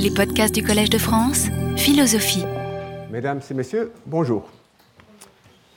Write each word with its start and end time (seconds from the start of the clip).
Les 0.00 0.12
podcasts 0.12 0.54
du 0.54 0.62
Collège 0.62 0.90
de 0.90 0.98
France, 0.98 1.48
philosophie. 1.76 2.44
Mesdames 3.10 3.40
et 3.50 3.54
messieurs, 3.54 3.90
bonjour. 4.06 4.48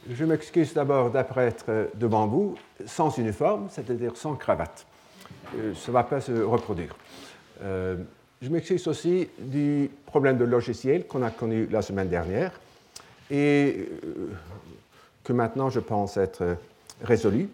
Je 0.08 0.24
m'excuse 0.25 0.75
d'abord 0.75 1.09
d'apparaître 1.09 1.90
devant 1.96 2.28
vous 2.28 2.55
sans 2.86 3.18
uniforme, 3.18 3.68
c'est-à-dire 3.71 4.15
sans 4.15 4.36
cravate. 4.36 4.86
Euh, 5.57 5.73
ça 5.73 5.88
ne 5.88 5.94
va 5.94 6.04
pas 6.04 6.21
se 6.21 6.34
reproduire. 6.34 6.96
Euh, 7.63 7.97
je 8.44 8.49
m'excuse 8.49 8.88
aussi 8.88 9.28
du 9.39 9.89
problème 10.06 10.38
de 10.38 10.46
logiciel 10.46 11.08
qu'on 11.08 11.24
a 11.24 11.31
connu 11.31 11.65
la 11.72 11.81
semaine 11.81 12.10
dernière 12.10 12.51
et 13.31 13.90
euh, 14.06 14.29
que 15.24 15.33
maintenant 15.33 15.72
je 15.72 15.79
pense 15.79 16.17
être 16.17 16.58
résolu. 17.02 17.49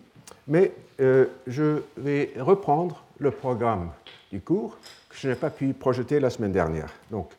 Mais 0.49 0.73
je 0.99 1.81
vais 1.95 2.33
reprendre 2.37 3.03
le 3.19 3.31
programme 3.31 3.91
du 4.31 4.41
cours 4.41 4.77
je 5.19 5.29
n'ai 5.29 5.35
pas 5.35 5.49
pu 5.49 5.73
projeter 5.73 6.19
la 6.19 6.29
semaine 6.29 6.51
dernière. 6.51 6.89
Donc, 7.11 7.31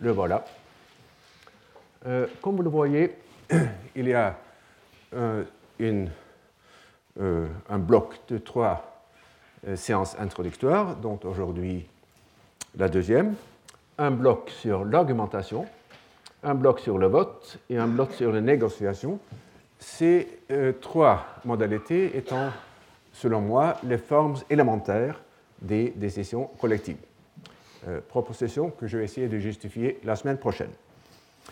le 0.00 0.10
voilà. 0.10 0.44
comme 2.42 2.56
vous 2.56 2.62
le 2.62 2.70
voyez, 2.70 3.16
il 3.96 4.08
y 4.08 4.14
a 4.14 4.36
une, 5.78 6.10
un 7.18 7.78
bloc 7.78 8.14
de 8.28 8.38
trois 8.38 8.98
euh, 9.66 9.74
séance 9.74 10.16
introductoire, 10.20 10.94
dont 10.94 11.18
aujourd'hui 11.24 11.88
la 12.76 12.88
deuxième, 12.88 13.34
un 13.96 14.12
bloc 14.12 14.50
sur 14.50 14.84
l'argumentation, 14.84 15.66
un 16.44 16.54
bloc 16.54 16.78
sur 16.78 16.96
le 16.96 17.08
vote 17.08 17.58
et 17.68 17.76
un 17.76 17.88
bloc 17.88 18.12
sur 18.12 18.30
les 18.30 18.40
négociations. 18.40 19.18
Ces 19.80 20.28
euh, 20.52 20.72
trois 20.80 21.26
modalités 21.44 22.16
étant, 22.16 22.50
selon 23.12 23.40
moi, 23.40 23.78
les 23.82 23.98
formes 23.98 24.36
élémentaires 24.48 25.20
des 25.60 25.90
décisions 25.90 26.50
collectives. 26.60 26.98
Euh, 27.86 28.00
proposition 28.06 28.70
que 28.70 28.86
je 28.86 28.98
vais 28.98 29.04
essayer 29.04 29.28
de 29.28 29.38
justifier 29.38 30.00
la 30.04 30.16
semaine 30.16 30.38
prochaine. 30.38 30.70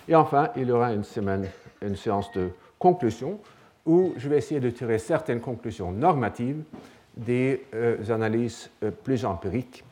Et 0.08 0.14
enfin, 0.14 0.50
il 0.56 0.68
y 0.68 0.72
aura 0.72 0.92
une, 0.92 1.04
semaine, 1.04 1.48
une 1.82 1.96
séance 1.96 2.30
de 2.32 2.50
conclusion 2.78 3.40
où 3.84 4.12
je 4.16 4.28
vais 4.28 4.38
essayer 4.38 4.60
de 4.60 4.70
tirer 4.70 4.98
certaines 4.98 5.40
conclusions 5.40 5.92
normatives 5.92 6.62
des 7.16 7.64
euh, 7.74 7.96
analyses 8.10 8.68
euh, 8.82 8.90
plus 8.90 9.24
empiriques 9.24 9.84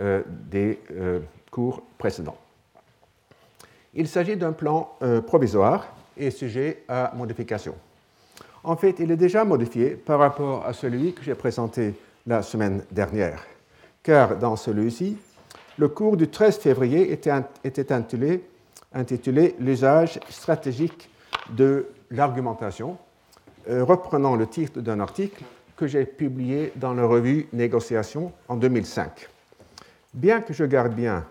euh, 0.00 0.22
des 0.26 0.78
cours 1.50 1.82
précédents. 1.98 2.36
Il 3.94 4.06
s'agit 4.06 4.36
d'un 4.36 4.52
plan 4.52 4.96
provisoire 5.26 5.88
et 6.16 6.30
sujet 6.30 6.84
à 6.88 7.12
modification. 7.16 7.74
En 8.62 8.76
fait, 8.76 9.00
il 9.00 9.10
est 9.10 9.16
déjà 9.16 9.44
modifié 9.44 9.90
par 9.90 10.20
rapport 10.20 10.64
à 10.64 10.72
celui 10.72 11.12
que 11.12 11.24
j'ai 11.24 11.34
présenté 11.34 11.94
la 12.26 12.42
semaine 12.42 12.82
dernière, 12.90 13.44
car 14.02 14.36
dans 14.36 14.56
celui-ci, 14.56 15.16
le 15.78 15.88
cours 15.88 16.16
du 16.16 16.28
13 16.28 16.58
février 16.58 17.12
était, 17.12 17.32
intitulé, 17.82 18.44
L'usage 19.58 20.20
stratégique 20.28 21.08
de 21.50 21.86
l'argumentation, 22.10 22.98
reprenant 23.68 24.36
le 24.36 24.46
titre 24.46 24.80
d'un 24.80 25.00
article 25.00 25.44
que 25.76 25.86
j'ai 25.86 26.04
publié 26.04 26.72
dans 26.76 26.92
la 26.92 27.06
revue 27.06 27.48
Négociation 27.52 28.32
en 28.48 28.56
2005. 28.56 29.28
Bien 30.12 30.40
que 30.40 30.52
je 30.52 30.64
garde 30.64 30.92
bien, 30.92 31.24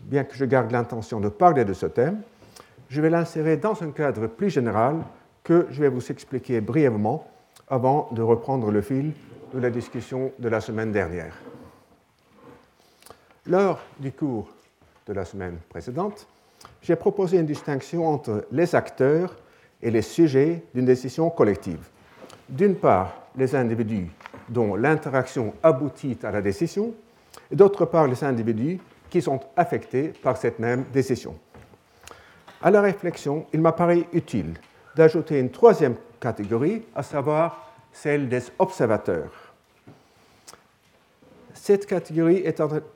bien 0.00 0.24
que 0.24 0.34
je 0.34 0.44
garde 0.44 0.72
l'intention 0.72 1.20
de 1.20 1.28
parler 1.28 1.64
de 1.64 1.72
ce 1.72 1.86
thème, 1.86 2.22
je 2.88 3.00
vais 3.00 3.10
l'insérer 3.10 3.56
dans 3.56 3.80
un 3.82 3.90
cadre 3.90 4.26
plus 4.26 4.50
général 4.50 4.96
que 5.44 5.66
je 5.70 5.80
vais 5.80 5.88
vous 5.88 6.10
expliquer 6.10 6.60
brièvement 6.60 7.28
avant 7.68 8.08
de 8.12 8.22
reprendre 8.22 8.70
le 8.70 8.80
fil 8.80 9.12
de 9.56 9.60
la 9.62 9.70
discussion 9.70 10.32
de 10.38 10.48
la 10.48 10.60
semaine 10.60 10.92
dernière. 10.92 11.34
Lors 13.46 13.80
du 13.98 14.12
cours 14.12 14.48
de 15.06 15.14
la 15.14 15.24
semaine 15.24 15.58
précédente, 15.68 16.26
j'ai 16.82 16.96
proposé 16.96 17.38
une 17.38 17.46
distinction 17.46 18.06
entre 18.06 18.46
les 18.52 18.74
acteurs 18.74 19.34
et 19.82 19.90
les 19.90 20.02
sujets 20.02 20.62
d'une 20.74 20.84
décision 20.84 21.30
collective. 21.30 21.88
D'une 22.48 22.76
part, 22.76 23.14
les 23.34 23.54
individus 23.54 24.10
dont 24.48 24.76
l'interaction 24.76 25.54
aboutit 25.62 26.18
à 26.22 26.30
la 26.30 26.42
décision, 26.42 26.92
et 27.50 27.56
d'autre 27.56 27.86
part 27.86 28.06
les 28.06 28.22
individus 28.24 28.78
qui 29.08 29.22
sont 29.22 29.40
affectés 29.56 30.08
par 30.08 30.36
cette 30.36 30.58
même 30.58 30.84
décision. 30.92 31.34
À 32.62 32.70
la 32.70 32.80
réflexion, 32.80 33.46
il 33.52 33.60
m'apparaît 33.60 34.06
utile 34.12 34.54
d'ajouter 34.94 35.40
une 35.40 35.50
troisième 35.50 35.96
catégorie, 36.20 36.82
à 36.94 37.02
savoir 37.02 37.72
celle 37.92 38.28
des 38.28 38.42
observateurs. 38.58 39.45
Cette 41.66 41.86
catégorie 41.86 42.44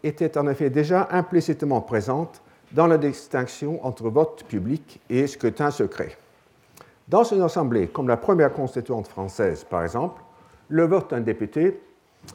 était 0.05 0.39
en 0.39 0.47
effet 0.47 0.71
déjà 0.71 1.09
implicitement 1.11 1.81
présente 1.81 2.41
dans 2.71 2.87
la 2.87 2.99
distinction 2.99 3.85
entre 3.85 4.09
vote 4.09 4.45
public 4.45 5.01
et 5.11 5.27
scrutin 5.27 5.73
secret. 5.73 6.17
Dans 7.09 7.25
une 7.25 7.43
assemblée 7.43 7.89
comme 7.89 8.07
la 8.07 8.17
première 8.17 8.53
constituante 8.53 9.09
française, 9.09 9.65
par 9.65 9.83
exemple, 9.83 10.23
le 10.69 10.87
vote 10.87 11.11
d'un 11.11 11.19
député 11.19 11.81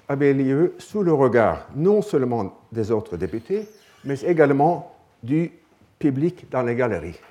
avait 0.10 0.34
lieu 0.34 0.76
sous 0.78 1.04
le 1.04 1.14
regard 1.14 1.70
non 1.74 2.02
seulement 2.02 2.54
des 2.70 2.92
autres 2.92 3.16
députés, 3.16 3.70
mais 4.04 4.20
également 4.24 4.94
du 5.24 5.54
public 6.00 6.50
dans 6.52 6.64
les 6.64 6.76
galeries. 6.76 7.22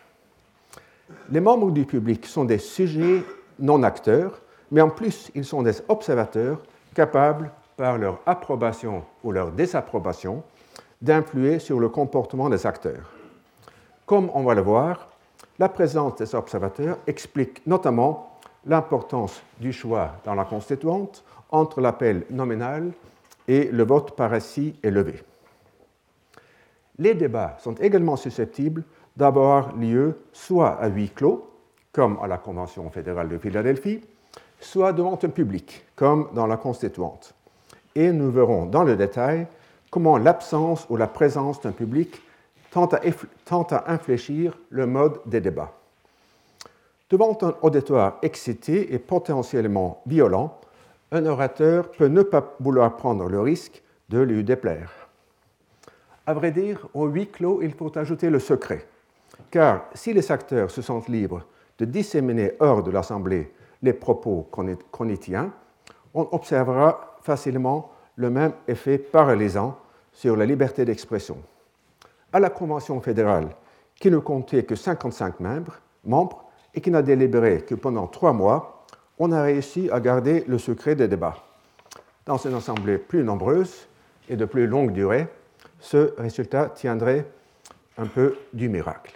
Les 1.30 1.40
membres 1.40 1.72
du 1.72 1.84
public 1.84 2.24
sont 2.24 2.46
des 2.46 2.56
sujets 2.56 3.22
non 3.58 3.82
acteurs, 3.82 4.40
mais 4.70 4.80
en 4.80 4.88
plus 4.88 5.30
ils 5.34 5.44
sont 5.44 5.60
des 5.60 5.82
observateurs 5.88 6.62
capables, 6.94 7.50
par 7.76 7.98
leur 7.98 8.20
approbation 8.26 9.04
ou 9.22 9.32
leur 9.32 9.52
désapprobation, 9.52 10.42
d'influer 11.02 11.58
sur 11.58 11.80
le 11.80 11.88
comportement 11.88 12.48
des 12.48 12.66
acteurs. 12.66 13.12
Comme 14.06 14.30
on 14.34 14.42
va 14.42 14.54
le 14.54 14.62
voir, 14.62 15.08
la 15.58 15.68
présence 15.68 16.16
des 16.16 16.34
observateurs 16.34 16.98
explique 17.06 17.66
notamment 17.66 18.38
l'importance 18.66 19.42
du 19.60 19.72
choix 19.72 20.12
dans 20.24 20.34
la 20.34 20.44
constituante 20.44 21.24
entre 21.50 21.80
l'appel 21.80 22.24
nominal 22.30 22.92
et 23.46 23.64
le 23.70 23.84
vote 23.84 24.16
par 24.16 24.32
assis 24.32 24.74
élevé. 24.82 25.22
Les 26.98 27.14
débats 27.14 27.56
sont 27.60 27.74
également 27.74 28.16
susceptibles 28.16 28.84
d'avoir 29.16 29.74
lieu 29.76 30.18
soit 30.32 30.80
à 30.80 30.88
huis 30.88 31.10
clos, 31.10 31.50
comme 31.92 32.18
à 32.22 32.26
la 32.26 32.38
Convention 32.38 32.90
fédérale 32.90 33.28
de 33.28 33.38
Philadelphie, 33.38 34.00
soit 34.60 34.92
devant 34.92 35.18
un 35.22 35.28
public, 35.28 35.84
comme 35.94 36.28
dans 36.34 36.46
la 36.46 36.56
constituante. 36.56 37.33
Et 37.94 38.12
nous 38.12 38.30
verrons 38.30 38.66
dans 38.66 38.84
le 38.84 38.96
détail 38.96 39.46
comment 39.90 40.18
l'absence 40.18 40.86
ou 40.90 40.96
la 40.96 41.06
présence 41.06 41.60
d'un 41.60 41.72
public 41.72 42.20
tente 42.70 42.94
à, 42.94 43.76
à 43.76 43.92
infléchir 43.92 44.58
le 44.70 44.86
mode 44.86 45.20
des 45.26 45.40
débats. 45.40 45.72
Devant 47.10 47.38
un 47.42 47.54
auditoire 47.62 48.18
excité 48.22 48.92
et 48.92 48.98
potentiellement 48.98 50.02
violent, 50.06 50.58
un 51.12 51.26
orateur 51.26 51.90
peut 51.92 52.08
ne 52.08 52.22
pas 52.22 52.56
vouloir 52.58 52.96
prendre 52.96 53.28
le 53.28 53.40
risque 53.40 53.82
de 54.08 54.18
lui 54.18 54.42
déplaire. 54.42 54.90
À 56.26 56.34
vrai 56.34 56.50
dire, 56.50 56.88
au 56.94 57.06
huis 57.06 57.28
clos, 57.28 57.60
il 57.62 57.72
faut 57.72 57.96
ajouter 57.96 58.30
le 58.30 58.40
secret, 58.40 58.86
car 59.50 59.84
si 59.94 60.12
les 60.12 60.32
acteurs 60.32 60.70
se 60.70 60.82
sentent 60.82 61.08
libres 61.08 61.46
de 61.78 61.84
disséminer 61.84 62.54
hors 62.58 62.82
de 62.82 62.90
l'Assemblée 62.90 63.52
les 63.82 63.92
propos 63.92 64.48
qu'on 64.50 65.08
y 65.08 65.18
tient, 65.18 65.52
on 66.14 66.28
observera 66.32 67.16
facilement 67.22 67.90
le 68.16 68.30
même 68.30 68.52
effet 68.68 68.98
paralysant 68.98 69.76
sur 70.12 70.36
la 70.36 70.46
liberté 70.46 70.84
d'expression. 70.84 71.38
À 72.32 72.40
la 72.40 72.50
Convention 72.50 73.00
fédérale, 73.00 73.48
qui 73.96 74.10
ne 74.10 74.18
comptait 74.18 74.64
que 74.64 74.76
55 74.76 75.40
membres, 75.40 75.80
membres 76.04 76.44
et 76.74 76.80
qui 76.80 76.90
n'a 76.90 77.02
délibéré 77.02 77.62
que 77.62 77.74
pendant 77.74 78.06
trois 78.06 78.32
mois, 78.32 78.84
on 79.18 79.32
a 79.32 79.42
réussi 79.42 79.88
à 79.90 80.00
garder 80.00 80.44
le 80.46 80.58
secret 80.58 80.94
des 80.94 81.08
débats. 81.08 81.36
Dans 82.26 82.36
une 82.36 82.54
assemblée 82.54 82.98
plus 82.98 83.22
nombreuse 83.22 83.86
et 84.28 84.36
de 84.36 84.44
plus 84.44 84.66
longue 84.66 84.92
durée, 84.92 85.28
ce 85.78 86.14
résultat 86.18 86.70
tiendrait 86.70 87.26
un 87.98 88.06
peu 88.06 88.36
du 88.52 88.68
miracle. 88.68 89.14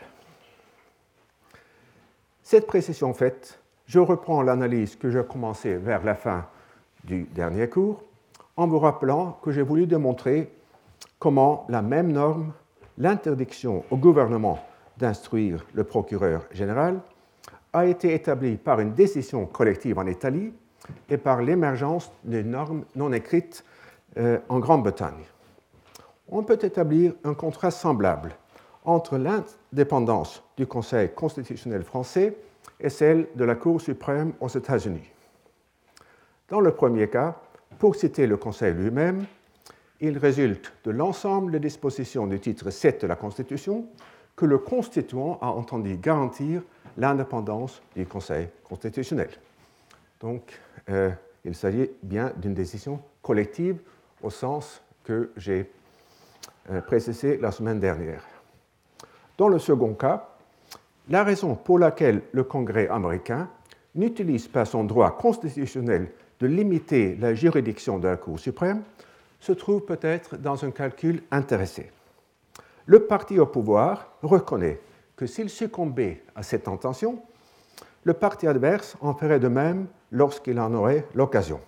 Cette 2.42 2.66
précision 2.66 3.12
faite, 3.12 3.58
je 3.86 3.98
reprends 3.98 4.42
l'analyse 4.42 4.96
que 4.96 5.10
j'ai 5.10 5.24
commencée 5.24 5.76
vers 5.76 6.04
la 6.04 6.14
fin 6.14 6.46
du 7.08 7.25
dernier 7.34 7.69
cours 7.69 8.05
en 8.56 8.66
vous 8.66 8.78
rappelant 8.78 9.38
que 9.43 9.50
j'ai 9.50 9.62
voulu 9.62 9.87
démontrer 9.87 10.52
comment 11.19 11.64
la 11.69 11.82
même 11.82 12.12
norme, 12.12 12.52
l'interdiction 12.99 13.84
au 13.90 13.96
gouvernement 13.96 14.58
d'instruire 14.99 15.64
le 15.72 15.84
procureur 15.84 16.44
général, 16.52 17.00
a 17.72 17.87
été 17.87 18.14
établi 18.14 18.56
par 18.56 18.81
une 18.81 18.93
décision 18.93 19.46
collective 19.46 19.99
en 19.99 20.06
Italie 20.06 20.52
et 21.08 21.16
par 21.16 21.43
l'émergence 21.43 22.10
des 22.25 22.43
normes 22.43 22.84
non 22.94 23.12
écrites 23.12 23.64
euh, 24.19 24.38
en 24.49 24.58
Grande-Bretagne. 24.58 25.25
On 26.28 26.43
peut 26.43 26.58
établir 26.61 27.14
un 27.25 27.34
contraste 27.34 27.78
semblable 27.78 28.34
entre 28.84 29.19
l'indépendance 29.19 30.43
du 30.56 30.66
Conseil 30.66 31.11
constitutionnel 31.14 31.84
français 31.84 32.37
et 32.81 32.88
celle 32.88 33.28
de 33.34 33.44
la 33.44 33.54
Cour 33.54 33.81
suprême 33.81 34.32
aux 34.40 34.49
États-Unis. 34.49 35.12
Dans 36.48 36.60
le 36.60 36.72
premier 36.72 37.08
cas, 37.08 37.36
pour 37.78 37.94
citer 37.94 38.26
le 38.26 38.38
Conseil 38.38 38.72
lui-même, 38.72 39.26
il 40.00 40.16
résulte 40.16 40.72
de 40.84 40.90
l'ensemble 40.90 41.52
des 41.52 41.60
dispositions 41.60 42.26
du 42.26 42.40
titre 42.40 42.70
7 42.70 43.02
de 43.02 43.06
la 43.06 43.16
Constitution 43.16 43.84
que 44.34 44.46
le 44.46 44.58
constituant 44.58 45.38
a 45.42 45.48
entendu 45.48 45.96
garantir 45.96 46.62
l'indépendance 46.96 47.82
du 47.94 48.06
Conseil 48.06 48.48
constitutionnel. 48.64 49.28
Donc, 50.20 50.58
euh, 50.88 51.10
il 51.44 51.54
s'agit 51.54 51.90
bien 52.02 52.32
d'une 52.36 52.54
décision 52.54 53.00
collective 53.20 53.78
au 54.22 54.30
sens 54.30 54.82
que 55.04 55.30
j'ai 55.36 55.70
euh, 56.70 56.80
précisé 56.80 57.36
la 57.36 57.52
semaine 57.52 57.78
dernière. 57.78 58.24
Dans 59.36 59.48
le 59.48 59.58
second 59.58 59.92
cas, 59.92 60.30
la 61.10 61.24
raison 61.24 61.54
pour 61.56 61.78
laquelle 61.78 62.22
le 62.32 62.44
Congrès 62.44 62.88
américain 62.88 63.48
n'utilise 63.94 64.48
pas 64.48 64.64
son 64.64 64.84
droit 64.84 65.16
constitutionnel 65.16 66.10
de 66.40 66.46
limiter 66.46 67.17
la 67.17 67.35
juridiction 67.35 67.99
de 67.99 68.08
la 68.08 68.17
Cour 68.17 68.38
suprême 68.38 68.82
se 69.40 69.52
trouve 69.52 69.85
peut-être 69.85 70.37
dans 70.37 70.64
un 70.64 70.70
calcul 70.70 71.23
intéressé. 71.31 71.90
Le 72.87 73.00
parti 73.00 73.38
au 73.38 73.46
pouvoir 73.46 74.12
reconnaît 74.23 74.81
que 75.17 75.26
s'il 75.26 75.50
succombait 75.50 76.23
à 76.35 76.43
cette 76.43 76.69
intention, 76.69 77.20
le 78.05 78.14
parti 78.14 78.46
adverse 78.46 78.96
en 79.00 79.14
ferait 79.14 79.40
de 79.40 79.49
même 79.49 79.87
lorsqu'il 80.12 80.58
en 80.58 80.73
aurait 80.75 81.06
l'occasion. 81.14 81.61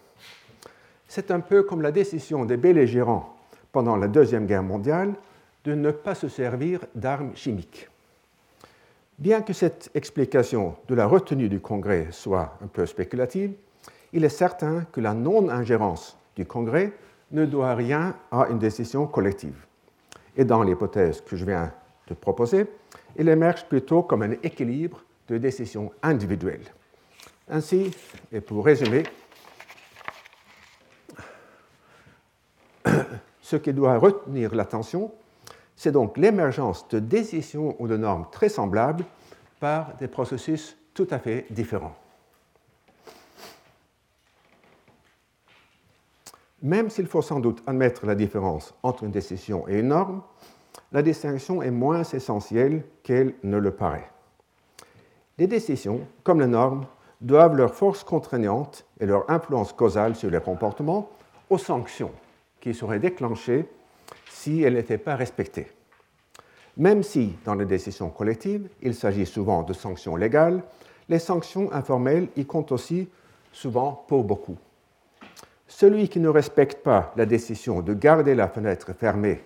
C'est 1.08 1.30
un 1.30 1.40
peu 1.40 1.62
comme 1.64 1.82
la 1.82 1.92
décision 1.92 2.44
des 2.44 2.56
belligérants 2.56 3.36
pendant 3.72 3.96
la 3.96 4.08
Deuxième 4.08 4.46
Guerre 4.46 4.62
mondiale 4.62 5.14
de 5.64 5.74
ne 5.74 5.90
pas 5.90 6.14
se 6.14 6.28
servir 6.28 6.80
d'armes 6.94 7.34
chimiques. 7.34 7.88
Bien 9.18 9.42
que 9.42 9.52
cette 9.52 9.90
explication 9.94 10.76
de 10.88 10.94
la 10.94 11.06
retenue 11.06 11.48
du 11.48 11.60
Congrès 11.60 12.08
soit 12.10 12.56
un 12.64 12.68
peu 12.68 12.86
spéculative, 12.86 13.52
il 14.12 14.24
est 14.24 14.28
certain 14.28 14.84
que 14.92 15.00
la 15.00 15.14
non-ingérence 15.14 16.18
du 16.36 16.44
Congrès 16.46 16.92
ne 17.30 17.46
doit 17.46 17.74
rien 17.74 18.16
à 18.30 18.48
une 18.48 18.58
décision 18.58 19.06
collective. 19.06 19.66
Et 20.36 20.44
dans 20.44 20.62
l'hypothèse 20.62 21.20
que 21.20 21.36
je 21.36 21.44
viens 21.44 21.72
de 22.08 22.14
proposer, 22.14 22.66
il 23.16 23.28
émerge 23.28 23.66
plutôt 23.66 24.02
comme 24.02 24.22
un 24.22 24.32
équilibre 24.42 25.02
de 25.28 25.38
décisions 25.38 25.92
individuelles. 26.02 26.64
Ainsi, 27.48 27.90
et 28.32 28.40
pour 28.40 28.64
résumer, 28.64 29.04
ce 33.42 33.56
qui 33.56 33.72
doit 33.72 33.98
retenir 33.98 34.54
l'attention, 34.54 35.12
c'est 35.76 35.92
donc 35.92 36.16
l'émergence 36.16 36.86
de 36.88 36.98
décisions 36.98 37.74
ou 37.78 37.88
de 37.88 37.96
normes 37.96 38.26
très 38.30 38.48
semblables 38.48 39.04
par 39.60 39.94
des 39.98 40.08
processus 40.08 40.76
tout 40.94 41.08
à 41.10 41.18
fait 41.18 41.46
différents. 41.50 41.96
Même 46.62 46.90
s'il 46.90 47.06
faut 47.06 47.22
sans 47.22 47.40
doute 47.40 47.62
admettre 47.66 48.04
la 48.06 48.14
différence 48.14 48.74
entre 48.82 49.04
une 49.04 49.10
décision 49.10 49.66
et 49.66 49.78
une 49.78 49.88
norme, 49.88 50.22
la 50.92 51.02
distinction 51.02 51.62
est 51.62 51.70
moins 51.70 52.02
essentielle 52.02 52.84
qu'elle 53.02 53.34
ne 53.42 53.56
le 53.56 53.70
paraît. 53.70 54.10
Les 55.38 55.46
décisions, 55.46 56.00
comme 56.22 56.40
les 56.40 56.46
normes, 56.46 56.84
doivent 57.20 57.56
leur 57.56 57.74
force 57.74 58.04
contraignante 58.04 58.84
et 58.98 59.06
leur 59.06 59.30
influence 59.30 59.72
causale 59.72 60.16
sur 60.16 60.30
les 60.30 60.40
comportements 60.40 61.08
aux 61.48 61.58
sanctions 61.58 62.12
qui 62.60 62.74
seraient 62.74 62.98
déclenchées 62.98 63.66
si 64.28 64.62
elles 64.62 64.74
n'étaient 64.74 64.98
pas 64.98 65.16
respectées. 65.16 65.68
Même 66.76 67.02
si, 67.02 67.34
dans 67.44 67.54
les 67.54 67.66
décisions 67.66 68.10
collectives, 68.10 68.68
il 68.82 68.94
s'agit 68.94 69.26
souvent 69.26 69.62
de 69.62 69.72
sanctions 69.72 70.16
légales, 70.16 70.62
les 71.08 71.18
sanctions 71.18 71.72
informelles 71.72 72.28
y 72.36 72.44
comptent 72.44 72.72
aussi 72.72 73.08
souvent 73.52 74.04
pour 74.08 74.24
beaucoup. 74.24 74.56
Celui 75.70 76.08
qui 76.08 76.18
ne 76.18 76.28
respecte 76.28 76.82
pas 76.82 77.12
la 77.16 77.24
décision 77.24 77.80
de 77.80 77.94
garder 77.94 78.34
la 78.34 78.48
fenêtre 78.48 78.92
fermée 78.92 79.40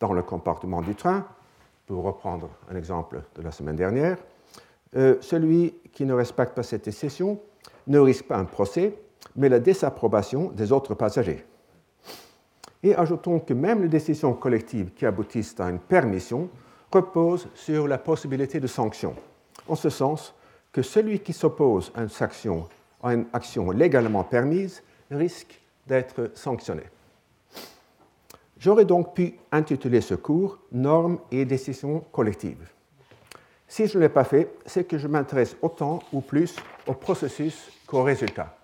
dans 0.00 0.12
le 0.12 0.22
compartiment 0.22 0.82
du 0.82 0.96
train, 0.96 1.24
pour 1.86 2.02
reprendre 2.02 2.50
un 2.68 2.76
exemple 2.76 3.22
de 3.36 3.42
la 3.42 3.52
semaine 3.52 3.76
dernière, 3.76 4.18
euh, 4.96 5.16
celui 5.20 5.76
qui 5.92 6.04
ne 6.04 6.12
respecte 6.12 6.54
pas 6.54 6.64
cette 6.64 6.84
décision 6.84 7.40
ne 7.86 7.98
risque 8.00 8.26
pas 8.26 8.36
un 8.36 8.44
procès, 8.44 8.92
mais 9.36 9.48
la 9.48 9.60
désapprobation 9.60 10.50
des 10.50 10.72
autres 10.72 10.94
passagers. 10.94 11.46
Et 12.82 12.94
ajoutons 12.96 13.38
que 13.38 13.54
même 13.54 13.80
les 13.82 13.88
décisions 13.88 14.34
collectives 14.34 14.90
qui 14.94 15.06
aboutissent 15.06 15.58
à 15.60 15.70
une 15.70 15.78
permission 15.78 16.50
reposent 16.92 17.48
sur 17.54 17.86
la 17.86 17.98
possibilité 17.98 18.58
de 18.58 18.66
sanction, 18.66 19.14
en 19.68 19.76
ce 19.76 19.90
sens 19.90 20.34
que 20.72 20.82
celui 20.82 21.20
qui 21.20 21.32
s'oppose 21.32 21.92
à 21.94 22.02
une 22.02 22.62
à 23.00 23.14
une 23.14 23.26
action 23.32 23.70
légalement 23.70 24.24
permise 24.24 24.82
risque 25.10 25.60
d'être 25.88 26.30
sanctionné. 26.34 26.82
J'aurais 28.58 28.84
donc 28.84 29.14
pu 29.14 29.34
intituler 29.52 30.00
ce 30.00 30.14
cours 30.14 30.58
Normes 30.72 31.18
et 31.30 31.44
décisions 31.44 32.00
collectives. 32.12 32.68
Si 33.66 33.86
je 33.86 33.98
ne 33.98 34.02
l'ai 34.02 34.08
pas 34.08 34.24
fait, 34.24 34.50
c'est 34.66 34.84
que 34.84 34.98
je 34.98 35.08
m'intéresse 35.08 35.56
autant 35.62 36.00
ou 36.12 36.20
plus 36.20 36.56
au 36.86 36.94
processus 36.94 37.70
qu'au 37.86 38.02
résultat. 38.02 38.56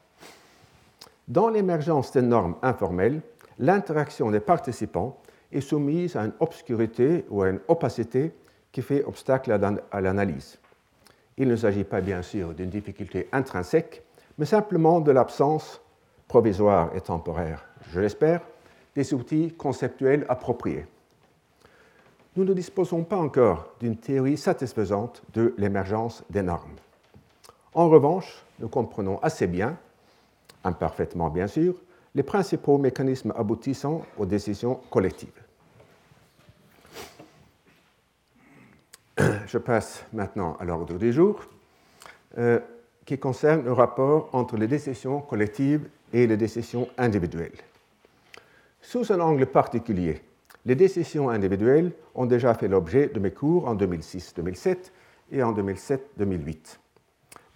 Dans 1.29 1.49
l'émergence 1.49 2.12
des 2.12 2.23
normes 2.23 2.56
informelles, 2.62 3.21
l'interaction 3.59 4.31
des 4.31 4.41
participants 4.41 5.19
est 5.53 5.61
soumise 5.61 6.17
à 6.17 6.25
une 6.25 6.32
obscurité 6.41 7.25
ou 7.31 7.43
à 7.43 7.50
une 7.50 7.61
opacité 7.69 8.32
qui 8.73 8.82
fait 8.82 9.05
obstacle 9.05 9.53
à 9.53 10.00
l'analyse. 10.00 10.59
Il 11.37 11.49
ne 11.49 11.56
s'agit 11.56 11.85
pas 11.85 12.00
bien 12.00 12.23
sûr 12.23 12.55
d'une 12.55 12.70
difficulté 12.70 13.29
intrinsèque, 13.32 14.03
mais 14.38 14.47
simplement 14.47 15.00
de 15.00 15.12
l'absence 15.12 15.81
provisoire 16.29 16.94
et 16.94 17.00
temporaire, 17.00 17.65
je 17.91 18.00
l'espère, 18.00 18.41
des 18.94 19.15
outils 19.15 19.53
conceptuels 19.53 20.25
appropriés. 20.29 20.87
Nous 22.37 22.44
ne 22.44 22.53
disposons 22.53 23.05
pas 23.05 23.17
encore 23.17 23.75
d'une 23.81 23.97
théorie 23.97 24.37
satisfaisante 24.37 25.23
de 25.35 25.55
l'émergence 25.56 26.25
des 26.31 26.43
normes. 26.43 26.75
En 27.75 27.88
revanche, 27.88 28.44
nous 28.59 28.69
comprenons 28.69 29.19
assez 29.19 29.47
bien, 29.47 29.76
imparfaitement 30.65 31.31
bien 31.31 31.47
sûr, 31.47 31.75
les 32.15 32.23
principaux 32.23 32.79
mécanismes 32.79 33.32
aboutissant 33.37 34.03
aux 34.17 34.27
décisions 34.27 34.81
collectives. 34.91 35.43
Je 39.47 39.59
passe 39.59 40.05
maintenant 40.12 40.56
à 40.59 40.65
l'ordre 40.65 40.99
du 40.99 41.12
jour, 41.12 41.41
euh, 42.38 42.59
qui 43.05 43.19
concerne 43.19 43.65
le 43.65 43.73
rapport 43.73 44.29
entre 44.32 44.56
les 44.56 44.67
décisions 44.67 45.20
collectives 45.20 45.88
et 46.15 46.29
les 46.29 46.37
décisions 46.37 46.89
individuelles. 46.97 47.59
Sous 48.81 49.13
un 49.13 49.19
angle 49.21 49.47
particulier, 49.47 50.23
les 50.65 50.77
décisions 50.77 51.29
individuelles 51.29 51.93
ont 52.15 52.25
déjà 52.25 52.55
fait 52.55 52.69
l'objet 52.69 53.09
de 53.09 53.19
mes 53.19 53.33
cours 53.33 53.67
en 53.67 53.75
2006-2007 53.75 54.77
et 55.33 55.43
en 55.43 55.53
2007-2008. 55.53 56.79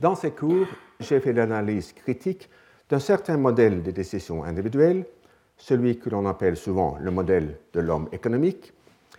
Dans 0.00 0.16
ces 0.16 0.32
cours, 0.32 0.66
j'ai 0.98 1.20
fait 1.20 1.32
l'analyse 1.32 1.92
critique 1.92 2.50
d'un 2.90 2.98
certain 2.98 3.36
modèle 3.36 3.82
de 3.82 3.92
décisions 3.92 4.42
individuelles, 4.42 5.06
celui 5.56 5.98
que 5.98 6.10
l'on 6.10 6.26
appelle 6.26 6.56
souvent 6.56 6.98
le 7.00 7.10
modèle 7.12 7.58
de 7.72 7.80
l'homme 7.80 8.08
économique, 8.10 8.72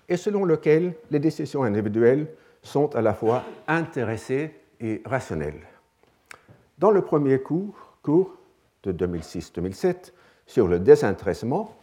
et 0.09 0.17
selon 0.17 0.43
lequel 0.43 0.95
les 1.11 1.19
décisions 1.19 1.63
individuelles 1.63 2.27
sont 2.61 2.93
à 2.95 3.01
la 3.01 3.13
fois 3.13 3.43
intéressées 3.67 4.51
et 4.81 5.01
rationnelles. 5.05 5.61
Dans 6.77 6.91
le 6.91 7.01
premier 7.01 7.39
cours, 7.39 7.95
cours 8.01 8.38
de 8.83 8.91
2006-2007 8.91 10.13
sur 10.45 10.67
le 10.67 10.79
désintéressement, 10.79 11.75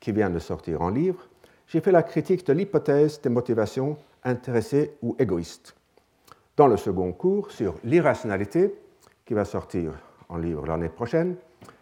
qui 0.00 0.12
vient 0.12 0.30
de 0.30 0.38
sortir 0.38 0.82
en 0.82 0.90
livre, 0.90 1.28
j'ai 1.66 1.80
fait 1.80 1.92
la 1.92 2.02
critique 2.02 2.46
de 2.46 2.52
l'hypothèse 2.52 3.20
des 3.20 3.30
motivations 3.30 3.96
intéressées 4.22 4.92
ou 5.02 5.16
égoïstes. 5.18 5.74
Dans 6.56 6.66
le 6.66 6.76
second 6.76 7.12
cours 7.12 7.50
sur 7.50 7.74
l'irrationalité, 7.84 8.74
qui 9.24 9.34
va 9.34 9.44
sortir 9.44 9.92
en 10.28 10.36
livre 10.36 10.66
l'année 10.66 10.88
prochaine, 10.88 11.36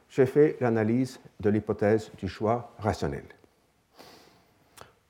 j'ai 0.08 0.26
fait 0.26 0.56
l'analyse 0.60 1.18
de 1.40 1.50
l'hypothèse 1.50 2.10
du 2.18 2.28
choix 2.28 2.72
rationnel. 2.78 3.24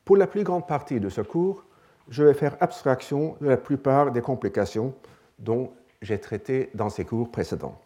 Pour 0.04 0.16
la 0.16 0.26
plus 0.26 0.42
grande 0.42 0.66
partie 0.66 1.00
de 1.00 1.08
ce 1.08 1.20
cours, 1.20 1.64
je 2.08 2.24
vais 2.24 2.34
faire 2.34 2.56
abstraction 2.60 3.36
de 3.40 3.48
la 3.48 3.56
plupart 3.56 4.10
des 4.10 4.20
complications 4.20 4.94
dont 5.38 5.70
j'ai 6.00 6.18
traité 6.18 6.70
dans 6.74 6.88
ces 6.88 7.04
cours 7.04 7.30
précédents. 7.30 7.78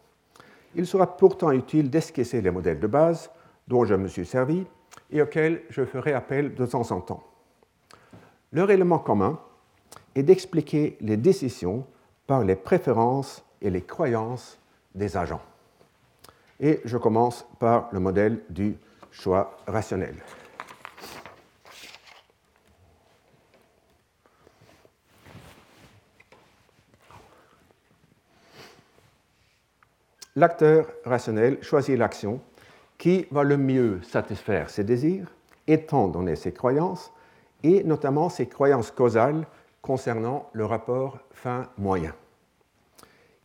Il 0.77 0.85
sera 0.85 1.17
pourtant 1.17 1.51
utile 1.51 1.89
d'esquisser 1.89 2.39
les 2.39 2.51
modèles 2.51 2.79
de 2.79 2.87
base 2.87 3.31
dont 3.67 3.83
je 3.83 3.95
me 3.95 4.07
suis 4.07 4.27
servi 4.27 4.63
et 5.11 5.21
auxquels 5.21 5.63
je 5.69 5.83
ferai 5.83 6.13
appel 6.13 6.53
de 6.53 6.65
temps 6.67 6.91
en 6.91 7.01
temps. 7.01 7.23
Leur 8.53 8.69
élément 8.69 8.99
commun 8.99 9.39
est 10.15 10.21
d'expliquer 10.21 10.95
les 11.01 11.17
décisions 11.17 11.85
par 12.27 12.43
les 12.43 12.55
préférences 12.55 13.43
et 13.59 13.71
les 13.71 13.81
croyances 13.81 14.59
des 14.93 15.17
agents. 15.17 15.41
Et 16.59 16.79
je 16.85 16.97
commence 16.97 17.45
par 17.59 17.89
le 17.91 17.99
modèle 17.99 18.39
du 18.49 18.77
choix 19.11 19.57
rationnel. 19.67 20.15
L'acteur 30.37 30.85
rationnel 31.03 31.63
choisit 31.63 31.97
l'action 31.97 32.39
qui 32.99 33.25
va 33.31 33.43
le 33.43 33.57
mieux 33.57 34.03
satisfaire 34.03 34.69
ses 34.69 34.83
désirs 34.83 35.33
étant 35.65 36.07
donné 36.07 36.35
ses 36.35 36.53
croyances, 36.53 37.11
et 37.63 37.83
notamment 37.83 38.29
ses 38.29 38.45
croyances 38.45 38.91
causales 38.91 39.47
concernant 39.81 40.47
le 40.53 40.63
rapport 40.65 41.17
fin-moyen. 41.31 42.13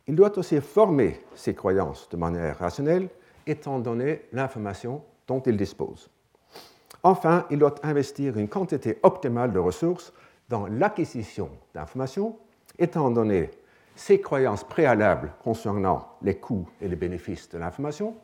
Il 0.06 0.16
doit 0.16 0.36
aussi 0.38 0.60
former 0.60 1.18
ses 1.34 1.54
croyances 1.54 2.10
de 2.10 2.18
manière 2.18 2.58
rationnelle, 2.58 3.08
étant 3.46 3.78
donné 3.78 4.26
l'information 4.30 5.02
dont 5.26 5.40
il 5.40 5.56
dispose. 5.56 6.10
Enfin, 7.02 7.46
il 7.48 7.58
doit 7.58 7.76
investir 7.82 8.36
une 8.36 8.48
quantité 8.48 8.98
optimale 9.02 9.54
de 9.54 9.58
ressources 9.58 10.12
dans 10.50 10.66
l'acquisition 10.66 11.48
d'informations, 11.74 12.36
étant 12.78 13.10
donné 13.10 13.50
ses 13.94 14.20
croyances 14.20 14.64
préalables 14.64 15.32
concernant 15.42 16.16
les 16.22 16.36
coûts 16.36 16.68
et 16.80 16.88
les 16.88 16.96
bénéfices 16.96 17.48
de 17.48 17.58
l'information, 17.58 18.16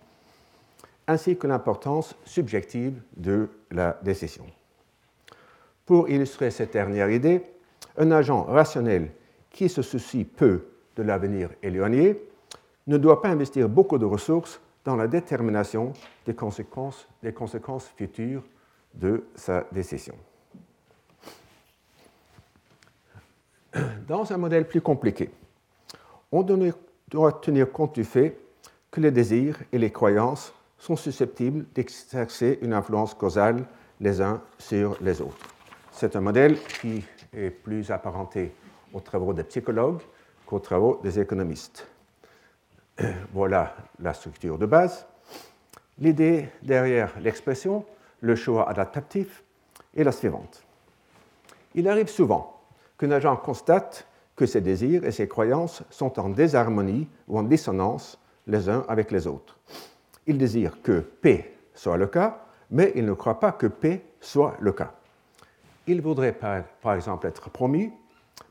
ainsi 1.07 1.37
que 1.37 1.47
l'importance 1.47 2.15
subjective 2.25 3.01
de 3.17 3.49
la 3.71 3.99
décision. 4.03 4.47
Pour 5.87 6.09
illustrer 6.09 6.51
cette 6.51 6.73
dernière 6.73 7.11
idée, 7.11 7.43
un 7.97 8.11
agent 8.11 8.45
rationnel 8.45 9.11
qui 9.51 9.69
se 9.69 9.83
soucie 9.83 10.25
peu 10.25 10.67
de 10.97 11.03
l'avenir 11.03 11.51
éloigné 11.63 12.21
ne 12.87 12.99
doit 12.99 13.23
pas 13.23 13.29
investir 13.29 13.69
beaucoup 13.69 13.99
de 13.99 14.05
ressources 14.05 14.61
dans 14.85 14.97
la 14.97 15.07
détermination 15.07 15.93
des 16.27 16.35
conséquences, 16.35 17.07
des 17.23 17.33
conséquences 17.33 17.89
futures 17.97 18.43
de 18.95 19.25
sa 19.35 19.65
décision. 19.73 20.15
Dans 24.07 24.33
un 24.33 24.37
modèle 24.39 24.67
plus 24.67 24.81
compliqué, 24.81 25.31
on 26.33 26.43
doit 26.43 27.33
tenir 27.33 27.71
compte 27.73 27.95
du 27.95 28.05
fait 28.05 28.39
que 28.91 29.01
les 29.01 29.11
désirs 29.11 29.59
et 29.73 29.79
les 29.79 29.91
croyances 29.91 30.53
sont 30.79 30.97
susceptibles 30.97 31.67
d'exercer 31.75 32.59
une 32.63 32.73
influence 32.73 33.15
causale 33.15 33.65
les 34.01 34.21
uns 34.21 34.41
sur 34.59 34.97
les 35.01 35.21
autres. 35.21 35.47
C'est 35.91 36.15
un 36.17 36.21
modèle 36.21 36.59
qui 36.81 37.05
est 37.33 37.51
plus 37.51 37.91
apparenté 37.91 38.53
aux 38.93 39.01
travaux 39.01 39.33
des 39.33 39.45
psychologues 39.45 40.01
qu'aux 40.47 40.61
travaux 40.61 41.01
des 41.03 41.19
économistes. 41.19 41.87
Voilà 43.33 43.77
la 44.01 44.15
structure 44.15 44.59
de 44.59 44.67
base. 44.67 45.07
L'idée 45.99 46.49
derrière 46.63 47.13
l'expression, 47.21 47.85
le 48.21 48.37
choix 48.37 48.69
adaptatif, 48.69 49.43
est 49.97 50.05
la 50.05 50.13
suivante. 50.13 50.63
Il 51.75 51.89
arrive 51.89 52.09
souvent 52.09 52.61
qu'un 52.99 53.11
agent 53.11 53.37
constate 53.37 54.08
que 54.39 54.47
ses 54.47 54.61
désirs 54.61 55.05
et 55.05 55.11
ses 55.11 55.27
croyances 55.27 55.83
sont 55.91 56.19
en 56.21 56.29
désharmonie 56.29 57.09
ou 57.27 57.39
en 57.39 57.43
dissonance 57.43 58.19
les 58.47 58.69
uns 58.69 58.85
avec 58.89 59.11
les 59.11 59.27
autres. 59.27 59.59
Il 60.29 60.39
désire 60.39 60.81
que 60.81 61.01
P 61.01 61.57
soit 61.75 61.97
le 61.97 62.07
cas, 62.07 62.45
mais 62.71 62.93
il 62.95 63.05
ne 63.05 63.13
croit 63.15 63.41
pas 63.41 63.51
que 63.51 63.67
P 63.67 64.05
soit 64.21 64.57
le 64.61 64.71
cas. 64.73 64.93
Il 65.89 66.01
voudrait 66.01 66.33
par, 66.33 66.95
exemple 66.95 67.27
être 67.27 67.51
promu, 67.51 67.93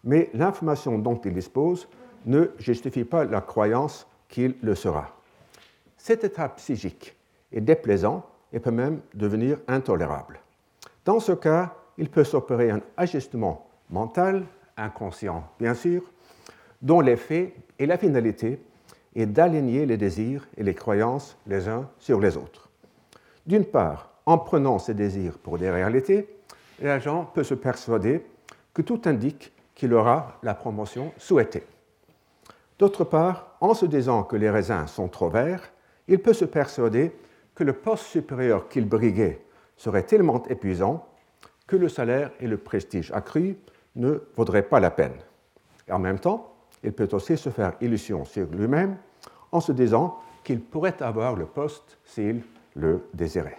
mais 0.03 0.29
l'information 0.34 1.00
dont 1.00 1.20
il 1.24 1.34
dispose 1.34 1.88
ne 2.25 2.48
justifie 2.60 3.06
pas 3.06 3.24
la 3.24 3.39
croyance 3.39 4.08
qu'il 4.27 4.56
le 4.62 4.75
sera. 4.75 5.15
Cet 5.96 6.25
état 6.25 6.50
psychique 6.50 7.15
est 7.53 7.62
déplaisant 7.62 8.25
et 8.51 8.60
peut 8.60 8.72
même 8.72 9.00
devenir 9.13 9.58
intolérable. 9.70 10.41
Dans 11.06 11.22
ce 11.22 11.32
cas, 11.32 11.75
il 11.98 12.10
peut 12.10 12.25
s'opérer 12.25 12.72
un 12.72 12.82
ajustement 12.98 13.67
mental 13.89 14.44
inconscient 14.77 15.43
bien 15.60 15.74
sûr, 15.74 16.03
dont 16.81 17.01
l'effet 17.01 17.53
et 17.79 17.86
la 17.86 17.98
finalité 17.98 18.62
est 19.15 19.25
d'aligner 19.25 19.86
les 19.86 19.98
désirs 19.98 20.48
et 20.57 20.63
les 20.63 20.75
croyances 20.75 21.38
les 21.48 21.67
uns 21.67 21.89
sur 22.00 22.19
les 22.19 22.38
autres. 22.38 22.69
D'une 23.46 23.65
part, 23.65 24.12
en 24.25 24.38
prenant 24.38 24.77
ces 24.77 24.93
désirs 24.93 25.38
pour 25.39 25.57
des 25.57 25.69
réalités, 25.69 26.27
l'agent 26.81 27.25
peut 27.34 27.43
se 27.43 27.53
persuader 27.53 28.25
que 28.74 28.81
tout 28.81 29.01
indique 29.05 29.53
qu'il 29.74 29.93
aura 29.93 30.38
la 30.43 30.53
promotion 30.53 31.12
souhaitée. 31.17 31.63
D'autre 32.77 33.03
part, 33.03 33.57
en 33.60 33.74
se 33.74 33.86
disant 33.86 34.24
que 34.24 34.36
les 34.36 34.50
raisins 34.50 34.86
sont 34.86 35.07
trop 35.07 35.29
verts, 35.29 35.72
il 36.07 36.19
peut 36.19 36.34
se 36.34 36.46
persuader 36.46 37.12
que 37.55 37.63
le 37.63 37.74
poste 37.74 38.05
supérieur 38.05 38.69
qu'il 38.69 38.88
briguait 38.88 39.41
serait 39.77 40.03
tellement 40.03 40.43
épuisant 40.48 41.07
que 41.65 41.75
le 41.75 41.89
salaire 41.89 42.31
et 42.39 42.48
le 42.48 42.57
prestige 42.57 43.12
accru 43.12 43.57
ne 43.98 44.22
vaudrait 44.36 44.63
pas 44.63 44.80
la 44.80 44.92
peine. 44.92 45.18
Et 45.88 45.92
en 45.92 46.00
même 46.00 46.20
temps, 46.20 46.54
il 46.84 46.94
peut 46.94 47.10
aussi 47.12 47.38
se 47.38 47.50
faire 47.50 47.74
illusion 47.82 48.24
sur 48.24 48.48
lui-même 48.48 48.98
en 49.51 49.60
se 49.60 49.72
disant 49.72 50.20
qu'il 50.44 50.62
pourrait 50.62 51.01
avoir 51.01 51.36
le 51.36 51.46
poste 51.46 51.98
s'il 52.06 52.42
le 52.75 53.01
désirait. 53.13 53.58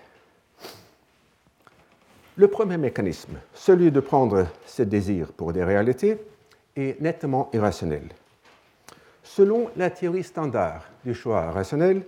Le 2.37 2.49
premier 2.49 2.79
mécanisme, 2.79 3.37
celui 3.53 3.91
de 3.91 4.01
prendre 4.01 4.47
ses 4.65 4.87
désirs 4.87 5.33
pour 5.33 5.53
des 5.53 5.65
réalités, 5.65 6.19
est 6.77 7.01
nettement 7.01 7.51
irrationnel. 7.53 8.05
Selon 9.25 9.69
la 9.77 9.91
théorie 9.91 10.23
standard 10.23 10.85
du 11.05 11.15
choix 11.15 11.51
rationnel, 11.51 12.03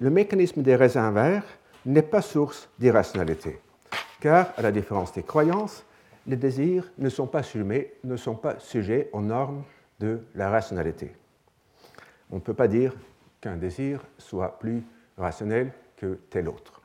le 0.00 0.10
mécanisme 0.10 0.62
des 0.62 0.74
raisins 0.74 1.12
verts 1.12 1.44
n'est 1.84 2.02
pas 2.02 2.22
source 2.22 2.68
d'irrationalité, 2.78 3.60
car, 4.20 4.52
à 4.56 4.62
la 4.62 4.72
différence 4.72 5.12
des 5.12 5.22
croyances, 5.22 5.84
les 6.26 6.36
désirs 6.36 6.90
ne 6.98 7.08
sont 7.08 7.26
pas, 7.26 7.42
ne 8.04 8.16
sont 8.16 8.34
pas 8.34 8.58
sujets 8.58 9.10
aux 9.12 9.20
normes 9.20 9.62
de 10.00 10.20
la 10.34 10.50
rationalité. 10.50 11.12
On 12.30 12.36
ne 12.36 12.40
peut 12.40 12.54
pas 12.54 12.68
dire 12.68 12.94
qu'un 13.40 13.56
désir 13.56 14.02
soit 14.18 14.58
plus 14.58 14.82
rationnel 15.16 15.72
que 15.96 16.18
tel 16.30 16.48
autre. 16.48 16.80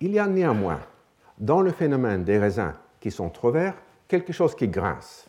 Il 0.00 0.12
y 0.12 0.18
a 0.18 0.26
néanmoins, 0.26 0.80
dans 1.38 1.62
le 1.62 1.72
phénomène 1.72 2.24
des 2.24 2.38
raisins 2.38 2.74
qui 3.00 3.10
sont 3.10 3.30
trop 3.30 3.50
verts, 3.50 3.76
quelque 4.06 4.32
chose 4.32 4.54
qui 4.54 4.68
grince. 4.68 5.28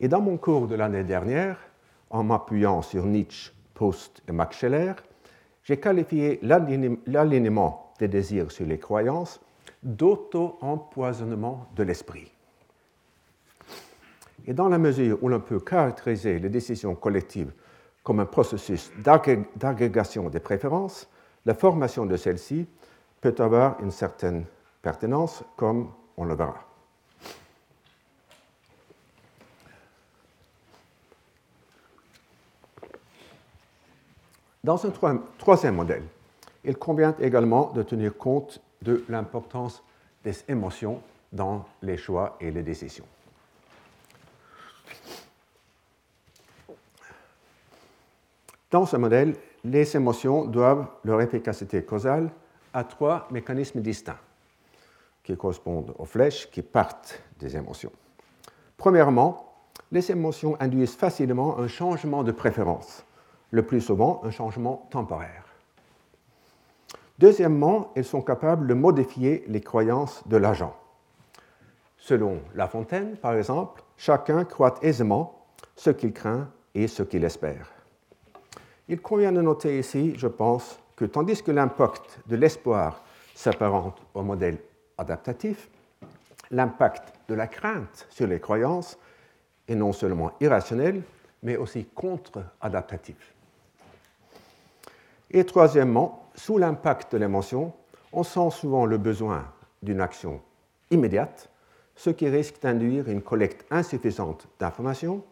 Et 0.00 0.08
dans 0.08 0.20
mon 0.20 0.36
cours 0.36 0.66
de 0.66 0.74
l'année 0.74 1.04
dernière, 1.04 1.58
en 2.10 2.24
m'appuyant 2.24 2.82
sur 2.82 3.04
Nietzsche, 3.04 3.52
Proust 3.74 4.22
et 4.28 4.32
Max 4.32 4.56
Scheller, 4.56 4.94
j'ai 5.62 5.78
qualifié 5.78 6.38
l'alignement 6.42 7.92
des 7.98 8.08
désirs 8.08 8.50
sur 8.50 8.66
les 8.66 8.78
croyances 8.78 9.40
d'auto-empoisonnement 9.86 11.68
de 11.76 11.84
l'esprit. 11.84 12.32
Et 14.46 14.52
dans 14.52 14.68
la 14.68 14.78
mesure 14.78 15.18
où 15.22 15.28
l'on 15.28 15.40
peut 15.40 15.60
caractériser 15.60 16.38
les 16.38 16.48
décisions 16.48 16.94
collectives 16.94 17.52
comme 18.02 18.20
un 18.20 18.26
processus 18.26 18.92
d'agrégation 18.98 20.28
des 20.28 20.40
préférences, 20.40 21.08
la 21.44 21.54
formation 21.54 22.06
de 22.06 22.16
celles-ci 22.16 22.66
peut 23.20 23.34
avoir 23.38 23.80
une 23.80 23.90
certaine 23.90 24.44
pertinence, 24.82 25.42
comme 25.56 25.90
on 26.16 26.24
le 26.24 26.34
verra. 26.34 26.60
Dans 34.62 34.84
un 34.84 34.90
troisième 35.38 35.76
modèle, 35.76 36.02
il 36.64 36.76
convient 36.76 37.14
également 37.20 37.72
de 37.72 37.84
tenir 37.84 38.16
compte 38.16 38.60
de 38.86 39.04
l'importance 39.08 39.82
des 40.24 40.34
émotions 40.48 41.02
dans 41.32 41.66
les 41.82 41.96
choix 41.96 42.36
et 42.40 42.50
les 42.50 42.62
décisions. 42.62 43.04
Dans 48.70 48.86
ce 48.86 48.96
modèle, 48.96 49.36
les 49.64 49.96
émotions 49.96 50.44
doivent 50.44 50.86
leur 51.04 51.20
efficacité 51.20 51.84
causale 51.84 52.30
à 52.72 52.84
trois 52.84 53.28
mécanismes 53.30 53.80
distincts 53.80 54.18
qui 55.22 55.36
correspondent 55.36 55.94
aux 55.98 56.04
flèches 56.04 56.48
qui 56.50 56.62
partent 56.62 57.20
des 57.38 57.56
émotions. 57.56 57.92
Premièrement, 58.76 59.54
les 59.90 60.10
émotions 60.10 60.56
induisent 60.60 60.94
facilement 60.94 61.58
un 61.58 61.68
changement 61.68 62.22
de 62.22 62.32
préférence, 62.32 63.04
le 63.50 63.64
plus 63.64 63.80
souvent 63.80 64.20
un 64.24 64.30
changement 64.30 64.86
temporaire. 64.90 65.45
Deuxièmement, 67.18 67.92
elles 67.94 68.04
sont 68.04 68.22
capables 68.22 68.66
de 68.66 68.74
modifier 68.74 69.44
les 69.48 69.60
croyances 69.60 70.22
de 70.26 70.36
l'agent. 70.36 70.76
Selon 71.96 72.40
La 72.54 72.68
Fontaine, 72.68 73.16
par 73.16 73.34
exemple, 73.34 73.82
chacun 73.96 74.44
croit 74.44 74.74
aisément 74.82 75.46
ce 75.74 75.90
qu'il 75.90 76.12
craint 76.12 76.48
et 76.74 76.88
ce 76.88 77.02
qu'il 77.02 77.24
espère. 77.24 77.72
Il 78.88 79.00
convient 79.00 79.32
de 79.32 79.40
noter 79.40 79.78
ici, 79.78 80.14
je 80.16 80.28
pense, 80.28 80.78
que 80.94 81.04
tandis 81.04 81.42
que 81.42 81.50
l'impact 81.50 82.20
de 82.26 82.36
l'espoir 82.36 83.02
s'apparente 83.34 84.00
au 84.14 84.22
modèle 84.22 84.58
adaptatif, 84.98 85.68
l'impact 86.50 87.12
de 87.28 87.34
la 87.34 87.46
crainte 87.46 88.06
sur 88.10 88.26
les 88.26 88.40
croyances 88.40 88.98
est 89.66 89.74
non 89.74 89.92
seulement 89.92 90.32
irrationnel, 90.40 91.02
mais 91.42 91.56
aussi 91.56 91.86
contre-adaptatif. 91.86 93.34
Et 95.30 95.44
troisièmement, 95.44 96.25
sous 96.36 96.58
l'impact 96.58 97.12
de 97.12 97.18
l'émotion, 97.18 97.72
on 98.12 98.22
sent 98.22 98.50
souvent 98.52 98.86
le 98.86 98.98
besoin 98.98 99.46
d'une 99.82 100.00
action 100.00 100.40
immédiate, 100.90 101.48
ce 101.96 102.10
qui 102.10 102.28
risque 102.28 102.60
d'induire 102.62 103.08
une 103.08 103.22
collecte 103.22 103.64
insuffisante 103.70 104.46
d'informations, 104.60 105.24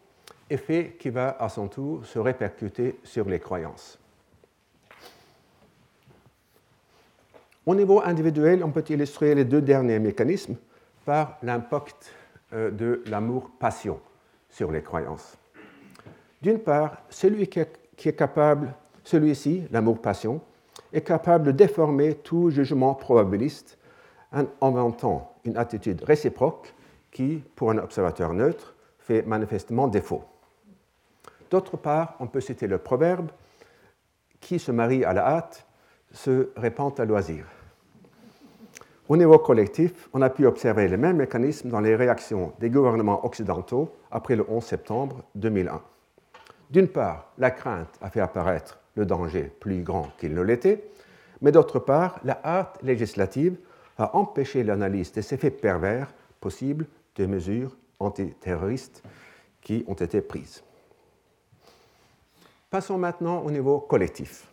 effet 0.50 0.96
qui 0.98 1.10
va 1.10 1.36
à 1.38 1.48
son 1.48 1.68
tour 1.68 2.04
se 2.04 2.18
répercuter 2.18 2.98
sur 3.04 3.28
les 3.28 3.38
croyances. 3.38 3.98
Au 7.66 7.74
niveau 7.74 8.02
individuel, 8.02 8.62
on 8.62 8.70
peut 8.70 8.84
illustrer 8.88 9.34
les 9.34 9.44
deux 9.44 9.62
derniers 9.62 9.98
mécanismes 9.98 10.56
par 11.04 11.38
l'impact 11.42 12.12
euh, 12.52 12.70
de 12.70 13.02
l'amour-passion 13.06 14.00
sur 14.50 14.70
les 14.70 14.82
croyances. 14.82 15.36
D'une 16.42 16.58
part, 16.58 16.98
celui 17.08 17.48
qui 17.48 17.60
est, 17.60 18.16
capable, 18.16 18.74
celui-ci, 19.02 19.64
l'amour-passion, 19.70 20.42
est 20.94 21.02
capable 21.02 21.44
de 21.44 21.50
déformer 21.50 22.14
tout 22.14 22.50
jugement 22.50 22.94
probabiliste 22.94 23.76
en 24.32 24.46
inventant 24.62 25.34
une 25.44 25.56
attitude 25.56 26.02
réciproque 26.02 26.72
qui, 27.10 27.42
pour 27.56 27.70
un 27.70 27.78
observateur 27.78 28.32
neutre, 28.32 28.74
fait 28.98 29.22
manifestement 29.22 29.88
défaut. 29.88 30.24
D'autre 31.50 31.76
part, 31.76 32.16
on 32.20 32.26
peut 32.26 32.40
citer 32.40 32.66
le 32.66 32.78
proverbe 32.78 33.28
qui 34.40 34.58
se 34.58 34.72
marie 34.72 35.04
à 35.04 35.12
la 35.12 35.26
hâte 35.26 35.66
se 36.12 36.50
répand 36.56 36.98
à 36.98 37.04
loisir. 37.04 37.44
Au 39.08 39.16
niveau 39.16 39.38
collectif, 39.38 40.08
on 40.12 40.22
a 40.22 40.30
pu 40.30 40.46
observer 40.46 40.88
les 40.88 40.96
mêmes 40.96 41.16
mécanismes 41.16 41.68
dans 41.68 41.80
les 41.80 41.96
réactions 41.96 42.52
des 42.60 42.70
gouvernements 42.70 43.24
occidentaux 43.26 43.94
après 44.10 44.36
le 44.36 44.46
11 44.48 44.64
septembre 44.64 45.22
2001. 45.34 45.82
D'une 46.70 46.88
part, 46.88 47.32
la 47.36 47.50
crainte 47.50 47.98
a 48.00 48.08
fait 48.10 48.20
apparaître 48.20 48.80
le 48.96 49.06
danger 49.06 49.50
plus 49.60 49.82
grand 49.82 50.08
qu'il 50.18 50.34
ne 50.34 50.42
l'était, 50.42 50.84
mais 51.40 51.52
d'autre 51.52 51.78
part, 51.78 52.20
la 52.24 52.40
hâte 52.44 52.78
législative 52.82 53.56
a 53.98 54.16
empêché 54.16 54.64
l'analyse 54.64 55.12
des 55.12 55.34
effets 55.34 55.50
pervers 55.50 56.12
possibles 56.40 56.86
des 57.16 57.26
mesures 57.26 57.76
antiterroristes 58.00 59.02
qui 59.60 59.84
ont 59.86 59.94
été 59.94 60.20
prises. 60.20 60.62
Passons 62.70 62.98
maintenant 62.98 63.42
au 63.42 63.50
niveau 63.50 63.78
collectif, 63.78 64.48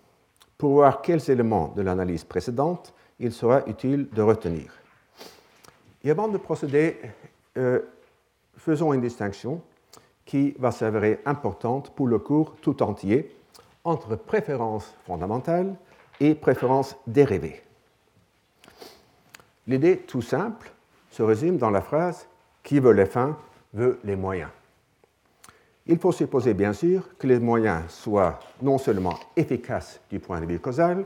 pour 0.58 0.74
voir 0.74 1.02
quels 1.02 1.30
éléments 1.30 1.74
de 1.76 1.82
l'analyse 1.82 2.24
précédente 2.24 2.94
il 3.20 3.32
sera 3.32 3.64
utile 3.68 4.10
de 4.12 4.22
retenir. 4.22 4.72
Et 6.04 6.12
avant 6.12 6.28
de 6.28 6.38
procéder, 6.38 6.98
euh, 7.58 7.80
faisons 8.58 8.94
une 8.94 9.02
distinction 9.02 9.62
qui 10.26 10.56
va 10.60 10.72
s'avérer 10.72 11.20
importante 11.26 11.94
pour 11.96 12.08
le 12.08 12.20
cours 12.20 12.56
tout 12.62 12.82
entier 12.84 13.36
entre 13.84 14.16
préférence 14.16 14.96
fondamentale 15.06 15.76
et 16.20 16.36
préférence 16.36 16.96
dérivée. 17.08 17.62
L'idée 19.68 19.98
tout 19.98 20.22
simple 20.22 20.72
se 21.10 21.24
résume 21.24 21.58
dans 21.58 21.70
la 21.70 21.82
phrase 21.82 22.28
Qui 22.64 22.80
veut 22.80 22.94
les 22.94 23.06
fins 23.06 23.38
veut 23.74 24.00
les 24.04 24.16
moyens. 24.16 24.50
Il 25.88 25.98
faut 25.98 26.12
supposer 26.12 26.54
bien 26.54 26.74
sûr 26.74 27.18
que 27.18 27.26
les 27.26 27.40
moyens 27.40 27.90
soient 27.90 28.40
non 28.62 28.78
seulement 28.78 29.18
efficaces 29.36 30.00
du 30.10 30.20
point 30.20 30.40
de 30.40 30.46
vue 30.46 30.60
causal, 30.60 31.06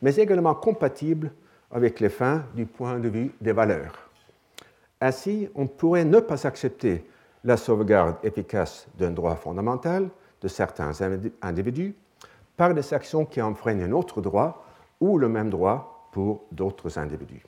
mais 0.00 0.14
également 0.16 0.54
compatibles 0.54 1.32
avec 1.70 2.00
les 2.00 2.08
fins 2.08 2.44
du 2.54 2.66
point 2.66 2.98
de 2.98 3.08
vue 3.08 3.32
des 3.40 3.52
valeurs. 3.52 4.10
Ainsi, 5.00 5.48
on 5.54 5.66
pourrait 5.66 6.04
ne 6.04 6.20
pas 6.20 6.46
accepter 6.46 7.04
la 7.42 7.56
sauvegarde 7.56 8.16
efficace 8.22 8.86
d'un 8.96 9.10
droit 9.10 9.34
fondamental 9.34 10.08
de 10.40 10.48
certains 10.48 10.92
individus 11.40 11.94
par 12.62 12.74
des 12.74 12.94
actions 12.94 13.24
qui 13.24 13.42
enfreignent 13.42 13.82
un 13.82 13.90
autre 13.90 14.20
droit 14.20 14.64
ou 15.00 15.18
le 15.18 15.28
même 15.28 15.50
droit 15.50 16.08
pour 16.12 16.44
d'autres 16.52 16.96
individus. 16.96 17.42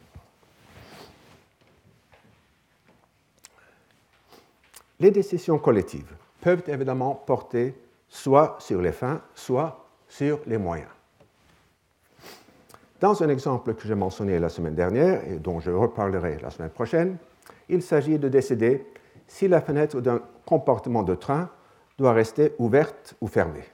Les 4.99 5.13
décisions 5.13 5.61
collectives 5.61 6.13
peuvent 6.41 6.65
évidemment 6.67 7.15
porter 7.15 7.77
soit 8.09 8.57
sur 8.59 8.83
les 8.83 8.91
fins, 8.91 9.21
soit 9.37 9.87
sur 10.09 10.41
les 10.47 10.59
moyens. 10.59 10.91
Dans 12.99 13.23
un 13.23 13.29
exemple 13.29 13.75
que 13.75 13.87
j'ai 13.87 13.95
mentionné 13.95 14.41
la 14.41 14.49
semaine 14.49 14.75
dernière 14.75 15.25
et 15.31 15.39
dont 15.39 15.61
je 15.61 15.71
reparlerai 15.71 16.39
la 16.43 16.51
semaine 16.51 16.71
prochaine, 16.71 17.19
il 17.69 17.83
s'agit 17.83 18.19
de 18.19 18.29
décider 18.29 18.85
si 19.29 19.47
la 19.47 19.61
fenêtre 19.61 20.01
d'un 20.01 20.21
comportement 20.45 21.05
de 21.05 21.15
train 21.15 21.51
doit 21.99 22.15
rester 22.15 22.53
ouverte 22.59 23.15
ou 23.21 23.29
fermée. 23.29 23.74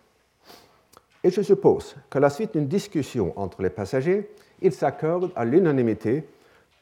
Et 1.22 1.30
je 1.30 1.42
suppose 1.42 1.96
qu'à 2.09 2.20
la 2.20 2.30
suite 2.30 2.52
d'une 2.52 2.68
discussion 2.68 3.38
entre 3.38 3.62
les 3.62 3.70
passagers, 3.70 4.30
ils 4.62 4.72
s'accordent 4.72 5.33
à 5.37 5.44
l'unanimité 5.44 6.26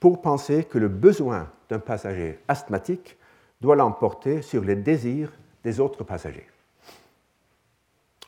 pour 0.01 0.21
penser 0.21 0.65
que 0.65 0.79
le 0.79 0.89
besoin 0.89 1.49
d'un 1.69 1.81
passager 1.81 2.39
asthmatique 2.47 3.17
doit 3.61 3.77
l'emporter 3.77 4.43
sur 4.43 4.63
les 4.63 4.77
désirs 4.77 5.33
des 5.65 5.81
autres 5.81 6.05
passagers. 6.05 6.47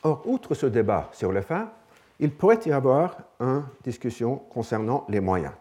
Or, 0.02 0.22
outre 0.26 0.54
ce 0.54 0.66
débat 0.66 1.10
sur 1.12 1.30
les 1.32 1.42
fins, 1.42 1.70
il 2.18 2.32
pourrait 2.32 2.60
y 2.66 2.72
avoir 2.72 3.16
une 3.38 3.64
discussion 3.84 4.36
concernant 4.36 5.04
les 5.08 5.20
moyens. 5.20 5.52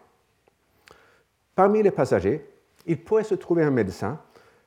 Parmi 1.54 1.82
les 1.82 1.90
passagers, 1.90 2.44
il 2.86 3.02
pourrait 3.02 3.24
se 3.24 3.34
trouver 3.34 3.62
un 3.62 3.70
médecin 3.70 4.18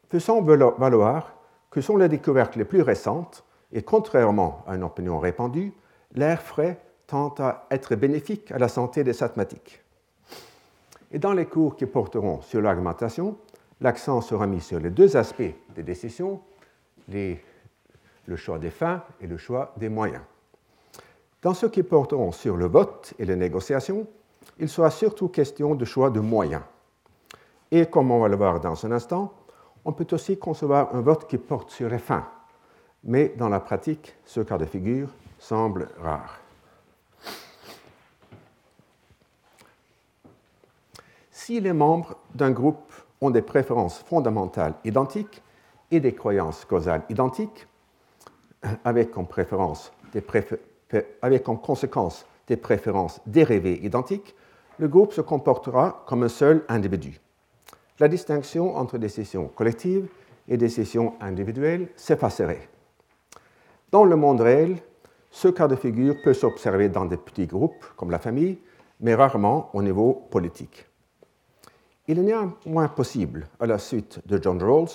faisant 0.09 0.41
valoir 0.41 1.33
que 1.69 1.81
sont 1.81 1.97
les 1.97 2.07
découvertes 2.07 2.55
les 2.55 2.65
plus 2.65 2.81
récentes 2.81 3.43
et 3.73 3.81
contrairement 3.81 4.63
à 4.67 4.75
une 4.75 4.83
opinion 4.83 5.19
répandue, 5.19 5.73
l'air 6.13 6.41
frais 6.41 6.79
tend 7.07 7.33
à 7.39 7.65
être 7.71 7.95
bénéfique 7.95 8.51
à 8.51 8.59
la 8.59 8.67
santé 8.67 9.03
des 9.03 9.21
asthmatiques. 9.23 9.81
Et 11.11 11.19
dans 11.19 11.33
les 11.33 11.45
cours 11.45 11.75
qui 11.75 11.85
porteront 11.85 12.41
sur 12.41 12.61
l'argumentation, 12.61 13.37
l'accent 13.81 14.21
sera 14.21 14.47
mis 14.47 14.61
sur 14.61 14.79
les 14.79 14.89
deux 14.89 15.17
aspects 15.17 15.53
des 15.75 15.83
décisions, 15.83 16.39
le 17.09 18.35
choix 18.35 18.59
des 18.59 18.69
fins 18.69 19.03
et 19.19 19.27
le 19.27 19.37
choix 19.37 19.73
des 19.77 19.89
moyens. 19.89 20.23
Dans 21.41 21.53
ceux 21.53 21.69
qui 21.69 21.83
porteront 21.83 22.31
sur 22.31 22.55
le 22.55 22.67
vote 22.67 23.13
et 23.19 23.25
les 23.25 23.35
négociations, 23.35 24.07
il 24.59 24.69
sera 24.69 24.89
surtout 24.91 25.27
question 25.27 25.75
de 25.75 25.83
choix 25.83 26.09
de 26.09 26.19
moyens. 26.19 26.61
Et 27.71 27.87
comme 27.87 28.11
on 28.11 28.19
va 28.19 28.27
le 28.27 28.35
voir 28.35 28.59
dans 28.59 28.85
un 28.85 28.91
instant, 28.91 29.33
on 29.83 29.91
peut 29.91 30.07
aussi 30.11 30.37
concevoir 30.37 30.95
un 30.95 31.01
vote 31.01 31.27
qui 31.27 31.37
porte 31.37 31.71
sur 31.71 31.89
les 31.89 31.97
fins. 31.97 32.25
Mais 33.03 33.33
dans 33.37 33.49
la 33.49 33.59
pratique, 33.59 34.15
ce 34.25 34.41
cas 34.41 34.57
de 34.57 34.65
figure 34.65 35.09
semble 35.37 35.89
rare. 35.99 36.39
Si 41.31 41.59
les 41.59 41.73
membres 41.73 42.15
d'un 42.33 42.51
groupe 42.51 42.93
ont 43.19 43.29
des 43.29 43.41
préférences 43.41 43.99
fondamentales 43.99 44.75
identiques 44.85 45.41
et 45.91 45.99
des 45.99 46.13
croyances 46.13 46.63
causales 46.63 47.03
identiques, 47.09 47.67
avec 48.85 49.17
en 49.17 49.25
conséquence 49.25 49.91
des 52.47 52.57
préférences 52.57 53.19
dérivées 53.25 53.83
identiques, 53.83 54.35
le 54.77 54.87
groupe 54.87 55.11
se 55.13 55.21
comportera 55.21 56.03
comme 56.07 56.23
un 56.23 56.29
seul 56.29 56.63
individu. 56.69 57.19
La 57.99 58.07
distinction 58.07 58.75
entre 58.77 58.97
décisions 58.97 59.49
collectives 59.49 60.07
et 60.47 60.57
décisions 60.57 61.13
individuelles 61.19 61.89
s'effacerait. 61.95 62.69
Dans 63.93 64.05
le 64.05 64.15
monde 64.15 64.41
réel, 64.41 64.77
ce 65.29 65.49
cas 65.49 65.67
de 65.67 65.75
figure 65.75 66.15
peut 66.23 66.33
s'observer 66.33 66.89
dans 66.89 67.05
des 67.05 67.15
petits 67.15 67.45
groupes 67.45 67.85
comme 67.95 68.09
la 68.09 68.17
famille, 68.17 68.57
mais 68.99 69.13
rarement 69.13 69.69
au 69.73 69.83
niveau 69.83 70.13
politique. 70.31 70.87
Il 72.07 72.17
est 72.17 72.23
néanmoins 72.23 72.87
possible, 72.87 73.45
à 73.59 73.67
la 73.67 73.77
suite 73.77 74.19
de 74.25 74.41
John 74.41 74.59
Rawls, 74.63 74.89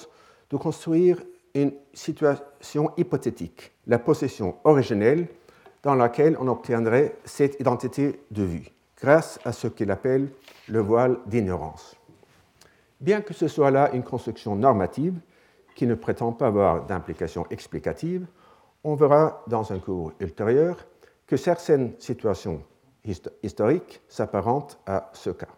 de 0.50 0.56
construire 0.56 1.22
une 1.54 1.74
situation 1.94 2.90
hypothétique, 2.96 3.70
la 3.86 4.00
possession 4.00 4.56
originelle 4.64 5.28
dans 5.84 5.94
laquelle 5.94 6.36
on 6.40 6.48
obtiendrait 6.48 7.14
cette 7.24 7.60
identité 7.60 8.20
de 8.32 8.42
vue, 8.42 8.68
grâce 9.00 9.38
à 9.44 9.52
ce 9.52 9.68
qu'il 9.68 9.92
appelle 9.92 10.28
le 10.66 10.80
voile 10.80 11.18
d'ignorance. 11.24 11.94
Bien 13.00 13.20
que 13.20 13.32
ce 13.32 13.46
soit 13.46 13.70
là 13.70 13.92
une 13.92 14.02
construction 14.02 14.56
normative 14.56 15.14
qui 15.76 15.86
ne 15.86 15.94
prétend 15.94 16.32
pas 16.32 16.48
avoir 16.48 16.84
d'implication 16.84 17.46
explicative, 17.48 18.26
on 18.84 18.94
verra 18.94 19.42
dans 19.46 19.72
un 19.72 19.78
cours 19.78 20.12
ultérieur 20.20 20.76
que 21.26 21.36
certaines 21.36 21.92
situations 21.98 22.62
historiques 23.42 24.00
s'apparentent 24.08 24.78
à 24.86 25.10
ce 25.12 25.30
cas. 25.30 25.48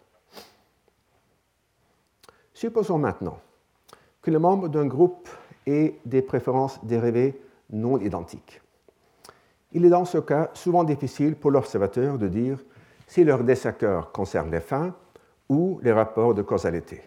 Supposons 2.52 2.98
maintenant 2.98 3.38
que 4.20 4.30
les 4.30 4.38
membres 4.38 4.68
d'un 4.68 4.86
groupe 4.86 5.28
aient 5.66 5.98
des 6.04 6.22
préférences 6.22 6.84
dérivées 6.84 7.40
non 7.70 7.98
identiques. 7.98 8.60
Il 9.72 9.84
est 9.84 9.90
dans 9.90 10.04
ce 10.04 10.18
cas 10.18 10.50
souvent 10.54 10.84
difficile 10.84 11.36
pour 11.36 11.52
l'observateur 11.52 12.18
de 12.18 12.28
dire 12.28 12.58
si 13.06 13.24
leur 13.24 13.44
désaccord 13.44 14.12
concerne 14.12 14.50
les 14.50 14.60
fins 14.60 14.94
ou 15.48 15.80
les 15.82 15.92
rapports 15.92 16.34
de 16.34 16.42
causalité. 16.42 17.02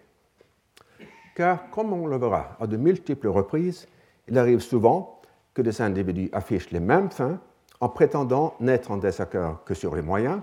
Car, 1.36 1.70
comme 1.70 1.94
on 1.94 2.08
le 2.08 2.18
verra 2.18 2.56
à 2.60 2.68
de 2.68 2.78
multiples 2.78 3.28
reprises, 3.28 3.88
il 4.28 4.38
arrive 4.38 4.60
souvent 4.60 5.22
que 5.54 5.62
des 5.62 5.82
individus 5.82 6.30
affichent 6.34 6.72
les 6.72 6.80
mêmes 6.80 7.12
fins 7.12 7.40
en 7.80 7.90
prétendant 7.90 8.56
n'être 8.60 8.92
en 8.92 8.98
désaccord 8.98 9.64
que 9.66 9.74
sur 9.74 9.96
les 9.96 10.02
moyens, 10.02 10.42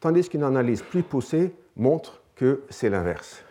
tandis 0.00 0.28
qu'une 0.28 0.42
analyse 0.44 0.82
plus 0.82 1.02
poussée 1.02 1.54
montre 1.76 2.20
que 2.34 2.62
c'est 2.68 2.90
l'inverse. 2.90 3.42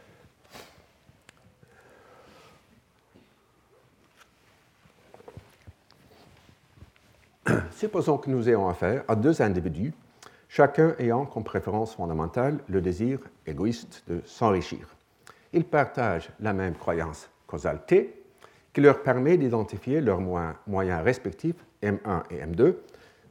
Supposons 7.72 8.18
que 8.18 8.30
nous 8.30 8.48
ayons 8.48 8.68
affaire 8.68 9.04
à 9.08 9.16
deux 9.16 9.42
individus, 9.42 9.94
chacun 10.48 10.96
ayant 10.98 11.26
comme 11.26 11.44
préférence 11.44 11.96
fondamentale 11.96 12.60
le 12.68 12.82
désir 12.82 13.20
égoïste 13.46 14.04
de 14.08 14.22
s'enrichir. 14.26 14.88
Ils 15.52 15.66
partagent 15.66 16.30
la 16.40 16.54
même 16.54 16.76
croyance 16.76 17.30
causale 17.48 17.86
qui 18.76 18.82
leur 18.82 19.02
permet 19.02 19.38
d'identifier 19.38 20.02
leurs 20.02 20.20
moyens 20.68 21.02
respectifs, 21.02 21.56
M1 21.82 22.24
et 22.30 22.40
M2, 22.46 22.76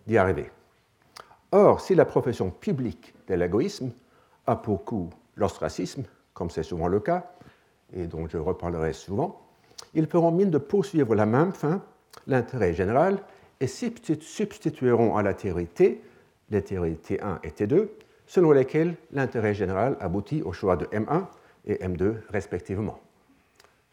d'y 0.06 0.16
arriver. 0.16 0.50
Or, 1.52 1.82
si 1.82 1.94
la 1.94 2.06
profession 2.06 2.50
publique 2.50 3.12
de 3.28 3.34
l'égoïsme 3.34 3.90
a 4.46 4.56
pour 4.56 4.86
coup 4.86 5.10
l'ostracisme, 5.36 6.04
comme 6.32 6.48
c'est 6.48 6.62
souvent 6.62 6.88
le 6.88 6.98
cas, 6.98 7.30
et 7.92 8.06
dont 8.06 8.26
je 8.26 8.38
reparlerai 8.38 8.94
souvent, 8.94 9.42
ils 9.92 10.06
feront 10.06 10.32
mine 10.32 10.50
de 10.50 10.56
poursuivre 10.56 11.14
la 11.14 11.26
même 11.26 11.52
fin, 11.52 11.82
l'intérêt 12.26 12.72
général, 12.72 13.18
et 13.60 13.66
substitueront 13.66 15.14
à 15.14 15.22
la 15.22 15.34
théorie 15.34 15.66
T 15.66 16.02
les 16.48 16.62
théories 16.62 16.94
T1 17.06 17.40
et 17.42 17.50
T2, 17.50 17.88
selon 18.26 18.50
lesquelles 18.52 18.96
l'intérêt 19.12 19.52
général 19.52 19.98
aboutit 20.00 20.40
au 20.40 20.54
choix 20.54 20.76
de 20.76 20.86
M1 20.86 21.26
et 21.66 21.74
M2 21.74 22.14
respectivement. 22.30 22.98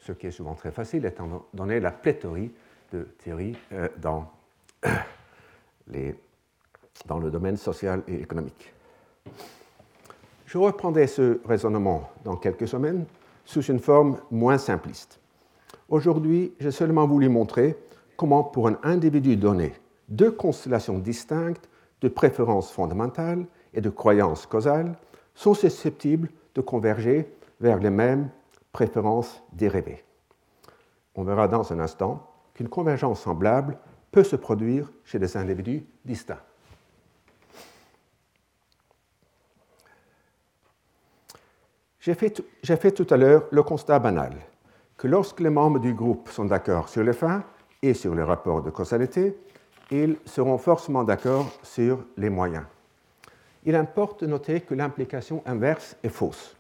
Ce 0.01 0.11
qui 0.11 0.27
est 0.27 0.31
souvent 0.31 0.55
très 0.55 0.71
facile 0.71 1.05
étant 1.05 1.45
donné 1.53 1.79
la 1.79 1.91
pléthorie 1.91 2.51
de 2.91 3.07
théories 3.23 3.55
euh, 3.71 3.87
dans, 3.97 4.29
le 7.19 7.29
domaine 7.29 7.57
social 7.57 8.01
et 8.07 8.15
économique. 8.15 8.73
Je 10.45 10.57
reprendrai 10.57 11.07
ce 11.07 11.39
raisonnement 11.45 12.09
dans 12.23 12.35
quelques 12.35 12.67
semaines 12.67 13.05
sous 13.45 13.61
une 13.63 13.79
forme 13.79 14.17
moins 14.31 14.57
simpliste. 14.57 15.19
Aujourd'hui, 15.87 16.53
j'ai 16.59 16.71
seulement 16.71 17.05
voulu 17.05 17.29
montrer 17.29 17.77
comment, 18.17 18.43
pour 18.43 18.67
un 18.67 18.79
individu 18.83 19.35
donné, 19.37 19.73
deux 20.09 20.31
constellations 20.31 20.97
distinctes 20.97 21.69
de 22.01 22.09
préférences 22.09 22.71
fondamentales 22.71 23.45
et 23.73 23.81
de 23.81 23.89
croyances 23.89 24.45
causales 24.45 24.95
sont 25.35 25.53
susceptibles 25.53 26.29
de 26.55 26.61
converger 26.61 27.31
vers 27.59 27.79
les 27.79 27.89
mêmes 27.89 28.29
préférences 28.71 29.43
dérivées. 29.51 30.03
On 31.15 31.23
verra 31.23 31.47
dans 31.47 31.71
un 31.73 31.79
instant 31.79 32.27
qu'une 32.53 32.69
convergence 32.69 33.21
semblable 33.21 33.77
peut 34.11 34.23
se 34.23 34.35
produire 34.35 34.91
chez 35.03 35.19
des 35.19 35.37
individus 35.37 35.85
distincts. 36.05 36.41
J'ai 41.99 42.15
fait, 42.15 42.41
fait, 42.63 42.91
tout 42.91 43.05
à 43.11 43.17
l'heure 43.17 43.43
le 43.51 43.61
constat 43.61 43.99
banal 43.99 44.33
que 44.97 45.07
lorsque 45.07 45.39
les 45.39 45.49
membres 45.49 45.79
du 45.79 45.93
groupe 45.93 46.29
sont 46.29 46.45
d'accord 46.45 46.89
sur 46.89 47.03
les 47.03 47.13
fins 47.13 47.43
et 47.81 47.93
sur 47.93 48.15
les 48.15 48.23
rapports 48.23 48.63
de 48.63 48.71
causalité, 48.71 49.37
ils 49.91 50.17
seront 50.25 50.57
forcément 50.57 51.03
d'accord 51.03 51.47
sur 51.61 52.03
les 52.17 52.29
moyens. 52.29 52.65
Il 53.65 53.75
importe 53.75 54.21
de 54.21 54.27
noter 54.27 54.61
que 54.61 54.73
l'implication 54.73 55.43
inverse 55.45 55.95
est 56.03 56.09
fausse. 56.09 56.55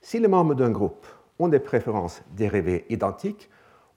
Si 0.00 0.18
les 0.18 0.28
membres 0.28 0.54
d'un 0.54 0.70
groupe 0.70 1.06
ont 1.38 1.48
des 1.48 1.60
préférences 1.60 2.22
dérivées 2.32 2.84
identiques, 2.88 3.48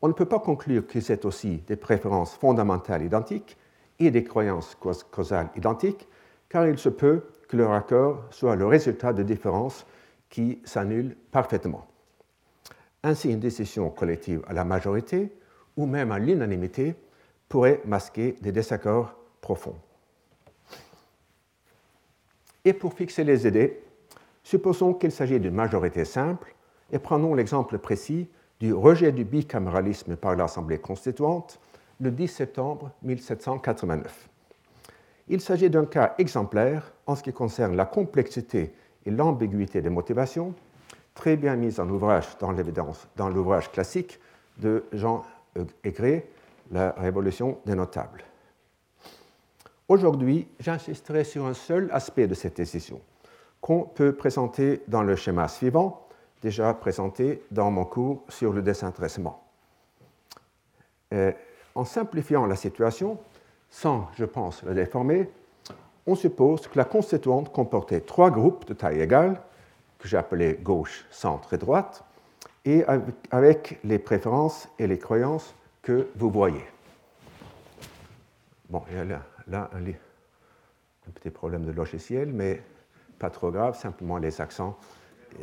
on 0.02 0.08
ne 0.08 0.14
peut 0.14 0.26
pas 0.26 0.40
conclure 0.40 0.86
que 0.88 1.00
c'est 1.00 1.26
aussi 1.26 1.58
des 1.68 1.76
préférences 1.76 2.34
fondamentales 2.36 3.04
identiques 3.04 3.58
et 4.00 4.10
des 4.10 4.24
croyances 4.24 4.76
causales 5.12 5.50
identiques, 5.56 6.08
car 6.50 6.68
il 6.68 6.78
se 6.78 6.90
peut 6.90 7.24
que 7.48 7.58
leur 7.58 7.72
accord 7.72 8.24
soit 8.32 8.56
le 8.56 8.66
résultat 8.66 9.14
de 9.14 9.24
différences 9.24 9.86
qui 10.30 10.60
s'annulent 10.64 11.16
parfaitement. 11.32 11.86
Ainsi, 13.04 13.32
une 13.32 13.40
décision 13.40 13.90
collective 13.90 14.44
à 14.48 14.54
la 14.54 14.64
majorité 14.64 15.32
ou 15.78 15.86
même 15.86 16.12
à 16.12 16.20
l'unanimité 16.20 16.96
pourrait 17.50 17.82
masquer 17.86 18.36
des 18.42 18.52
désaccords 18.52 19.14
profonds. 19.42 19.76
Et 22.64 22.74
pour 22.74 22.94
fixer 22.94 23.24
les 23.24 23.48
idées, 23.48 23.82
supposons 24.44 24.94
qu'il 24.94 25.12
s'agit 25.12 25.40
d'une 25.40 25.54
majorité 25.54 26.06
simple 26.06 26.56
et 26.92 27.00
prenons 27.00 27.34
l'exemple 27.34 27.78
précis 27.78 28.28
du 28.60 28.74
rejet 28.74 29.12
du 29.12 29.26
bicaméralisme 29.26 30.16
par 30.16 30.36
l'Assemblée 30.36 30.80
constituante 30.80 31.60
le 32.00 32.12
10 32.12 32.28
septembre 32.28 32.92
1789. 33.04 34.30
Il 35.28 35.42
s'agit 35.42 35.70
d'un 35.70 35.86
cas 35.86 36.16
exemplaire 36.18 36.92
en 37.08 37.16
ce 37.16 37.24
qui 37.24 37.32
concerne 37.32 37.76
la 37.76 37.86
complexité 37.86 38.74
et 39.06 39.12
l'ambiguïté 39.12 39.82
des 39.82 39.90
motivations, 39.90 40.54
très 41.14 41.38
bien 41.38 41.56
mise 41.56 41.80
en 41.80 41.90
ouvrage 41.90 42.38
dans 42.40 42.52
l'évidence, 42.52 43.08
dans 43.16 43.30
l'ouvrage 43.30 43.72
classique 43.72 44.20
de 44.58 44.84
Jean 44.92 45.24
Aigret, 45.84 46.28
La 46.72 46.92
Révolution 46.92 47.58
des 47.66 47.76
notables. 47.76 48.24
Aujourd'hui, 49.88 50.48
j'insisterai 50.60 51.24
sur 51.24 51.46
un 51.46 51.54
seul 51.54 51.90
aspect 51.92 52.28
de 52.28 52.34
cette 52.34 52.58
décision, 52.58 53.02
qu'on 53.60 53.84
peut 53.84 54.14
présenter 54.14 54.82
dans 54.88 55.04
le 55.04 55.16
schéma 55.16 55.48
suivant, 55.48 56.08
déjà 56.42 56.74
présenté 56.74 57.44
dans 57.52 57.72
mon 57.72 57.86
cours 57.86 58.24
sur 58.30 58.54
le 58.54 58.62
désintéressement. 58.62 59.44
Euh, 61.14 61.32
en 61.76 61.86
simplifiant 61.86 62.46
la 62.46 62.56
situation, 62.56 63.18
sans, 63.70 64.10
je 64.16 64.26
pense, 64.26 64.64
le 64.64 64.74
déformer, 64.74 65.30
on 66.08 66.16
suppose 66.16 66.68
que 66.68 66.78
la 66.78 66.86
constituante 66.86 67.52
comportait 67.52 68.02
trois 68.02 68.32
groupes 68.32 68.66
de 68.66 68.74
taille 68.74 69.02
égale, 69.02 69.42
que 70.00 70.08
j'ai 70.08 70.18
appelés 70.18 70.60
gauche, 70.62 71.06
centre 71.12 71.54
et 71.54 71.58
droite, 71.58 72.04
et 72.66 72.84
avec 73.30 73.80
les 73.84 74.00
préférences 74.00 74.68
et 74.80 74.88
les 74.88 75.00
croyances 75.00 75.56
que 75.82 76.08
vous 76.16 76.30
voyez. 76.30 76.66
Bon, 78.70 78.84
il 78.90 78.98
y 78.98 79.00
a 79.00 79.06
là, 79.48 79.70
un, 79.74 81.12
petit 81.14 81.30
problème 81.30 81.66
de 81.66 81.72
logiciel, 81.72 82.32
mais 82.32 82.62
pas 83.20 83.30
trop 83.30 83.52
grave, 83.52 83.78
simplement 83.78 84.18
les 84.18 84.40
accents, 84.42 84.78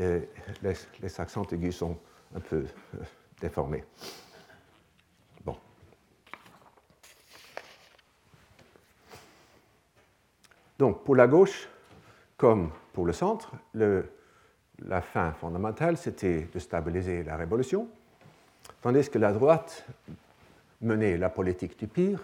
euh, 0.01 0.21
les, 0.63 1.21
accents 1.21 1.45
aigus 1.51 1.77
sont 1.77 1.97
un 2.35 2.41
peu 2.41 2.57
euh, 2.95 2.99
déformés. 3.41 3.85
Bon. 5.45 5.57
Donc, 10.79 11.05
pour 11.05 11.17
la 11.17 11.27
gauche, 11.27 11.69
comme 12.37 12.71
pour 12.93 13.07
le 13.07 13.13
centre, 13.13 13.53
la 13.75 15.01
fin 15.01 15.33
fondamentale, 15.33 15.97
c'était 15.97 16.49
de 16.53 16.59
stabiliser 16.59 17.25
la 17.25 17.37
révolution, 17.37 17.89
tandis 18.81 19.09
que 19.09 19.19
la 19.19 19.33
droite 19.33 19.87
menait 20.81 21.17
la 21.17 21.31
politique 21.31 21.79
du 21.79 21.89
pire 21.89 22.21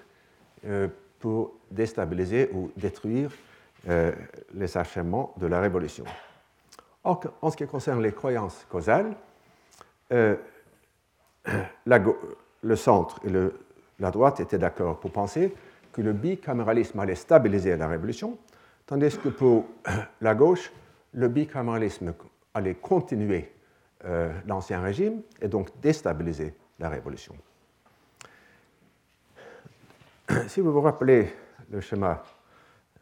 euh, 0.67 0.89
pour 1.19 1.55
déstabiliser 1.71 2.51
ou 2.53 2.71
détruire 2.77 3.31
les 4.55 4.79
achèvements 4.79 5.35
de 5.37 5.47
la 5.47 5.61
révolution. 5.61 6.07
En 7.05 7.51
ce 7.51 7.57
qui 7.57 7.67
concerne 7.67 8.03
les 8.03 8.13
croyances 8.13 8.67
causales, 8.71 9.15
euh, 10.13 10.37
le 12.63 12.77
centre 12.77 13.21
et 13.27 13.31
la 13.99 14.11
droite 14.11 14.41
étaient 14.41 14.59
d'accord 14.59 14.99
pour 14.99 15.13
penser 15.13 15.55
que 15.93 16.01
le 16.01 16.15
bicaméralisme 16.15 16.99
allait 16.99 17.15
stabiliser 17.15 17.77
la 17.77 17.89
révolution, 17.89 18.39
tandis 18.87 19.19
que 19.19 19.29
pour 19.29 19.67
la 20.23 20.35
gauche, 20.35 20.73
le 21.13 21.29
bicaméralisme 21.29 22.15
allait 22.55 22.75
continuer 22.75 23.53
euh, 24.07 24.33
l'ancien 24.47 24.81
régime 24.81 25.21
et 25.41 25.49
donc 25.49 25.69
déstabiliser 25.81 26.55
la 26.79 26.89
révolution. 26.89 27.35
Si 30.49 30.61
vous 30.63 30.73
vous 30.73 30.81
rappelez 30.81 31.31
le 31.71 31.81
schéma 31.83 32.23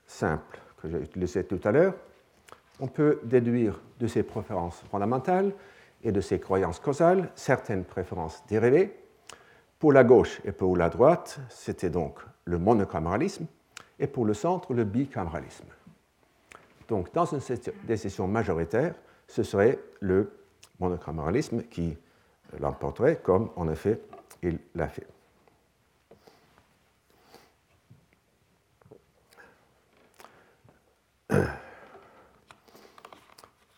simple 0.06 0.58
que 0.80 0.88
j'ai 0.88 0.98
utilisé 0.98 1.44
tout 1.44 1.60
à 1.64 1.70
l'heure, 1.70 1.94
on 2.82 2.88
peut 2.88 3.20
déduire 3.22 3.80
de 4.00 4.08
ces 4.08 4.24
préférences 4.24 4.82
fondamentales 4.90 5.54
et 6.02 6.10
de 6.10 6.20
ces 6.20 6.40
croyances 6.40 6.80
causales 6.80 7.30
certaines 7.36 7.84
préférences 7.84 8.42
dérivées. 8.48 8.98
Pour 9.78 9.92
la 9.92 10.02
gauche 10.02 10.40
et 10.44 10.50
pour 10.50 10.76
la 10.76 10.90
droite, 10.90 11.38
c'était 11.48 11.90
donc 11.90 12.18
le 12.44 12.58
monocaméralisme, 12.58 13.46
et 14.00 14.08
pour 14.08 14.24
le 14.24 14.34
centre, 14.34 14.74
le 14.74 14.82
bicaméralisme. 14.82 15.66
Donc, 16.88 17.14
dans 17.14 17.24
une 17.24 17.40
décision 17.84 18.26
majoritaire, 18.26 18.94
ce 19.28 19.44
serait 19.44 19.78
le 20.00 20.32
monocaméralisme 20.80 21.62
qui 21.62 21.96
l'emporterait, 22.58 23.20
comme 23.22 23.50
en 23.54 23.68
effet 23.70 24.00
il 24.42 24.58
l'a 24.74 24.88
fait. 24.88 25.06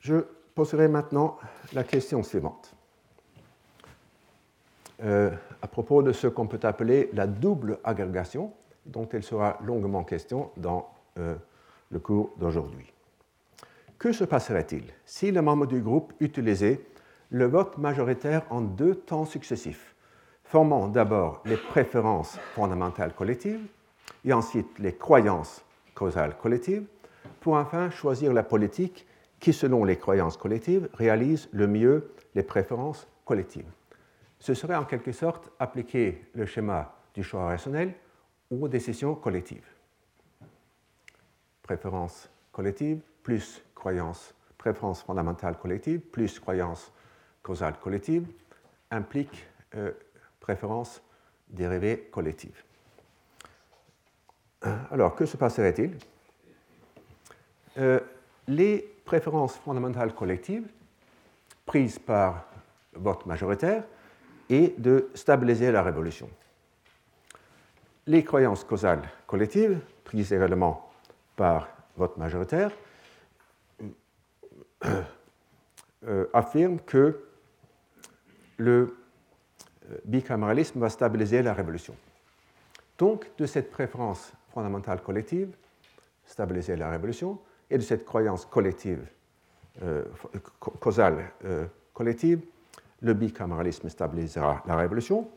Je 0.04 0.16
poserai 0.54 0.86
maintenant 0.86 1.38
la 1.72 1.82
question 1.82 2.22
suivante. 2.22 2.74
Euh, 5.02 5.30
à 5.62 5.66
propos 5.66 6.02
de 6.02 6.12
ce 6.12 6.26
qu'on 6.26 6.46
peut 6.46 6.60
appeler 6.62 7.08
la 7.14 7.26
double 7.26 7.78
agrégation, 7.84 8.52
dont 8.84 9.08
il 9.14 9.22
sera 9.22 9.58
longuement 9.64 10.04
question 10.04 10.50
dans 10.58 10.90
euh, 11.18 11.34
le 11.90 11.98
cours 12.00 12.32
d'aujourd'hui. 12.36 12.92
Que 13.98 14.12
se 14.12 14.24
passerait-il 14.24 14.84
si 15.06 15.32
les 15.32 15.40
membres 15.40 15.66
du 15.66 15.80
groupe 15.80 16.12
utilisaient 16.20 16.82
le 17.30 17.46
vote 17.46 17.78
majoritaire 17.78 18.42
en 18.50 18.60
deux 18.60 18.96
temps 18.96 19.24
successifs, 19.24 19.94
formant 20.44 20.86
d'abord 20.86 21.40
les 21.46 21.56
préférences 21.56 22.36
fondamentales 22.54 23.14
collectives 23.14 23.66
et 24.22 24.34
ensuite 24.34 24.78
les 24.78 24.94
croyances 24.94 25.64
causales 25.94 26.36
collectives, 26.36 26.84
pour 27.40 27.54
enfin 27.54 27.88
choisir 27.88 28.34
la 28.34 28.42
politique 28.42 29.06
qui, 29.44 29.52
selon 29.52 29.84
les 29.84 29.98
croyances 29.98 30.38
collectives, 30.38 30.88
réalise 30.94 31.50
le 31.52 31.66
mieux 31.66 32.10
les 32.34 32.42
préférences 32.42 33.06
collectives. 33.26 33.70
Ce 34.38 34.54
serait 34.54 34.74
en 34.74 34.86
quelque 34.86 35.12
sorte 35.12 35.50
appliquer 35.58 36.24
le 36.32 36.46
schéma 36.46 36.94
du 37.12 37.22
choix 37.22 37.44
rationnel 37.44 37.92
aux 38.50 38.68
décisions 38.68 39.14
collectives. 39.14 39.68
Préférence 41.62 42.30
collective 42.52 43.02
plus 43.22 43.62
croyance, 43.74 44.34
préférence 44.56 45.02
fondamentale 45.02 45.58
collective 45.58 46.00
plus 46.00 46.40
croyance 46.40 46.90
causale 47.42 47.78
collective 47.78 48.26
implique 48.90 49.46
euh, 49.74 49.92
préférence 50.40 51.02
dérivée 51.50 52.08
collective. 52.10 52.64
Alors, 54.90 55.14
que 55.14 55.26
se 55.26 55.36
passerait-il? 55.36 55.98
Euh, 57.76 58.00
Les 58.48 58.93
préférences 59.04 59.56
fondamentales 59.56 60.14
collectives 60.14 60.66
prises 61.66 61.98
par 61.98 62.46
vote 62.94 63.26
majoritaire 63.26 63.84
et 64.48 64.74
de 64.78 65.10
stabiliser 65.14 65.72
la 65.72 65.82
révolution. 65.82 66.28
Les 68.06 68.22
croyances 68.22 68.64
causales 68.64 69.02
collectives, 69.26 69.80
prises 70.04 70.32
également 70.32 70.90
par 71.36 71.68
vote 71.96 72.16
majoritaire, 72.18 72.70
euh, 76.06 76.26
affirment 76.34 76.80
que 76.80 77.24
le 78.58 78.96
euh, 79.90 79.96
bicaméralisme 80.04 80.78
va 80.78 80.90
stabiliser 80.90 81.42
la 81.42 81.54
révolution. 81.54 81.96
Donc, 82.98 83.30
de 83.38 83.46
cette 83.46 83.70
préférence 83.70 84.32
fondamentale 84.52 85.00
collective, 85.02 85.56
stabiliser 86.26 86.76
la 86.76 86.90
révolution, 86.90 87.38
et 87.70 87.78
de 87.78 87.82
cette 87.82 88.04
croyance 88.04 88.46
collective, 88.46 89.06
euh, 89.82 90.04
causale 90.80 91.32
collective, 91.92 92.40
le 93.00 93.14
bicaméralisme 93.14 93.88
stabilisera 93.88 94.62
la 94.66 94.76
révolution. 94.76 95.28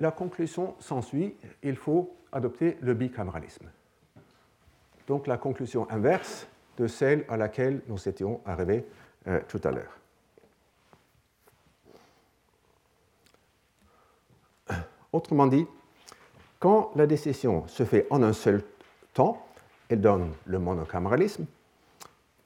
La 0.00 0.10
conclusion 0.10 0.74
s'ensuit, 0.78 1.34
il 1.62 1.76
faut 1.76 2.16
adopter 2.32 2.76
le 2.80 2.94
bicaméralisme. 2.94 3.66
Donc 5.06 5.26
la 5.26 5.36
conclusion 5.36 5.88
inverse 5.90 6.46
de 6.78 6.86
celle 6.86 7.24
à 7.28 7.36
laquelle 7.36 7.82
nous 7.88 8.08
étions 8.08 8.40
arrivés 8.46 8.86
euh, 9.26 9.40
tout 9.48 9.60
à 9.64 9.70
l'heure. 9.70 9.98
Autrement 15.12 15.46
dit, 15.46 15.66
quand 16.58 16.92
la 16.96 17.06
décision 17.06 17.66
se 17.68 17.84
fait 17.84 18.06
en 18.08 18.22
un 18.22 18.32
seul 18.32 18.62
temps, 19.12 19.46
elle 19.92 20.00
donne 20.00 20.32
le 20.46 20.58
monocaméralisme. 20.58 21.44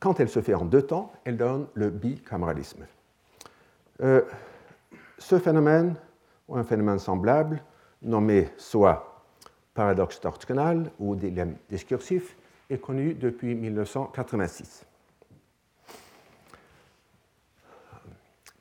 Quand 0.00 0.18
elle 0.18 0.28
se 0.28 0.42
fait 0.42 0.54
en 0.54 0.64
deux 0.64 0.82
temps, 0.82 1.12
elle 1.24 1.36
donne 1.36 1.68
le 1.74 1.90
bicaméralisme. 1.90 2.84
Euh, 4.02 4.22
ce 5.16 5.38
phénomène, 5.38 5.94
ou 6.48 6.56
un 6.56 6.64
phénomène 6.64 6.98
semblable, 6.98 7.62
nommé 8.02 8.48
soit 8.56 9.22
paradoxe 9.74 10.20
doctrinal 10.20 10.90
ou 10.98 11.14
dilemme 11.14 11.54
discursif, 11.70 12.36
est 12.68 12.78
connu 12.78 13.14
depuis 13.14 13.54
1986. 13.54 14.84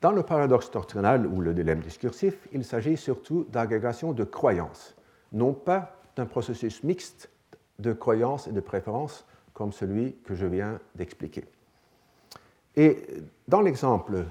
Dans 0.00 0.12
le 0.12 0.22
paradoxe 0.22 0.70
doctrinal 0.70 1.26
ou 1.26 1.40
le 1.40 1.52
dilemme 1.54 1.80
discursif, 1.80 2.46
il 2.52 2.64
s'agit 2.64 2.96
surtout 2.96 3.46
d'agrégation 3.50 4.12
de 4.12 4.22
croyances, 4.22 4.94
non 5.32 5.52
pas 5.54 5.98
d'un 6.14 6.26
processus 6.26 6.84
mixte 6.84 7.28
de 7.78 7.92
croyances 7.92 8.46
et 8.46 8.52
de 8.52 8.60
préférences 8.60 9.24
comme 9.52 9.72
celui 9.72 10.16
que 10.24 10.34
je 10.34 10.46
viens 10.46 10.78
d'expliquer. 10.94 11.44
Et 12.76 12.98
dans 13.48 13.62
l'exemple 13.62 14.24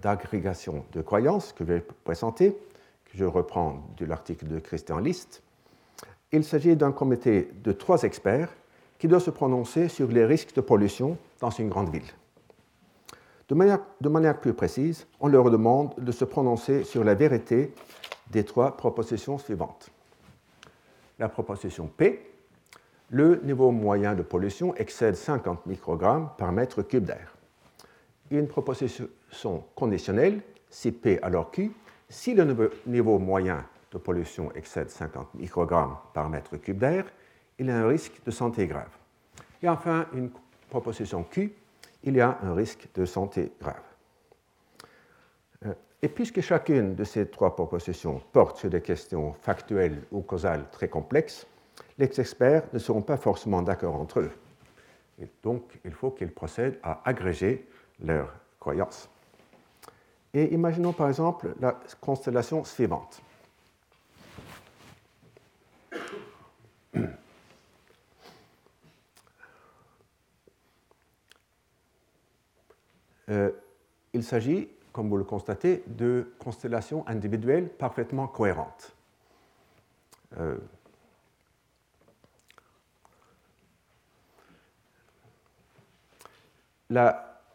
d'agrégation 0.00 0.84
de 0.92 1.02
croyances 1.02 1.52
que 1.52 1.64
je 1.64 1.72
vais 1.72 1.84
présenter, 2.04 2.50
que 3.04 3.16
je 3.16 3.24
reprends 3.24 3.86
de 3.96 4.04
l'article 4.04 4.48
de 4.48 4.58
Christian 4.58 4.98
List, 4.98 5.42
il 6.32 6.42
s'agit 6.42 6.74
d'un 6.74 6.90
comité 6.90 7.50
de 7.62 7.70
trois 7.70 8.02
experts 8.02 8.52
qui 8.98 9.06
doit 9.06 9.20
se 9.20 9.30
prononcer 9.30 9.88
sur 9.88 10.08
les 10.08 10.24
risques 10.24 10.54
de 10.54 10.60
pollution 10.60 11.16
dans 11.40 11.50
une 11.50 11.68
grande 11.68 11.90
ville. 11.90 12.10
De 13.48 13.54
manière, 13.54 13.80
de 14.00 14.08
manière, 14.08 14.40
plus 14.40 14.54
précise, 14.54 15.06
on 15.20 15.28
leur 15.28 15.50
demande 15.50 15.94
de 15.98 16.10
se 16.10 16.24
prononcer 16.24 16.82
sur 16.82 17.04
la 17.04 17.14
vérité 17.14 17.72
des 18.30 18.44
trois 18.44 18.76
propositions 18.76 19.38
suivantes. 19.38 19.90
La 21.18 21.28
proposition 21.28 21.86
P, 21.86 22.33
le 23.14 23.40
niveau 23.44 23.70
moyen 23.70 24.16
de 24.16 24.22
pollution 24.22 24.74
excède 24.74 25.14
50 25.14 25.66
microgrammes 25.66 26.30
par 26.36 26.50
mètre 26.50 26.82
cube 26.82 27.04
d'air 27.04 27.34
une 28.30 28.48
proposition 28.48 29.08
conditionnelle, 29.74 30.40
si 30.68 30.90
P 30.90 31.20
alors 31.22 31.50
Q, 31.52 31.70
si 32.08 32.34
le 32.34 32.72
niveau 32.86 33.18
moyen 33.18 33.64
de 33.92 33.98
pollution 33.98 34.52
excède 34.54 34.90
50 34.90 35.34
microgrammes 35.34 35.96
par 36.12 36.28
mètre 36.28 36.56
cube 36.56 36.78
d'air, 36.78 37.04
il 37.58 37.66
y 37.66 37.70
a 37.70 37.76
un 37.76 37.86
risque 37.86 38.20
de 38.24 38.30
santé 38.30 38.66
grave. 38.66 38.90
Et 39.62 39.68
enfin, 39.68 40.06
une 40.12 40.30
proposition 40.68 41.22
Q, 41.22 41.52
il 42.02 42.16
y 42.16 42.20
a 42.20 42.38
un 42.42 42.54
risque 42.54 42.88
de 42.94 43.04
santé 43.04 43.52
grave. 43.60 43.82
Euh, 45.66 45.74
et 46.02 46.08
puisque 46.08 46.40
chacune 46.40 46.96
de 46.96 47.04
ces 47.04 47.28
trois 47.28 47.54
propositions 47.54 48.20
porte 48.32 48.58
sur 48.58 48.70
des 48.70 48.82
questions 48.82 49.34
factuelles 49.34 50.02
ou 50.10 50.22
causales 50.22 50.64
très 50.72 50.88
complexes, 50.88 51.46
les 51.98 52.20
experts 52.20 52.64
ne 52.72 52.78
seront 52.78 53.02
pas 53.02 53.16
forcément 53.16 53.62
d'accord 53.62 53.94
entre 53.94 54.20
eux. 54.20 54.32
Donc, 55.42 55.78
il 55.84 55.92
faut 55.92 56.10
qu'ils 56.10 56.32
procèdent 56.32 56.78
à 56.82 57.00
agréger 57.04 57.68
leurs 58.02 58.32
croyances. 58.58 59.08
Et 60.32 60.52
imaginons 60.52 60.92
par 60.92 61.08
exemple 61.08 61.54
la 61.60 61.78
constellation 62.00 62.64
suivante. 62.64 63.22
Euh, 73.30 73.50
il 74.12 74.22
s'agit, 74.22 74.68
comme 74.92 75.08
vous 75.08 75.16
le 75.16 75.24
constatez, 75.24 75.82
de 75.86 76.34
constellations 76.38 77.06
individuelles 77.06 77.68
parfaitement 77.68 78.26
cohérentes. 78.26 78.92
Euh, 80.36 80.58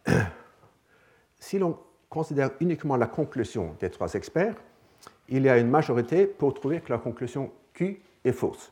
si 1.40 1.60
l'on 1.60 1.78
considère 2.10 2.52
uniquement 2.60 2.96
la 2.96 3.08
conclusion 3.08 3.76
des 3.80 3.90
trois 3.90 4.14
experts, 4.14 4.56
il 5.28 5.44
y 5.44 5.50
a 5.50 5.58
une 5.58 5.70
majorité 5.70 6.26
pour 6.26 6.54
trouver 6.54 6.82
que 6.82 6.92
la 6.92 6.98
conclusion 6.98 7.52
Q 7.74 8.02
est 8.26 8.32
fausse. 8.32 8.72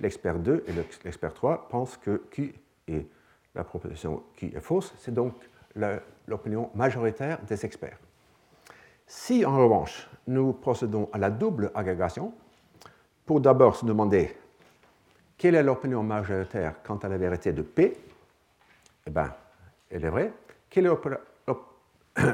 L'expert 0.00 0.38
2 0.38 0.64
et 0.66 0.72
l'expert 1.04 1.34
3 1.34 1.68
pensent 1.68 1.96
que 1.98 2.22
Q 2.30 2.54
et 2.88 3.06
la 3.54 3.64
proposition 3.64 4.22
Q 4.36 4.52
est 4.54 4.60
fausse. 4.60 4.94
C'est 4.98 5.12
donc 5.12 5.34
l'opinion 6.26 6.70
majoritaire 6.74 7.38
des 7.42 7.64
experts. 7.64 7.98
Si 9.06 9.44
en 9.44 9.56
revanche 9.56 10.08
nous 10.26 10.52
procédons 10.52 11.08
à 11.12 11.18
la 11.18 11.30
double 11.30 11.70
agrégation, 11.74 12.32
pour 13.26 13.40
d'abord 13.40 13.76
se 13.76 13.84
demander 13.84 14.36
quelle 15.36 15.54
est 15.54 15.62
l'opinion 15.62 16.02
majoritaire 16.02 16.82
quant 16.82 16.96
à 16.96 17.08
la 17.08 17.16
vérité 17.16 17.52
de 17.52 17.62
P, 17.62 17.96
eh 19.06 19.10
bien, 19.10 19.32
elle 19.90 20.04
est 20.04 20.10
vraie. 20.10 20.32
Quelle 20.68 20.86
est 20.86 20.90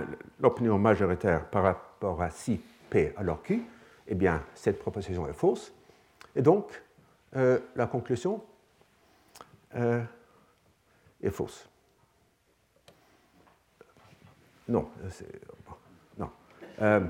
l'opinion 0.41 0.79
majoritaire 0.79 1.47
par 1.49 1.63
rapport 1.63 2.23
à 2.23 2.31
si 2.31 2.61
P 2.91 3.13
alors 3.17 3.43
Q? 3.43 3.63
Eh 4.09 4.15
bien, 4.15 4.43
cette 4.55 4.79
proposition 4.79 5.27
est 5.29 5.33
fausse. 5.33 5.73
Et 6.35 6.43
donc, 6.43 6.83
euh, 7.35 7.59
la 7.75 7.87
conclusion 7.87 8.43
euh, 9.75 10.03
est 11.23 11.31
fausse. 11.31 11.69
Non, 14.69 14.91
non. 16.19 16.31
Euh, 16.81 17.01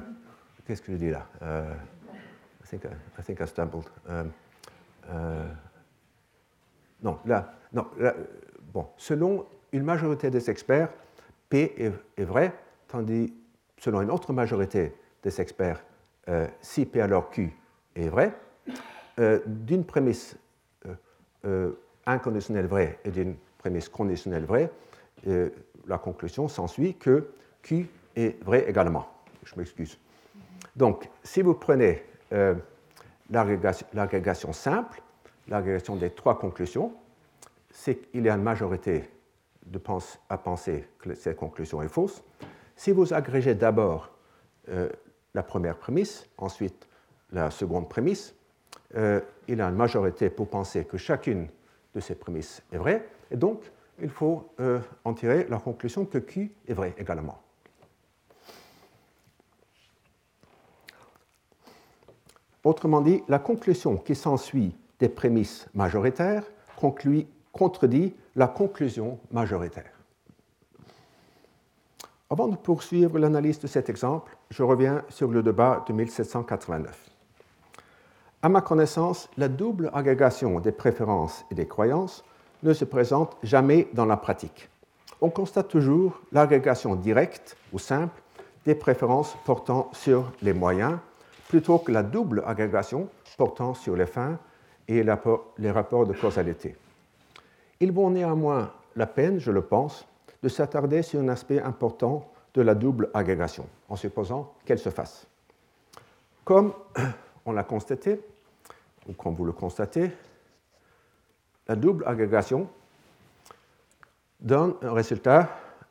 qu'est-ce 0.65 0.83
que 0.83 0.93
je 0.93 0.97
dis 0.97 1.11
là? 1.11 1.27
I, 1.43 2.69
think 2.69 2.85
I, 2.85 3.23
think 3.23 3.41
I 3.41 3.47
stumbled. 3.47 3.87
non, 7.03 7.19
là, 7.25 7.55
non, 7.73 7.87
là, 7.99 8.15
bon, 8.73 8.89
selon 8.97 9.47
une 9.73 9.85
majorité 9.85 10.31
des 10.31 10.51
experts, 10.51 10.91
P 11.49 11.75
est, 12.17 12.25
vrai, 12.25 12.53
tandis 12.89 13.33
selon 13.79 14.03
une 14.03 14.11
autre 14.11 14.33
majorité 14.33 14.95
des 15.23 15.41
experts, 15.41 15.85
euh, 16.29 16.47
si 16.61 16.87
P 16.87 17.01
alors 17.01 17.31
Q 17.31 17.53
est 17.95 18.09
vrai, 18.09 18.35
euh, 19.19 19.41
d'une 19.47 19.85
prémisse 19.85 20.37
euh, 21.45 21.73
inconditionnelle 22.05 22.67
vraie 22.67 22.99
et 23.05 23.11
d'une 23.11 23.37
prémisse 23.59 23.89
conditionnelle 23.89 24.45
vraie, 24.45 24.71
la 25.87 25.99
conclusion 25.99 26.47
s'ensuit 26.49 26.95
que 26.95 27.31
Q 27.63 27.89
est 28.15 28.43
vrai 28.45 28.69
également. 28.69 29.09
Je 29.45 29.55
m'excuse. 29.57 29.99
Donc, 30.75 31.09
si 31.23 31.43
vous 31.43 31.55
prenez 31.55 32.03
l'agrégation 33.31 34.53
simple, 34.53 35.01
l'agrégation 35.49 35.97
des 35.97 36.11
trois 36.11 36.39
conclusions, 36.39 36.93
c'est 37.71 37.97
qu'il 37.97 38.25
y 38.25 38.29
a 38.29 38.35
une 38.35 38.43
majorité 38.43 39.09
de 39.67 39.81
à 40.29 40.39
penser 40.39 40.87
que 40.99 41.15
cette 41.15 41.37
conclusion 41.37 41.83
est 41.83 41.89
fausse. 41.89 42.23
Si 42.77 42.93
vous 42.93 43.13
agrégez 43.13 43.55
d'abord 43.55 44.11
euh, 44.69 44.89
la 45.35 45.43
première 45.43 45.77
prémisse, 45.77 46.27
ensuite 46.39 46.87
la 47.33 47.51
seconde 47.51 47.89
prémisse, 47.89 48.35
euh, 48.97 49.21
il 49.49 49.61
a 49.61 49.69
une 49.69 49.75
majorité 49.75 50.31
pour 50.31 50.49
penser 50.49 50.85
que 50.85 50.97
chacune 50.97 51.49
de 51.95 52.01
ces 52.01 52.15
prémisses 52.15 52.63
est 52.73 52.79
vraie, 52.79 53.07
et 53.31 53.37
donc 53.37 53.63
il 54.01 54.11
faut 54.11 54.51
euh, 54.61 54.81
en 55.05 55.15
tirer 55.15 55.47
la 55.49 55.59
conclusion 55.59 56.05
que 56.05 56.19
Q 56.19 56.53
est 56.69 56.75
vrai 56.75 56.95
également. 56.99 57.41
Autrement 62.63 63.01
dit, 63.01 63.23
la 63.29 63.39
conclusion 63.39 63.97
qui 63.97 64.15
s'ensuit 64.15 64.77
des 64.99 65.09
prémisses 65.09 65.69
majoritaires 65.75 66.45
contredit 67.57 68.15
la 68.37 68.47
conclusion 68.47 69.19
majoritaire. 69.33 69.91
Avant 72.29 72.49
de 72.49 72.57
poursuivre 72.57 73.19
l'analyse 73.19 73.61
de 73.61 73.67
cet 73.67 73.89
exemple, 73.89 74.37
je 74.51 74.63
reviens 74.63 75.03
sur 75.09 75.31
le 75.31 75.43
débat 75.43 75.85
de 75.89 75.93
1789. 75.93 77.11
À 78.43 78.49
ma 78.49 78.61
connaissance, 78.61 79.29
la 79.39 79.49
double 79.49 79.91
agrégation 79.95 80.61
des 80.61 80.73
préférences 80.73 81.45
et 81.51 81.55
des 81.55 81.67
croyances 81.67 82.25
ne 82.63 82.73
se 82.73 82.85
présente 82.85 83.37
jamais 83.43 83.89
dans 83.93 84.07
la 84.07 84.17
pratique. 84.17 84.69
On 85.21 85.31
constate 85.31 85.69
toujours 85.69 86.21
l'agrégation 86.33 86.95
directe 86.95 87.57
ou 87.73 87.79
simple 87.79 88.21
des 88.65 88.75
préférences 88.75 89.37
portant 89.45 89.89
sur 89.93 90.31
les 90.43 90.53
moyens 90.53 90.99
plutôt 91.49 91.79
que 91.79 91.93
la 91.93 92.03
double 92.03 92.43
agrégation 92.47 93.09
portant 93.39 93.75
sur 93.75 93.97
les 93.97 94.07
fins 94.07 94.39
et 94.89 95.03
les 95.03 95.71
rapports 95.71 96.07
de 96.07 96.13
causalité. 96.13 96.77
Il 97.81 97.93
vaut 97.93 98.11
néanmoins 98.11 98.73
la 98.95 99.07
peine, 99.07 99.39
je 99.39 99.51
le 99.51 99.63
pense, 99.63 100.07
de 100.43 100.49
s'attarder 100.49 101.03
sur 101.03 101.21
un 101.21 101.29
aspect 101.29 101.61
important 101.61 102.31
de 102.55 102.63
la 102.63 102.75
double 102.75 103.11
agrégation, 103.13 103.67
en 103.89 103.97
supposant 103.97 104.55
qu'elle 104.65 104.79
se 104.79 104.91
fasse. 104.91 105.27
Comme 106.45 106.73
on 107.45 107.53
l'a 107.53 107.65
constaté, 107.65 108.21
ou 109.09 109.13
comme 109.13 109.35
vous 109.35 109.45
le 109.45 109.53
constatez, 109.53 110.11
la 111.69 111.77
double 111.77 112.05
agrégation 112.07 112.69
donne 114.41 114.75
un 114.83 114.93
résultat 114.93 115.49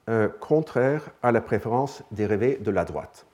euh, 0.09 0.29
contraire 0.39 1.09
à 1.21 1.31
la 1.31 1.41
préférence 1.41 2.03
dérivée 2.11 2.57
de 2.57 2.71
la 2.71 2.85
droite. 2.85 3.25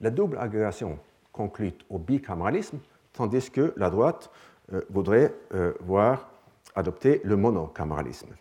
La 0.00 0.10
double 0.10 0.38
agrégation 0.38 0.98
conclut 1.32 1.74
au 1.90 1.98
bicaméralisme, 1.98 2.78
tandis 3.12 3.50
que 3.50 3.72
la 3.76 3.90
droite 3.90 4.30
euh, 4.72 4.80
voudrait 4.90 5.34
euh, 5.54 5.74
voir 5.80 6.29
adopter 6.74 7.20
le 7.24 7.36
monocaméralisme. 7.36 8.34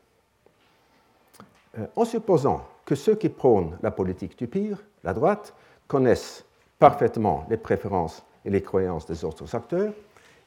en 1.96 2.06
supposant 2.06 2.68
que 2.86 2.96
ceux 2.96 3.16
qui 3.16 3.30
prônent 3.30 3.78
la 3.84 3.92
politique 3.92 4.38
du 4.38 4.48
pire, 4.48 4.84
la 5.04 5.14
droite, 5.14 5.54
connaissent 5.88 6.46
parfaitement 6.80 7.46
les 7.50 7.58
préférences 7.58 8.26
et 8.46 8.50
les 8.50 8.62
croyances 8.62 9.06
des 9.06 9.24
autres 9.24 9.56
acteurs, 9.56 9.94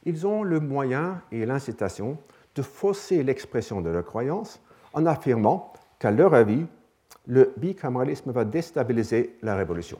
ils 0.05 0.27
ont 0.27 0.43
le 0.43 0.59
moyen 0.59 1.21
et 1.31 1.45
l'incitation 1.45 2.17
de 2.55 2.61
fausser 2.61 3.23
l'expression 3.23 3.81
de 3.81 3.89
leurs 3.89 4.05
croyances 4.05 4.59
en 4.93 5.05
affirmant 5.05 5.73
qu'à 5.99 6.11
leur 6.11 6.33
avis, 6.33 6.65
le 7.25 7.53
bicaméralisme 7.57 8.31
va 8.31 8.43
déstabiliser 8.43 9.37
la 9.41 9.55
révolution. 9.55 9.97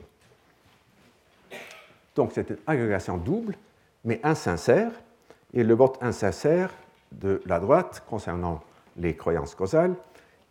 Donc 2.14 2.32
c'est 2.32 2.50
une 2.50 2.58
agrégation 2.66 3.16
double, 3.16 3.56
mais 4.04 4.20
insincère, 4.22 4.92
et 5.52 5.64
le 5.64 5.74
vote 5.74 5.98
insincère 6.02 6.70
de 7.20 7.42
la 7.46 7.60
droite 7.60 8.04
concernant 8.08 8.62
les 8.96 9.16
croyances 9.16 9.54
causales 9.54 9.94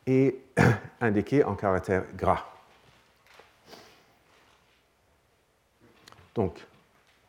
est 0.06 0.38
indiqué 1.02 1.43
en 1.43 1.56
caractère 1.56 2.06
gras. 2.15 2.45
Donc, 6.36 6.65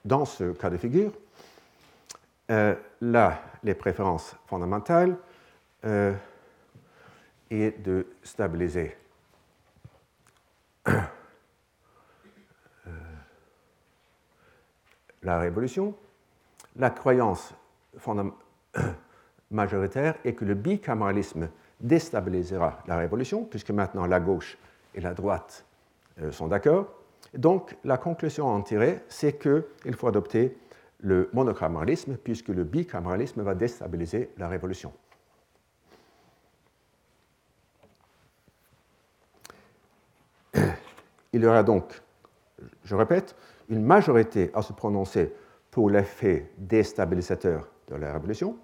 dans 0.05 0.25
ce 0.25 0.53
cas 0.53 0.71
de 0.71 0.77
figure, 0.77 1.13
euh, 2.51 2.75
là, 3.01 3.43
les 3.63 3.75
préférences 3.75 4.37
fondamentales 4.47 5.17
euh, 5.85 6.15
est 7.51 7.83
de 7.83 8.07
stabiliser 8.23 8.97
euh, 10.89 11.01
la 15.23 15.39
révolution. 15.39 15.95
La 16.77 16.91
croyance 16.91 17.55
majoritaire 19.55 20.17
est 20.25 20.35
que 20.35 20.45
le 20.45 20.55
bicaméralisme 20.55 21.49
déstabilisera 21.81 22.83
la 22.87 22.99
révolution, 22.99 23.45
puisque 23.45 23.71
maintenant 23.71 24.07
la 24.07 24.21
gauche 24.21 24.59
et 24.95 25.01
la 25.01 25.15
droite 25.15 25.65
sont 26.31 26.49
d'accord. 26.49 26.93
Donc 27.33 27.77
la 27.85 27.97
conclusion 27.97 28.49
à 28.49 28.53
en 28.53 28.63
tirer, 28.63 29.01
c'est 29.09 29.39
qu'il 29.39 29.95
faut 29.95 30.09
adopter 30.09 30.57
le 31.01 31.29
monocaméralisme, 31.33 32.17
puisque 32.17 32.49
le 32.49 32.65
bicaméralisme 32.65 33.43
va 33.43 33.55
déstabiliser 33.55 34.31
la 34.39 34.49
révolution. 34.49 34.93
Il 41.33 41.43
y 41.43 41.47
aura 41.47 41.63
donc, 41.65 42.01
je 42.85 42.95
répète, 42.95 43.35
une 43.69 43.83
majorité 43.83 44.51
à 44.55 44.63
se 44.63 44.73
prononcer 44.73 45.35
pour 45.71 45.91
l'effet 45.91 46.53
déstabilisateur 46.57 47.69
de 47.89 47.97
la 47.97 48.13
révolution, 48.13 48.57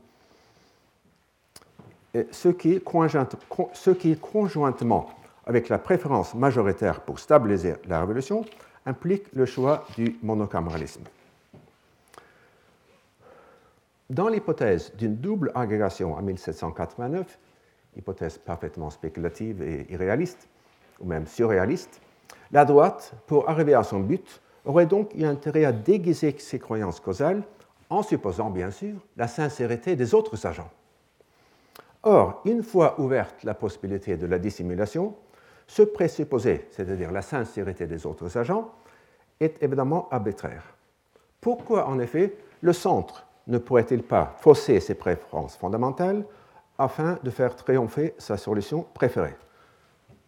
ce 2.30 2.48
qui, 2.48 2.80
conjointement 2.80 5.10
avec 5.46 5.68
la 5.68 5.78
préférence 5.78 6.34
majoritaire 6.34 7.00
pour 7.00 7.18
stabiliser 7.18 7.74
la 7.88 8.00
révolution, 8.00 8.44
implique 8.86 9.24
le 9.32 9.46
choix 9.46 9.86
du 9.96 10.16
monocaméralisme. 10.22 11.02
Dans 14.08 14.28
l'hypothèse 14.28 14.92
d'une 14.96 15.16
double 15.16 15.52
agrégation 15.54 16.14
en 16.14 16.22
1789, 16.22 17.38
hypothèse 17.96 18.38
parfaitement 18.38 18.90
spéculative 18.90 19.62
et 19.62 19.86
irréaliste, 19.90 20.48
ou 21.00 21.06
même 21.06 21.26
surréaliste, 21.26 22.00
la 22.52 22.64
droite, 22.64 23.14
pour 23.26 23.48
arriver 23.48 23.74
à 23.74 23.84
son 23.84 24.00
but, 24.00 24.40
aurait 24.64 24.86
donc 24.86 25.14
eu 25.14 25.24
intérêt 25.24 25.64
à 25.64 25.72
déguiser 25.72 26.34
ses 26.38 26.58
croyances 26.58 27.00
causales 27.00 27.42
en 27.88 28.02
supposant 28.02 28.50
bien 28.50 28.70
sûr 28.70 28.94
la 29.16 29.28
sincérité 29.28 29.96
des 29.96 30.14
autres 30.14 30.46
agents. 30.46 30.70
Or, 32.02 32.40
une 32.44 32.62
fois 32.62 32.98
ouverte 33.00 33.44
la 33.44 33.54
possibilité 33.54 34.16
de 34.16 34.26
la 34.26 34.38
dissimulation, 34.38 35.14
ce 35.66 35.82
présupposé, 35.82 36.66
c'est-à-dire 36.70 37.12
la 37.12 37.22
sincérité 37.22 37.86
des 37.86 38.06
autres 38.06 38.36
agents, 38.38 38.72
est 39.38 39.62
évidemment 39.62 40.08
arbitraire. 40.10 40.64
Pourquoi 41.40 41.86
en 41.86 41.98
effet 41.98 42.36
le 42.60 42.72
centre 42.72 43.26
ne 43.46 43.58
pourrait-il 43.58 44.02
pas 44.02 44.34
fausser 44.38 44.80
ses 44.80 44.94
préférences 44.94 45.56
fondamentales 45.56 46.24
afin 46.78 47.18
de 47.22 47.30
faire 47.30 47.54
triompher 47.54 48.14
sa 48.18 48.36
solution 48.36 48.86
préférée? 48.94 49.36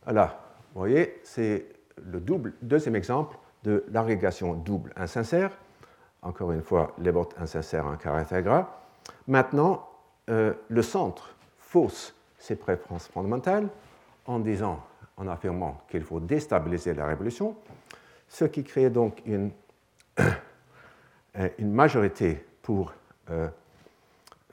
Voilà, 0.04 0.40
vous 0.74 0.80
voyez, 0.80 1.20
c'est 1.22 1.66
le 1.96 2.20
double, 2.20 2.54
deuxième 2.62 2.96
exemple 2.96 3.36
de 3.62 3.84
l'agrégation 3.90 4.54
double 4.54 4.92
insincère. 4.96 5.50
Encore 6.22 6.52
une 6.52 6.62
fois, 6.62 6.92
les 6.98 7.10
votes 7.10 7.34
insincères 7.38 7.86
en 7.86 7.96
caractère 7.96 8.42
gras. 8.42 8.68
Maintenant, 9.26 9.88
euh, 10.30 10.54
le 10.68 10.82
centre 10.82 11.34
fausse 11.72 12.14
ses 12.38 12.56
préférences 12.56 13.08
fondamentales 13.08 13.66
en 14.26 14.38
disant, 14.38 14.84
en 15.16 15.26
affirmant 15.26 15.80
qu'il 15.88 16.02
faut 16.02 16.20
déstabiliser 16.20 16.92
la 16.92 17.06
révolution, 17.06 17.56
ce 18.28 18.44
qui 18.44 18.62
crée 18.62 18.90
donc 18.90 19.22
une, 19.24 19.50
une 21.58 21.72
majorité 21.72 22.44
pour 22.60 22.92
euh, 23.30 23.48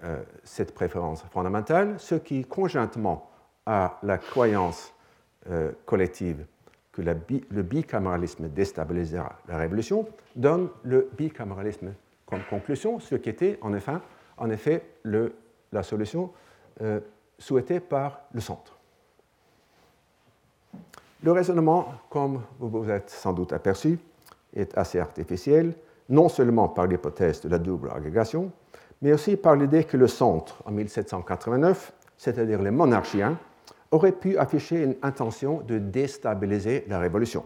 euh, 0.05 0.23
cette 0.45 0.73
préférence 0.73 1.23
fondamentale, 1.23 1.95
ce 1.99 2.15
qui, 2.15 2.45
conjointement 2.45 3.29
à 3.65 3.99
la 4.01 4.17
croyance 4.17 4.93
euh, 5.49 5.73
collective 5.85 6.45
que 6.93 7.01
le 7.01 7.61
bicaméralisme 7.63 8.47
déstabilisera 8.47 9.39
la 9.47 9.57
révolution, 9.57 10.07
donne 10.37 10.69
le 10.83 11.09
bicaméralisme 11.17 11.93
comme 12.25 12.41
conclusion, 12.49 12.99
ce 12.99 13.15
qui 13.15 13.29
était 13.29 13.59
en 13.61 13.73
effet, 13.73 13.97
en 14.37 14.49
effet 14.49 14.85
le, 15.03 15.35
la 15.71 15.83
solution 15.83 16.31
souhaitée 17.37 17.79
par 17.79 18.21
le 18.33 18.41
centre. 18.41 18.77
Le 21.21 21.31
raisonnement, 21.31 21.93
comme 22.09 22.41
vous 22.59 22.69
vous 22.69 22.89
êtes 22.89 23.09
sans 23.09 23.33
doute 23.33 23.51
aperçu, 23.51 23.99
est 24.55 24.77
assez 24.77 24.99
artificiel 24.99 25.73
non 26.07 26.29
seulement 26.29 26.69
par 26.69 26.87
l'hypothèse 26.87 27.41
de 27.41 27.49
la 27.49 27.59
double 27.59 27.91
agrégation, 27.91 28.51
mais 29.01 29.13
aussi 29.13 29.37
par 29.37 29.55
l'idée 29.55 29.83
que 29.83 29.97
le 29.97 30.07
centre, 30.07 30.63
en 30.65 30.71
1789, 30.71 31.93
c'est-à-dire 32.17 32.61
les 32.61 32.71
monarchiens, 32.71 33.37
aurait 33.91 34.11
pu 34.11 34.37
afficher 34.37 34.83
une 34.83 34.95
intention 35.01 35.61
de 35.61 35.77
déstabiliser 35.77 36.85
la 36.87 36.99
révolution. 36.99 37.43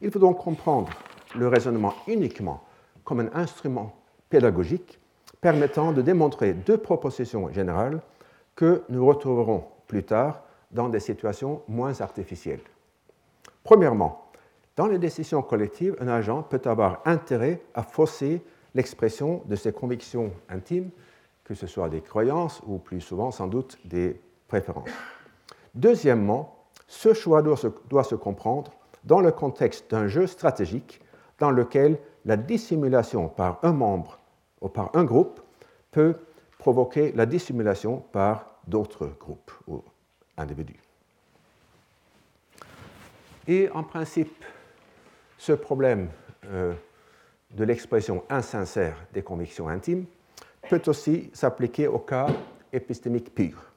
Il 0.00 0.10
faut 0.10 0.18
donc 0.18 0.38
comprendre 0.38 0.90
le 1.36 1.48
raisonnement 1.48 1.94
uniquement 2.06 2.62
comme 3.04 3.20
un 3.20 3.30
instrument 3.34 3.94
pédagogique 4.28 4.98
permettant 5.40 5.92
de 5.92 6.02
démontrer 6.02 6.52
deux 6.54 6.78
propositions 6.78 7.52
générales 7.52 8.00
que 8.56 8.82
nous 8.88 9.06
retrouverons 9.06 9.64
plus 9.86 10.04
tard 10.04 10.42
dans 10.70 10.88
des 10.88 11.00
situations 11.00 11.62
moins 11.68 12.00
artificielles. 12.00 12.60
Premièrement, 13.64 14.30
dans 14.76 14.86
les 14.86 14.98
décisions 14.98 15.42
collectives, 15.42 15.96
un 16.00 16.08
agent 16.08 16.42
peut 16.42 16.62
avoir 16.64 17.02
intérêt 17.04 17.60
à 17.74 17.82
fausser 17.82 18.42
l'expression 18.74 19.42
de 19.46 19.56
ses 19.56 19.72
convictions 19.72 20.32
intimes, 20.48 20.90
que 21.44 21.54
ce 21.54 21.66
soit 21.66 21.88
des 21.88 22.00
croyances 22.00 22.62
ou 22.66 22.78
plus 22.78 23.00
souvent 23.00 23.30
sans 23.30 23.48
doute 23.48 23.78
des 23.84 24.20
préférences. 24.46 24.88
Deuxièmement, 25.74 26.56
ce 26.86 27.12
choix 27.12 27.42
doit 27.42 27.56
se, 27.56 27.68
doit 27.88 28.04
se 28.04 28.14
comprendre 28.14 28.72
dans 29.04 29.20
le 29.20 29.32
contexte 29.32 29.90
d'un 29.90 30.08
jeu 30.08 30.26
stratégique 30.26 31.00
dans 31.38 31.50
lequel 31.50 31.98
la 32.24 32.36
dissimulation 32.36 33.28
par 33.28 33.58
un 33.62 33.72
membre 33.72 34.20
ou 34.60 34.68
par 34.68 34.94
un 34.94 35.04
groupe 35.04 35.40
peut 35.90 36.16
provoquer 36.60 37.12
la 37.12 37.26
dissimulation 37.26 38.04
par 38.12 38.60
d'autres 38.66 39.06
groupes 39.18 39.50
ou 39.66 39.82
individus. 40.36 40.78
Et 43.48 43.68
en 43.70 43.82
principe, 43.82 44.44
ce 45.38 45.52
problème 45.52 46.10
euh, 46.44 46.74
de 47.50 47.64
l'expression 47.64 48.22
insincère 48.28 48.96
des 49.12 49.22
convictions 49.22 49.68
intimes 49.68 50.04
peut 50.68 50.82
aussi 50.86 51.30
s'appliquer 51.32 51.88
au 51.88 51.98
cas 51.98 52.26
épistémique 52.72 53.34
pur. 53.34 53.72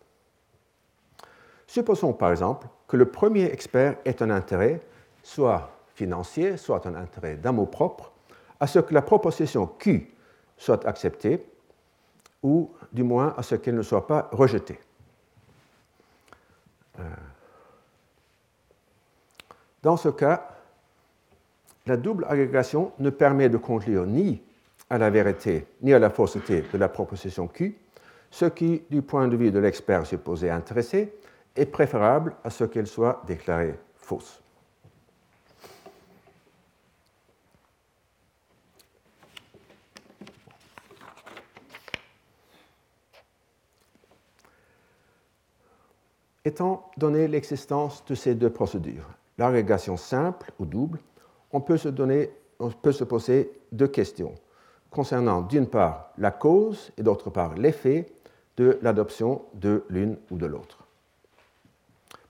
Supposons 1.65 2.13
par 2.13 2.31
exemple 2.31 2.67
que 2.87 2.97
le 2.97 3.05
premier 3.05 3.45
expert 3.45 3.95
ait 4.03 4.21
un 4.21 4.29
intérêt, 4.29 4.81
soit 5.23 5.71
financier, 5.95 6.57
soit 6.57 6.85
un 6.85 6.95
intérêt 6.95 7.35
d'amour 7.37 7.71
propre, 7.71 8.11
à 8.59 8.67
ce 8.67 8.79
que 8.79 8.93
la 8.93 9.01
proposition 9.01 9.67
Q 9.67 10.13
soit 10.57 10.85
acceptée, 10.85 11.45
ou 12.43 12.71
du 12.91 13.03
moins 13.03 13.33
à 13.37 13.43
ce 13.43 13.55
qu'elle 13.55 13.75
ne 13.75 13.81
soit 13.81 14.05
pas 14.05 14.29
rejetée. 14.31 14.79
Euh, 16.99 17.03
dans 19.81 19.97
ce 19.97 20.09
cas, 20.09 20.49
la 21.87 21.97
double 21.97 22.25
agrégation 22.29 22.91
ne 22.99 23.09
permet 23.09 23.49
de 23.49 23.57
conclure 23.57 24.05
ni 24.05 24.41
à 24.89 24.97
la 24.97 25.09
vérité 25.09 25.65
ni 25.81 25.93
à 25.93 25.99
la 25.99 26.09
fausseté 26.09 26.63
de 26.71 26.77
la 26.77 26.89
proposition 26.89 27.47
Q, 27.47 27.75
ce 28.29 28.45
qui, 28.45 28.83
du 28.89 29.01
point 29.01 29.27
de 29.27 29.35
vue 29.35 29.51
de 29.51 29.59
l'expert 29.59 30.05
supposé 30.05 30.49
intéressé, 30.49 31.13
est 31.55 31.65
préférable 31.65 32.35
à 32.43 32.49
ce 32.49 32.63
qu'elle 32.63 32.87
soit 32.87 33.21
déclarée 33.27 33.75
fausse. 33.95 34.42
Étant 46.45 46.91
donné 46.97 47.27
l'existence 47.27 48.03
de 48.05 48.15
ces 48.15 48.35
deux 48.35 48.49
procédures, 48.49 49.09
l'agrégation 49.37 49.95
simple 49.95 50.51
ou 50.59 50.65
double, 50.65 50.99
on 51.51 51.61
peut 51.61 51.77
se, 51.77 53.03
poser 53.03 53.51
deux 53.71 53.87
questions 53.87 54.35
concernant 54.91 55.41
d'une 55.41 55.67
part 55.67 56.11
la 56.17 56.31
cause 56.31 56.91
et 56.97 57.03
d'autre 57.03 57.29
part 57.29 57.55
l'effet 57.55 58.05
de 58.57 58.77
l'adoption 58.81 59.43
de 59.53 59.85
l'une 59.89 60.17
ou 60.29 60.37
de 60.37 60.45
l'autre. 60.45 60.85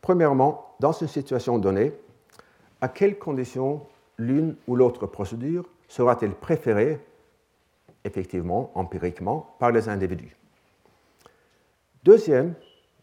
Premièrement, 0.02 0.76
dans 0.80 0.92
une 0.92 1.08
situation 1.08 1.58
donnée, 1.58 1.94
à 2.82 2.90
quelles 2.90 3.18
conditions 3.18 3.82
l'une 4.18 4.56
ou 4.68 4.76
l'autre 4.76 5.08
procédure 5.08 5.66
sera-t-elle 5.88 6.36
préférée, 6.36 7.00
effectivement, 8.04 8.72
empiriquement, 8.76 9.56
par 9.60 9.72
les 9.72 9.90
individus? 9.90 10.36
Deuxième 12.04 12.54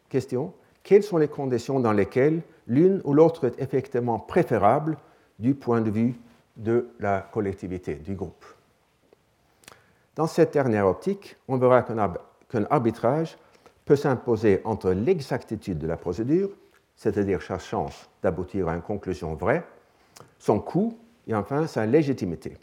question, 0.08 0.52
quelles 0.82 1.02
sont 1.02 1.18
les 1.18 1.28
conditions 1.28 1.80
dans 1.80 1.92
lesquelles 1.92 2.42
l'une 2.66 3.00
ou 3.04 3.14
l'autre 3.14 3.46
est 3.46 3.60
effectivement 3.60 4.18
préférable 4.18 4.96
du 5.38 5.54
point 5.54 5.80
de 5.80 5.90
vue 5.90 6.14
de 6.56 6.88
la 6.98 7.20
collectivité, 7.20 7.94
du 7.94 8.14
groupe? 8.14 8.44
Dans 10.16 10.26
cette 10.26 10.52
dernière 10.52 10.86
optique, 10.86 11.36
on 11.48 11.56
verra 11.56 11.82
qu'un 11.82 12.66
arbitrage 12.70 13.38
peut 13.84 13.96
s'imposer 13.96 14.60
entre 14.64 14.90
l'exactitude 14.92 15.78
de 15.78 15.86
la 15.86 15.96
procédure, 15.96 16.50
c'est-à-dire 16.96 17.42
sa 17.42 17.58
chance 17.58 18.08
d'aboutir 18.22 18.68
à 18.68 18.74
une 18.74 18.82
conclusion 18.82 19.34
vraie, 19.34 19.64
son 20.38 20.60
coût 20.60 20.98
et 21.26 21.34
enfin 21.34 21.66
sa 21.66 21.86
légitimité. 21.86 22.56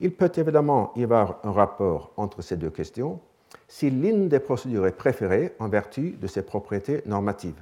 Il 0.00 0.14
peut 0.14 0.30
évidemment 0.36 0.92
y 0.96 1.04
avoir 1.04 1.38
un 1.42 1.52
rapport 1.52 2.12
entre 2.16 2.42
ces 2.42 2.56
deux 2.56 2.70
questions 2.70 3.20
si 3.72 3.88
l'une 3.88 4.28
des 4.28 4.38
procédures 4.38 4.86
est 4.86 4.92
préférée 4.92 5.54
en 5.58 5.66
vertu 5.66 6.10
de 6.10 6.26
ses 6.26 6.42
propriétés 6.42 7.00
normatives. 7.06 7.58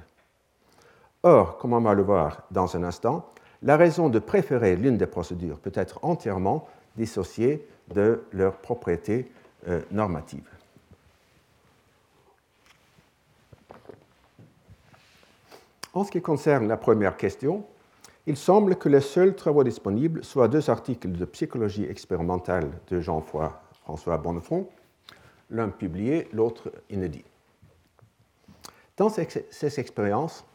Or, 1.23 1.57
comme 1.57 1.71
on 1.71 1.79
va 1.79 1.93
le 1.93 2.03
voir 2.03 2.43
dans 2.51 2.75
un 2.75 2.83
instant, 2.83 3.29
la 3.61 3.77
raison 3.77 4.09
de 4.09 4.19
préférer 4.19 4.75
l'une 4.75 4.97
des 4.97 5.07
procédures 5.07 5.57
peut 5.57 5.71
être 5.73 5.99
entièrement 6.03 6.67
dissociée 6.97 7.65
de 7.95 8.25
leurs 8.33 8.57
propriétés 8.57 9.31
euh, 9.69 9.79
normatives. 9.89 10.49
En 15.93 16.03
ce 16.03 16.11
qui 16.11 16.21
concerne 16.21 16.67
la 16.67 16.75
première 16.75 17.15
question, 17.15 17.63
il 18.27 18.35
semble 18.35 18.75
que 18.75 18.89
les 18.89 18.99
seuls 18.99 19.33
travaux 19.33 19.63
disponibles 19.63 20.25
soient 20.25 20.49
deux 20.49 20.69
articles 20.69 21.13
de 21.13 21.23
psychologie 21.23 21.85
expérimentale 21.85 22.69
de 22.89 22.99
Jean-François 22.99 24.17
Bonnefond, 24.17 24.67
l'un 25.51 25.69
publié, 25.69 26.27
l'autre 26.33 26.71
inédit. 26.89 27.25
Dans 28.97 29.09
ces 29.09 29.79
expériences, 29.79 30.45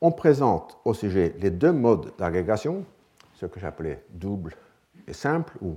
on 0.00 0.10
présente 0.12 0.78
au 0.84 0.94
sujet 0.94 1.34
les 1.38 1.50
deux 1.50 1.72
modes 1.72 2.12
d'agrégation, 2.18 2.84
ce 3.34 3.46
que 3.46 3.60
j'appelais 3.60 4.04
double 4.10 4.54
et 5.06 5.12
simple, 5.12 5.56
ou 5.60 5.76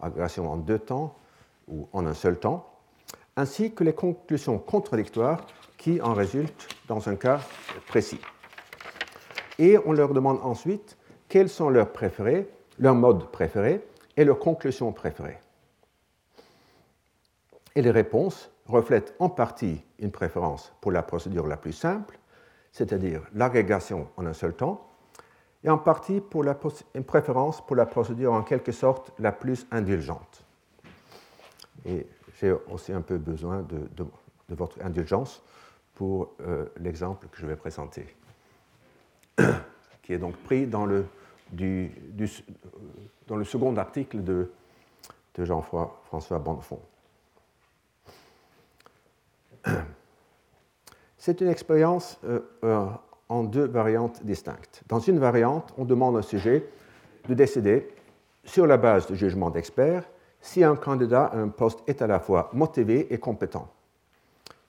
agrégation 0.00 0.50
en 0.50 0.56
deux 0.56 0.78
temps, 0.78 1.16
ou 1.68 1.88
en 1.92 2.06
un 2.06 2.14
seul 2.14 2.38
temps, 2.38 2.66
ainsi 3.36 3.72
que 3.72 3.84
les 3.84 3.92
conclusions 3.92 4.58
contradictoires 4.58 5.46
qui 5.76 6.00
en 6.00 6.14
résultent 6.14 6.68
dans 6.88 7.08
un 7.08 7.16
cas 7.16 7.40
précis. 7.86 8.20
Et 9.58 9.78
on 9.84 9.92
leur 9.92 10.12
demande 10.12 10.40
ensuite 10.42 10.96
quels 11.28 11.48
sont 11.48 11.70
leurs 11.70 11.92
préférés, 11.92 12.48
leurs 12.78 12.94
modes 12.94 13.30
préférés 13.30 13.84
et 14.16 14.24
leurs 14.24 14.38
conclusions 14.38 14.92
préférées. 14.92 15.38
Et 17.74 17.82
les 17.82 17.90
réponses 17.90 18.50
reflètent 18.66 19.14
en 19.18 19.28
partie 19.28 19.82
une 19.98 20.10
préférence 20.10 20.72
pour 20.80 20.92
la 20.92 21.02
procédure 21.02 21.46
la 21.46 21.56
plus 21.56 21.72
simple 21.72 22.20
c'est-à-dire 22.72 23.22
l'agrégation 23.34 24.08
en 24.16 24.26
un 24.26 24.32
seul 24.32 24.54
temps, 24.54 24.86
et 25.62 25.68
en 25.68 25.78
partie 25.78 26.22
une 26.94 27.04
préférence 27.04 27.64
pour 27.66 27.76
la 27.76 27.86
procédure 27.86 28.32
en 28.32 28.42
quelque 28.42 28.72
sorte 28.72 29.12
la 29.18 29.32
plus 29.32 29.66
indulgente. 29.70 30.44
Et 31.84 32.06
j'ai 32.38 32.52
aussi 32.52 32.92
un 32.92 33.02
peu 33.02 33.18
besoin 33.18 33.62
de, 33.62 34.06
votre 34.48 34.82
indulgence 34.82 35.42
pour 35.94 36.32
euh, 36.40 36.66
l'exemple 36.78 37.28
que 37.30 37.38
je 37.38 37.46
vais 37.46 37.56
présenter, 37.56 38.06
qui 40.02 40.14
est 40.14 40.18
donc 40.18 40.36
pris 40.38 40.66
dans 40.66 40.86
le, 40.86 41.04
second 43.44 43.76
article 43.76 44.24
de, 44.24 44.50
Jean-François 45.38 46.38
Bonnefond. 46.38 46.80
C'est 51.20 51.42
une 51.42 51.48
expérience 51.48 52.18
euh, 52.24 52.40
euh, 52.64 52.86
en 53.28 53.44
deux 53.44 53.66
variantes 53.66 54.24
distinctes. 54.24 54.82
Dans 54.88 55.00
une 55.00 55.18
variante, 55.18 55.74
on 55.76 55.84
demande 55.84 56.16
au 56.16 56.22
sujet 56.22 56.66
de 57.28 57.34
décider, 57.34 57.88
sur 58.42 58.66
la 58.66 58.78
base 58.78 59.06
de 59.06 59.14
jugement 59.14 59.50
d'experts, 59.50 60.08
si 60.40 60.64
un 60.64 60.76
candidat 60.76 61.26
à 61.26 61.36
un 61.36 61.48
poste 61.48 61.80
est 61.86 62.00
à 62.00 62.06
la 62.06 62.20
fois 62.20 62.48
motivé 62.54 63.12
et 63.12 63.18
compétent. 63.18 63.68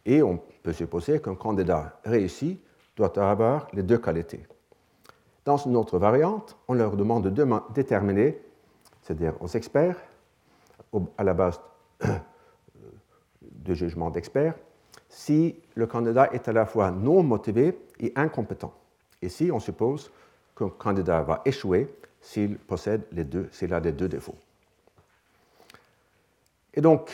Et 0.06 0.22
on 0.22 0.42
peut 0.62 0.74
supposer 0.74 1.22
qu'un 1.22 1.36
candidat 1.36 1.98
réussi 2.04 2.60
doit 2.98 3.18
avoir 3.18 3.70
les 3.72 3.82
deux 3.82 3.98
qualités. 3.98 4.46
Dans 5.46 5.56
une 5.56 5.78
autre 5.78 5.98
variante, 6.00 6.58
on 6.68 6.74
leur 6.74 6.98
demande 6.98 7.30
de 7.30 7.74
déterminer, 7.74 8.42
c'est-à-dire 9.02 9.36
aux 9.40 9.48
experts, 9.48 9.96
à 11.18 11.24
la 11.24 11.34
base 11.34 11.62
de 13.42 13.74
jugement 13.74 14.10
d'experts, 14.10 14.56
si 15.12 15.60
le 15.76 15.86
candidat 15.88 16.30
est 16.32 16.48
à 16.48 16.54
la 16.54 16.66
fois 16.66 16.90
non 16.90 17.22
motivé 17.22 17.78
et 18.00 18.14
incompétent. 18.16 18.74
Ici, 19.22 19.52
on 19.52 19.60
suppose 19.60 20.10
qu'un 20.56 20.70
candidat 20.70 21.22
va 21.22 21.42
échouer 21.44 21.94
s'il 22.22 22.58
possède 22.58 23.02
les 23.12 23.26
deux, 23.26 23.50
s'il 23.52 23.74
a 23.74 23.82
les 23.82 23.92
deux 23.92 24.08
défauts. 24.08 24.38
Et 26.74 26.80
donc, 26.80 27.12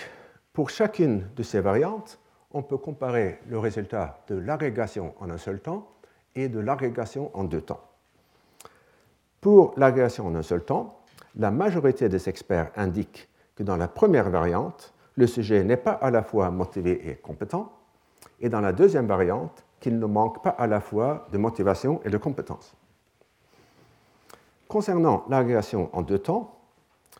pour 0.53 0.69
chacune 0.69 1.27
de 1.35 1.41
ces 1.41 1.59
variantes, 1.59 2.19
on 2.51 2.61
peut 2.61 2.77
comparer 2.77 3.39
le 3.49 3.57
résultat 3.57 4.19
de 4.27 4.35
l'agrégation 4.35 5.15
en 5.19 5.31
un 5.31 5.39
seul 5.39 5.59
temps 5.59 5.87
et 6.35 6.49
de 6.49 6.59
l'agrégation 6.59 7.31
en 7.33 7.45
deux 7.45 7.61
temps. 7.61 7.81
Pour 9.41 9.73
l'agrégation 9.75 10.27
en 10.27 10.35
un 10.35 10.43
seul 10.43 10.63
temps, 10.63 10.99
la 11.35 11.49
majorité 11.49 12.09
des 12.09 12.29
experts 12.29 12.71
indiquent 12.75 13.27
que 13.55 13.63
dans 13.63 13.75
la 13.75 13.87
première 13.87 14.29
variante, 14.29 14.93
le 15.15 15.25
sujet 15.25 15.63
n'est 15.63 15.77
pas 15.77 15.93
à 15.93 16.11
la 16.11 16.21
fois 16.21 16.51
motivé 16.51 17.09
et 17.09 17.15
compétent, 17.15 17.73
et 18.39 18.49
dans 18.49 18.61
la 18.61 18.73
deuxième 18.73 19.07
variante, 19.07 19.63
qu'il 19.79 19.99
ne 19.99 20.05
manque 20.05 20.43
pas 20.43 20.49
à 20.49 20.67
la 20.67 20.79
fois 20.79 21.27
de 21.31 21.37
motivation 21.37 22.01
et 22.03 22.09
de 22.09 22.17
compétences. 22.17 22.73
Concernant 24.67 25.23
l'agrégation 25.29 25.89
en 25.93 26.01
deux 26.01 26.19
temps, 26.19 26.57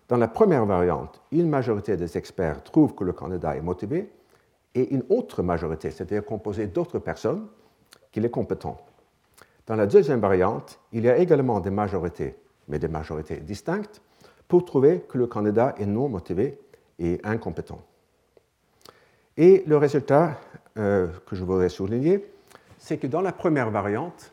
dans 0.10 0.18
la 0.18 0.28
première 0.28 0.66
variante, 0.66 1.22
une 1.32 1.50
majorité 1.50 1.98
des 1.98 2.18
experts 2.18 2.64
trouvent 2.64 2.96
que 2.96 3.04
le 3.04 3.14
candidat 3.14 3.56
est 3.56 3.62
motivé 3.62 4.12
et 4.74 4.94
une 4.94 5.04
autre 5.10 5.44
majorité, 5.44 5.92
c'est-à-dire 5.92 6.26
composée 6.26 6.68
d'autres 6.68 7.00
personnes, 7.00 7.48
qu'il 8.12 8.26
est 8.26 8.30
compétent. 8.30 8.78
Dans 9.66 9.76
la 9.76 9.86
deuxième 9.86 10.20
variante, 10.20 10.80
il 10.94 11.04
y 11.04 11.10
a 11.10 11.18
également 11.18 11.60
des 11.60 11.72
majorités, 11.72 12.36
mais 12.68 12.80
des 12.80 12.88
majorités 12.88 13.38
distinctes, 13.38 14.02
pour 14.48 14.64
trouver 14.64 15.02
que 15.10 15.18
le 15.18 15.28
candidat 15.28 15.76
est 15.78 15.86
non 15.86 16.08
motivé 16.08 16.60
et 17.00 17.20
incompétent. 17.24 17.80
Et 19.38 19.64
le 19.68 19.78
résultat 19.78 20.40
euh, 20.78 21.08
que 21.28 21.36
je 21.36 21.44
voudrais 21.44 21.70
souligner, 21.70 22.26
c'est 22.80 22.98
que 22.98 23.08
dans 23.08 23.22
la 23.22 23.32
première 23.32 23.70
variante, 23.70 24.32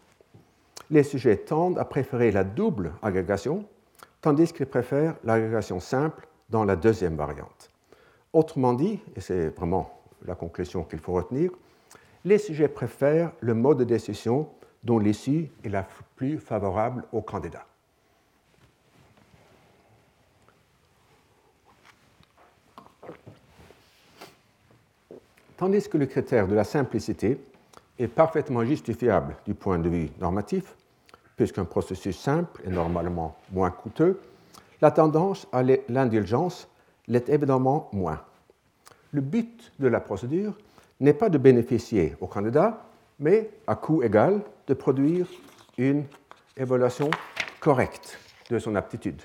les 0.90 1.02
sujets 1.02 1.36
tendent 1.36 1.78
à 1.78 1.84
préférer 1.84 2.30
la 2.30 2.44
double 2.44 2.92
agrégation, 3.02 3.66
tandis 4.20 4.52
qu'ils 4.52 4.66
préfèrent 4.66 5.16
l'agrégation 5.24 5.80
simple 5.80 6.26
dans 6.48 6.64
la 6.64 6.76
deuxième 6.76 7.16
variante. 7.16 7.70
Autrement 8.32 8.72
dit, 8.72 9.00
et 9.16 9.20
c'est 9.20 9.48
vraiment 9.48 10.00
la 10.24 10.34
conclusion 10.34 10.84
qu'il 10.84 10.98
faut 10.98 11.12
retenir, 11.12 11.50
les 12.24 12.38
sujets 12.38 12.68
préfèrent 12.68 13.32
le 13.40 13.54
mode 13.54 13.78
de 13.78 13.84
décision 13.84 14.48
dont 14.82 14.98
l'issue 14.98 15.50
est 15.64 15.68
la 15.68 15.86
plus 16.16 16.38
favorable 16.38 17.04
au 17.12 17.20
candidat. 17.20 17.66
Tandis 25.56 25.88
que 25.88 25.98
le 25.98 26.06
critère 26.06 26.48
de 26.48 26.54
la 26.54 26.64
simplicité 26.64 27.38
est 27.98 28.08
parfaitement 28.08 28.64
justifiable 28.64 29.36
du 29.46 29.54
point 29.54 29.78
de 29.78 29.88
vue 29.88 30.10
normatif, 30.20 30.74
puisqu'un 31.36 31.64
processus 31.64 32.18
simple 32.18 32.60
est 32.66 32.70
normalement 32.70 33.36
moins 33.52 33.70
coûteux, 33.70 34.20
la 34.80 34.90
tendance 34.90 35.46
à 35.52 35.62
l'indulgence 35.88 36.68
l'est 37.06 37.28
évidemment 37.28 37.88
moins. 37.92 38.20
Le 39.12 39.20
but 39.20 39.72
de 39.78 39.86
la 39.86 40.00
procédure 40.00 40.58
n'est 40.98 41.14
pas 41.14 41.28
de 41.28 41.38
bénéficier 41.38 42.16
au 42.20 42.26
candidat, 42.26 42.84
mais 43.20 43.50
à 43.68 43.76
coût 43.76 44.02
égal 44.02 44.40
de 44.66 44.74
produire 44.74 45.28
une 45.78 46.04
évaluation 46.56 47.10
correcte 47.60 48.18
de 48.50 48.58
son 48.58 48.74
aptitude. 48.74 49.22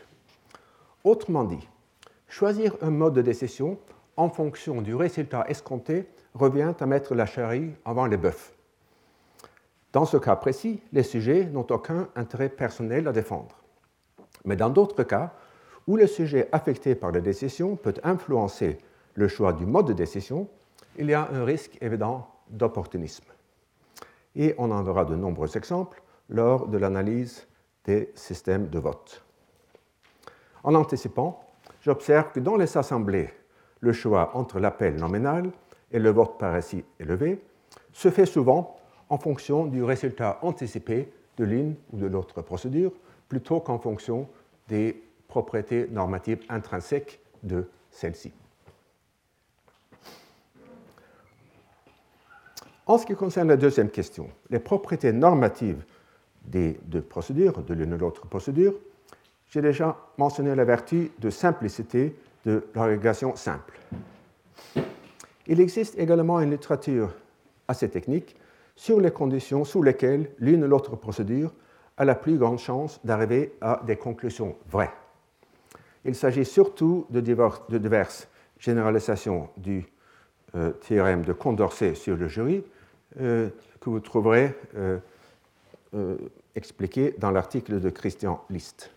Autrement 1.03 1.43
dit, 1.43 1.67
choisir 2.27 2.75
un 2.81 2.91
mode 2.91 3.15
de 3.15 3.21
décision 3.23 3.79
en 4.15 4.29
fonction 4.29 4.81
du 4.81 4.93
résultat 4.93 5.45
escompté 5.47 6.05
revient 6.39 6.73
à 6.79 6.85
mettre 6.85 7.13
la 7.13 7.25
charrie 7.25 7.71
avant 7.85 8.05
les 8.05 8.17
bœufs. 8.17 8.53
Dans 9.91 10.05
ce 10.05 10.17
cas 10.17 10.35
précis, 10.35 10.81
les 10.93 11.03
sujets 11.03 11.45
n'ont 11.45 11.67
aucun 11.69 12.07
intérêt 12.15 12.49
personnel 12.49 13.07
à 13.07 13.11
défendre. 13.11 13.57
Mais 14.45 14.55
dans 14.55 14.69
d'autres 14.69 15.03
cas, 15.03 15.33
où 15.87 15.97
le 15.97 16.07
sujet 16.07 16.47
affecté 16.51 16.95
par 16.95 17.11
la 17.11 17.19
décision 17.19 17.75
peut 17.75 17.95
influencer 18.03 18.77
le 19.15 19.27
choix 19.27 19.53
du 19.53 19.65
mode 19.65 19.87
de 19.87 19.93
décision, 19.93 20.47
il 20.97 21.09
y 21.09 21.13
a 21.13 21.27
un 21.31 21.43
risque 21.43 21.77
évident 21.81 22.27
d'opportunisme. 22.49 23.25
Et 24.35 24.55
on 24.57 24.71
en 24.71 24.83
verra 24.83 25.05
de 25.05 25.15
nombreux 25.15 25.57
exemples 25.57 26.01
lors 26.29 26.67
de 26.67 26.77
l'analyse 26.77 27.47
des 27.85 28.11
systèmes 28.13 28.69
de 28.69 28.79
vote. 28.79 29.23
En 30.63 30.75
anticipant, 30.75 31.43
j'observe 31.81 32.31
que 32.31 32.39
dans 32.39 32.55
les 32.55 32.77
assemblées, 32.77 33.33
le 33.79 33.93
choix 33.93 34.31
entre 34.35 34.59
l'appel 34.59 34.95
nominal 34.95 35.51
et 35.91 35.99
le 35.99 36.09
vote 36.09 36.37
par 36.37 36.53
récit 36.53 36.83
élevé 36.99 37.41
se 37.91 38.09
fait 38.09 38.25
souvent 38.25 38.77
en 39.09 39.17
fonction 39.17 39.65
du 39.65 39.83
résultat 39.83 40.39
anticipé 40.41 41.11
de 41.37 41.45
l'une 41.45 41.75
ou 41.91 41.97
de 41.97 42.05
l'autre 42.05 42.41
procédure, 42.41 42.91
plutôt 43.27 43.59
qu'en 43.59 43.79
fonction 43.79 44.27
des 44.67 45.01
propriétés 45.27 45.87
normatives 45.89 46.41
intrinsèques 46.49 47.19
de 47.43 47.69
celle-ci. 47.89 48.31
En 52.85 52.97
ce 52.97 53.05
qui 53.05 53.15
concerne 53.15 53.47
la 53.49 53.57
deuxième 53.57 53.89
question, 53.89 54.29
les 54.49 54.59
propriétés 54.59 55.13
normatives 55.13 55.83
des 56.43 56.79
deux 56.85 57.01
procédures, 57.01 57.61
de 57.61 57.73
l'une 57.73 57.93
ou 57.93 57.97
l'autre 57.97 58.25
procédure, 58.25 58.73
j'ai 59.47 59.61
déjà 59.61 59.95
mentionné 60.17 60.55
la 60.55 60.65
vertu 60.65 61.11
de 61.19 61.29
simplicité 61.29 62.15
de 62.45 62.65
l'agrégation 62.73 63.35
simple. 63.35 63.79
Il 65.49 65.59
existe 65.59 65.97
également 65.97 66.39
une 66.39 66.51
littérature 66.51 67.11
assez 67.67 67.89
technique 67.89 68.35
sur 68.75 69.01
les 69.01 69.09
conditions 69.09 69.65
sous 69.65 69.81
lesquelles 69.81 70.29
l'une 70.37 70.63
ou 70.63 70.67
l'autre 70.67 70.95
procédure 70.95 71.51
a 71.97 72.05
la 72.05 72.13
plus 72.13 72.37
grande 72.37 72.59
chance 72.59 72.99
d'arriver 73.03 73.55
à 73.59 73.81
des 73.83 73.95
conclusions 73.95 74.55
vraies. 74.69 74.93
Il 76.05 76.13
s'agit 76.13 76.45
surtout 76.45 77.07
de, 77.09 77.19
diverses 77.19 78.27
généralisations 78.59 79.49
du 79.57 79.87
euh, 80.53 80.69
théorème 80.87 81.23
de 81.23 81.33
Condorcet 81.33 81.95
sur 81.95 82.15
le 82.15 82.27
jury 82.27 82.63
euh, 83.19 83.49
que 83.81 83.89
vous 83.89 84.01
trouverez 84.01 84.53
euh, 84.75 84.99
expliqué 86.55 87.15
dans 87.17 87.31
l'article 87.31 87.79
de 87.79 87.89
Christian 87.89 88.43
List. 88.51 88.91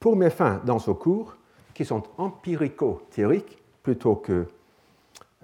Pour 0.00 0.16
mes 0.16 0.30
fins 0.30 0.60
dans 0.64 0.78
ce 0.78 0.90
cours, 0.90 1.36
qui 1.78 1.84
sont 1.84 2.02
empirico-théoriques 2.16 3.62
plutôt 3.84 4.16
que 4.16 4.46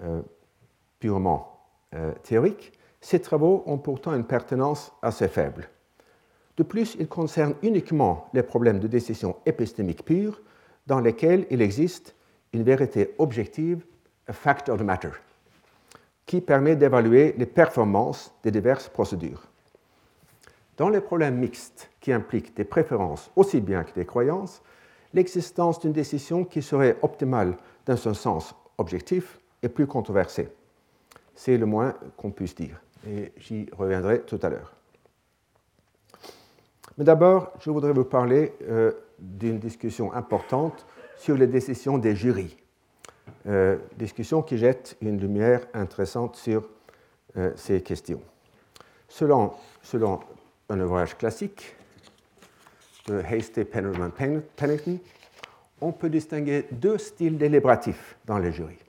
euh, 0.01 0.21
purement 0.99 1.61
euh, 1.93 2.11
théoriques, 2.23 2.73
ces 2.99 3.21
travaux 3.21 3.63
ont 3.65 3.77
pourtant 3.77 4.13
une 4.13 4.25
pertinence 4.25 4.91
assez 5.01 5.29
faible. 5.29 5.69
De 6.57 6.63
plus, 6.63 6.97
ils 6.99 7.07
concernent 7.07 7.55
uniquement 7.63 8.29
les 8.33 8.43
problèmes 8.43 8.79
de 8.79 8.87
décision 8.87 9.37
épistémique 9.45 10.03
pure 10.03 10.41
dans 10.87 10.99
lesquels 10.99 11.47
il 11.49 11.61
existe 11.61 12.15
une 12.51 12.63
vérité 12.63 13.15
objective, 13.17 13.85
a 14.27 14.33
fact 14.33 14.67
of 14.67 14.79
the 14.79 14.83
matter, 14.83 15.11
qui 16.25 16.41
permet 16.41 16.75
d'évaluer 16.75 17.33
les 17.37 17.45
performances 17.45 18.33
des 18.43 18.51
diverses 18.51 18.89
procédures. 18.89 19.43
Dans 20.77 20.89
les 20.89 21.01
problèmes 21.01 21.37
mixtes 21.37 21.89
qui 22.01 22.11
impliquent 22.11 22.55
des 22.55 22.65
préférences 22.65 23.31
aussi 23.35 23.61
bien 23.61 23.83
que 23.83 23.93
des 23.93 24.05
croyances, 24.05 24.61
l'existence 25.13 25.79
d'une 25.79 25.93
décision 25.93 26.43
qui 26.43 26.61
serait 26.61 26.97
optimale 27.01 27.55
dans 27.85 28.07
un 28.07 28.13
sens 28.13 28.53
objectif 28.77 29.39
est 29.63 29.69
plus 29.69 29.87
controversée. 29.87 30.49
C'est 31.33 31.57
le 31.57 31.65
moins 31.65 31.95
qu'on 32.17 32.31
puisse 32.31 32.55
dire, 32.55 32.81
et 33.07 33.31
j'y 33.37 33.67
reviendrai 33.71 34.21
tout 34.21 34.39
à 34.41 34.49
l'heure. 34.49 34.73
Mais 36.97 37.03
d'abord, 37.03 37.51
je 37.59 37.69
voudrais 37.69 37.93
vous 37.93 38.05
parler 38.05 38.53
euh, 38.63 38.91
d'une 39.19 39.59
discussion 39.59 40.13
importante 40.13 40.85
sur 41.17 41.35
les 41.35 41.47
décisions 41.47 41.97
des 41.97 42.15
jurys. 42.15 42.55
Euh, 43.47 43.77
discussion 43.97 44.41
qui 44.41 44.57
jette 44.57 44.97
une 45.01 45.19
lumière 45.19 45.61
intéressante 45.73 46.35
sur 46.35 46.69
euh, 47.37 47.51
ces 47.55 47.81
questions. 47.81 48.21
Selon, 49.07 49.51
selon 49.81 50.19
un 50.69 50.79
ouvrage 50.79 51.17
classique 51.17 51.75
de 53.07 53.19
Hasty, 53.19 53.65
Penrose 53.65 54.11
Pennington, 54.55 54.99
on 55.81 55.91
peut 55.91 56.09
distinguer 56.09 56.65
deux 56.71 56.97
styles 56.97 57.37
délibératifs 57.37 58.17
dans 58.25 58.39
les 58.39 58.51
jurys. 58.51 58.79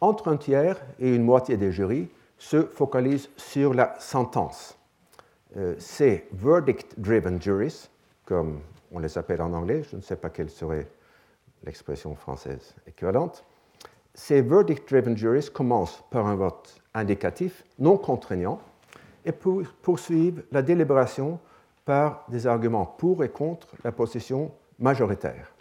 Entre 0.00 0.28
un 0.28 0.36
tiers 0.36 0.80
et 0.98 1.14
une 1.14 1.22
moitié 1.22 1.56
des 1.56 1.72
jurys 1.72 2.08
se 2.38 2.62
focalisent 2.62 3.30
sur 3.36 3.74
la 3.74 3.94
sentence. 3.98 4.78
Euh, 5.56 5.74
ces 5.78 6.26
verdict-driven 6.32 7.40
juries, 7.40 7.88
comme 8.24 8.60
on 8.92 8.98
les 8.98 9.16
appelle 9.18 9.40
en 9.42 9.52
anglais, 9.52 9.82
je 9.90 9.96
ne 9.96 10.02
sais 10.02 10.16
pas 10.16 10.30
quelle 10.30 10.50
serait 10.50 10.86
l'expression 11.64 12.14
française 12.14 12.74
équivalente, 12.86 13.44
ces 14.14 14.42
verdict-driven 14.42 15.16
juries 15.16 15.50
commencent 15.52 16.02
par 16.10 16.26
un 16.26 16.36
vote 16.36 16.80
indicatif 16.94 17.64
non 17.78 17.98
contraignant 17.98 18.60
et 19.26 19.32
poursuivre 19.32 20.42
la 20.52 20.62
délibération 20.62 21.38
par 21.84 22.24
des 22.28 22.46
arguments 22.46 22.86
pour 22.86 23.22
et 23.24 23.28
contre 23.28 23.68
la 23.84 23.92
position 23.92 24.52
majoritaire. 24.78 25.52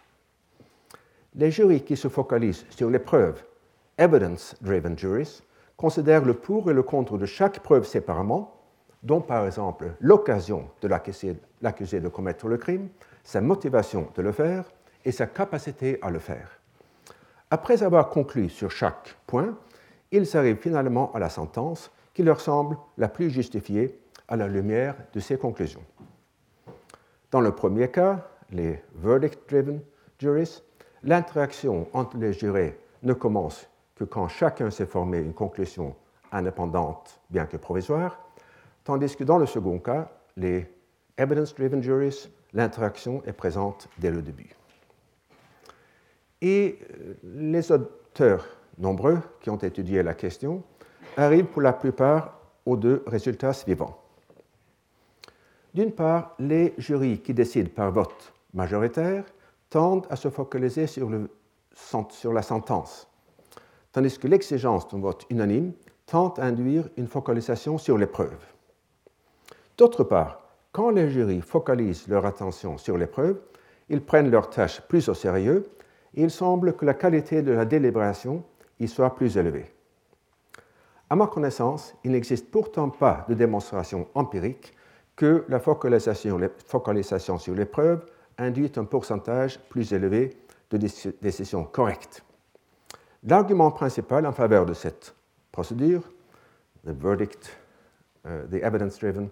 Les 1.36 1.52
jurys 1.52 1.84
qui 1.84 1.98
se 1.98 2.08
focalisent 2.08 2.66
sur 2.70 2.90
les 2.90 3.00
preuves, 3.00 3.44
evidence-driven 3.98 4.98
juries, 4.98 5.42
considèrent 5.76 6.24
le 6.24 6.34
pour 6.34 6.70
et 6.72 6.74
le 6.74 6.84
contre 6.84 7.18
de 7.18 7.26
chaque 7.26 7.60
preuve 7.60 7.86
séparément, 7.86 8.54
dont 9.04 9.22
par 9.22 9.46
exemple 9.46 9.92
l'occasion 10.00 10.70
de 10.82 10.88
l'accusé 10.88 12.00
de 12.00 12.08
commettre 12.08 12.48
le 12.48 12.58
crime, 12.58 12.88
sa 13.24 13.42
motivation 13.42 14.08
de 14.16 14.22
le 14.22 14.32
faire 14.32 14.64
et 15.04 15.12
sa 15.12 15.28
capacité 15.28 16.00
à 16.02 16.10
le 16.10 16.20
faire. 16.20 16.60
Après 17.52 17.84
avoir 17.84 18.10
conclu 18.10 18.50
sur 18.50 18.72
chaque 18.72 19.16
point, 19.28 19.58
ils 20.12 20.38
arrivent 20.38 20.62
finalement 20.62 21.12
à 21.14 21.20
la 21.20 21.30
sentence 21.30 21.92
qui 22.16 22.24
leur 22.24 22.42
semble 22.42 22.78
la 22.98 23.10
plus 23.10 23.30
justifiée 23.30 24.00
à 24.28 24.38
la 24.38 24.48
lumière 24.48 24.96
de 25.14 25.20
ces 25.20 25.38
conclusions. 25.38 25.84
Dans 27.30 27.42
le 27.42 27.52
premier 27.52 27.92
cas, 27.92 28.28
les 28.50 28.82
verdict-driven 28.96 29.82
juries, 30.18 30.64
l'interaction 31.04 31.88
entre 31.94 32.18
les 32.18 32.34
jurés 32.34 32.80
ne 33.04 33.14
commence 33.14 33.70
que 33.96 34.06
quand 34.06 34.30
chacun 34.30 34.72
s'est 34.72 34.86
formé 34.86 35.20
une 35.20 35.34
conclusion 35.34 35.96
indépendante, 36.32 37.20
bien 37.30 37.46
que 37.46 37.58
provisoire, 37.58 38.18
tandis 38.84 39.16
que 39.16 39.26
dans 39.26 39.38
le 39.38 39.46
second 39.46 39.80
cas, 39.80 40.10
les 40.38 40.66
evidence-driven 41.18 41.84
juries, 41.84 42.30
l'interaction 42.54 43.22
est 43.26 43.34
présente 43.34 43.90
dès 43.98 44.12
le 44.12 44.22
début. 44.22 44.56
Et 46.42 46.80
euh, 46.82 47.14
les 47.24 47.72
auteurs 47.72 48.46
nombreux 48.78 49.20
qui 49.42 49.50
ont 49.50 49.58
étudié 49.58 50.02
la 50.02 50.14
question 50.14 50.64
arrivent 51.18 51.46
pour 51.46 51.62
la 51.62 51.74
plupart 51.74 52.40
aux 52.66 52.78
deux 52.78 53.04
résultats 53.08 53.54
suivants. 53.54 53.98
D'une 55.74 55.92
part, 55.92 56.36
les 56.40 56.74
jurys 56.78 57.20
qui 57.20 57.34
décident 57.34 57.70
par 57.74 57.92
vote 57.92 58.34
majoritaire 58.54 59.26
tendent 59.70 60.08
à 60.10 60.16
se 60.16 60.30
focaliser 60.30 60.88
sur, 60.88 61.10
la 62.32 62.42
sentence, 62.42 63.08
tandis 63.92 64.18
que 64.18 64.28
l'exigence 64.28 64.88
d'un 64.88 65.00
vote 65.00 65.26
unanime 65.30 65.74
tend 66.06 66.30
à 66.38 66.46
induire 66.46 66.88
une 66.96 67.08
focalisation 67.08 67.78
sur 67.78 67.98
l'épreuve. 67.98 68.38
D'autre 69.78 70.06
part, 70.06 70.42
quand 70.72 70.92
les 70.92 71.10
jurys 71.10 71.42
focalisent 71.42 72.08
leur 72.08 72.26
attention 72.26 72.78
sur 72.78 72.98
l'épreuve, 72.98 73.42
ils 73.90 74.02
prennent 74.02 74.32
leur 74.32 74.50
tâche 74.50 74.82
plus 74.88 75.10
au 75.10 75.14
sérieux 75.14 75.66
et 76.14 76.24
il 76.24 76.32
semble 76.32 76.74
que 76.78 76.86
la 76.86 76.94
qualité 76.94 77.42
de 77.42 77.52
la 77.52 77.66
délibération 77.66 78.44
y 78.80 78.88
soit 78.88 79.14
plus 79.14 79.38
élevée. 79.38 79.75
À 81.10 81.16
ma 81.16 81.28
connaissance, 81.28 81.94
il 82.04 82.12
n'existe 82.12 82.50
pourtant 82.50 82.90
pas 82.90 83.26
de 83.30 83.36
démonstration 83.36 84.08
empirique 84.16 84.74
que 85.16 85.46
la 85.48 85.60
focalisation, 85.60 87.38
sur 87.38 87.56
l'épreuve 87.56 88.06
induit 88.38 88.72
un 88.76 88.86
pourcentage 88.86 89.60
plus 89.70 89.94
élevé 89.94 90.36
de 90.72 90.78
décisions 91.22 91.64
correctes. 91.64 92.24
L'argument 93.24 93.72
principal 93.72 94.26
en 94.26 94.32
faveur 94.32 94.66
de 94.66 94.74
cette 94.74 95.16
procédure, 95.52 96.02
the 96.86 96.92
verdict, 96.92 97.56
uh, 98.26 98.48
the 98.50 98.62
evidence-driven 98.64 99.30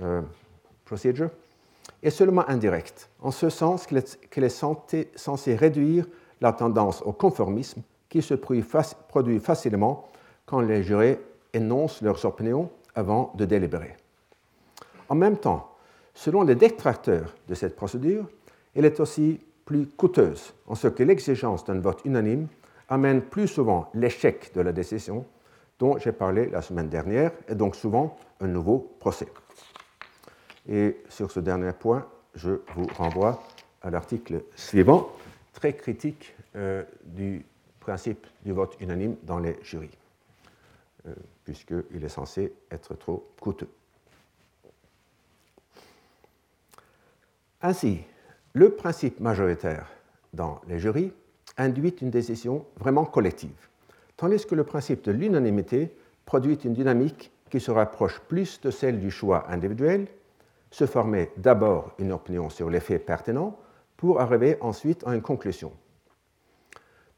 uh, 0.00 0.22
procedure, 0.84 1.30
est 2.02 2.10
seulement 2.10 2.48
indirect, 2.48 3.10
en 3.20 3.30
ce 3.30 3.50
sens 3.50 3.86
qu'elle 3.86 4.44
est, 4.44 5.16
censée 5.16 5.54
réduire 5.56 6.06
la 6.40 6.52
tendance 6.52 7.02
au 7.02 7.12
conformisme 7.12 7.82
qui 8.08 8.22
se 8.22 8.34
produit 8.34 9.40
facilement 9.40 10.08
quand 10.52 10.60
les 10.60 10.82
jurés 10.82 11.18
énoncent 11.54 12.02
leurs 12.02 12.26
opinions 12.26 12.70
avant 12.94 13.32
de 13.38 13.46
délibérer. 13.46 13.96
En 15.08 15.14
même 15.14 15.38
temps, 15.38 15.78
selon 16.12 16.42
les 16.42 16.54
détracteurs 16.54 17.34
de 17.48 17.54
cette 17.54 17.74
procédure, 17.74 18.28
elle 18.76 18.84
est 18.84 19.00
aussi 19.00 19.40
plus 19.64 19.86
coûteuse, 19.86 20.52
en 20.66 20.74
ce 20.74 20.88
que 20.88 21.02
l'exigence 21.04 21.64
d'un 21.64 21.80
vote 21.80 22.04
unanime 22.04 22.48
amène 22.90 23.22
plus 23.22 23.48
souvent 23.48 23.88
l'échec 23.94 24.52
de 24.54 24.60
la 24.60 24.72
décision 24.72 25.24
dont 25.78 25.96
j'ai 25.96 26.12
parlé 26.12 26.50
la 26.50 26.60
semaine 26.60 26.90
dernière, 26.90 27.32
et 27.48 27.54
donc 27.54 27.74
souvent 27.74 28.18
un 28.40 28.46
nouveau 28.46 28.94
procès. 29.00 29.28
Et 30.68 30.98
sur 31.08 31.30
ce 31.30 31.40
dernier 31.40 31.72
point, 31.72 32.06
je 32.34 32.60
vous 32.76 32.86
renvoie 32.98 33.42
à 33.80 33.88
l'article 33.88 34.42
suivant, 34.54 35.12
très 35.54 35.72
critique 35.72 36.34
euh, 36.56 36.82
du 37.06 37.42
principe 37.80 38.26
du 38.44 38.52
vote 38.52 38.76
unanime 38.80 39.16
dans 39.22 39.38
les 39.38 39.58
jurys, 39.62 39.96
puisqu'il 41.44 42.04
est 42.04 42.08
censé 42.08 42.52
être 42.70 42.94
trop 42.94 43.28
coûteux. 43.40 43.68
Ainsi, 47.60 48.00
le 48.54 48.70
principe 48.70 49.20
majoritaire 49.20 49.88
dans 50.32 50.60
les 50.66 50.78
jurys 50.78 51.12
induit 51.56 51.94
une 52.00 52.10
décision 52.10 52.64
vraiment 52.76 53.04
collective, 53.04 53.68
tandis 54.16 54.44
que 54.46 54.54
le 54.54 54.64
principe 54.64 55.04
de 55.04 55.12
l'unanimité 55.12 55.94
produit 56.24 56.54
une 56.54 56.74
dynamique 56.74 57.30
qui 57.50 57.60
se 57.60 57.70
rapproche 57.70 58.20
plus 58.20 58.60
de 58.60 58.70
celle 58.70 58.98
du 58.98 59.10
choix 59.10 59.44
individuel 59.50 60.08
se 60.70 60.86
former 60.86 61.30
d'abord 61.36 61.92
une 61.98 62.12
opinion 62.12 62.48
sur 62.48 62.70
les 62.70 62.80
faits 62.80 63.04
pertinents 63.04 63.58
pour 63.96 64.20
arriver 64.20 64.56
ensuite 64.60 65.06
à 65.06 65.14
une 65.14 65.22
conclusion. 65.22 65.72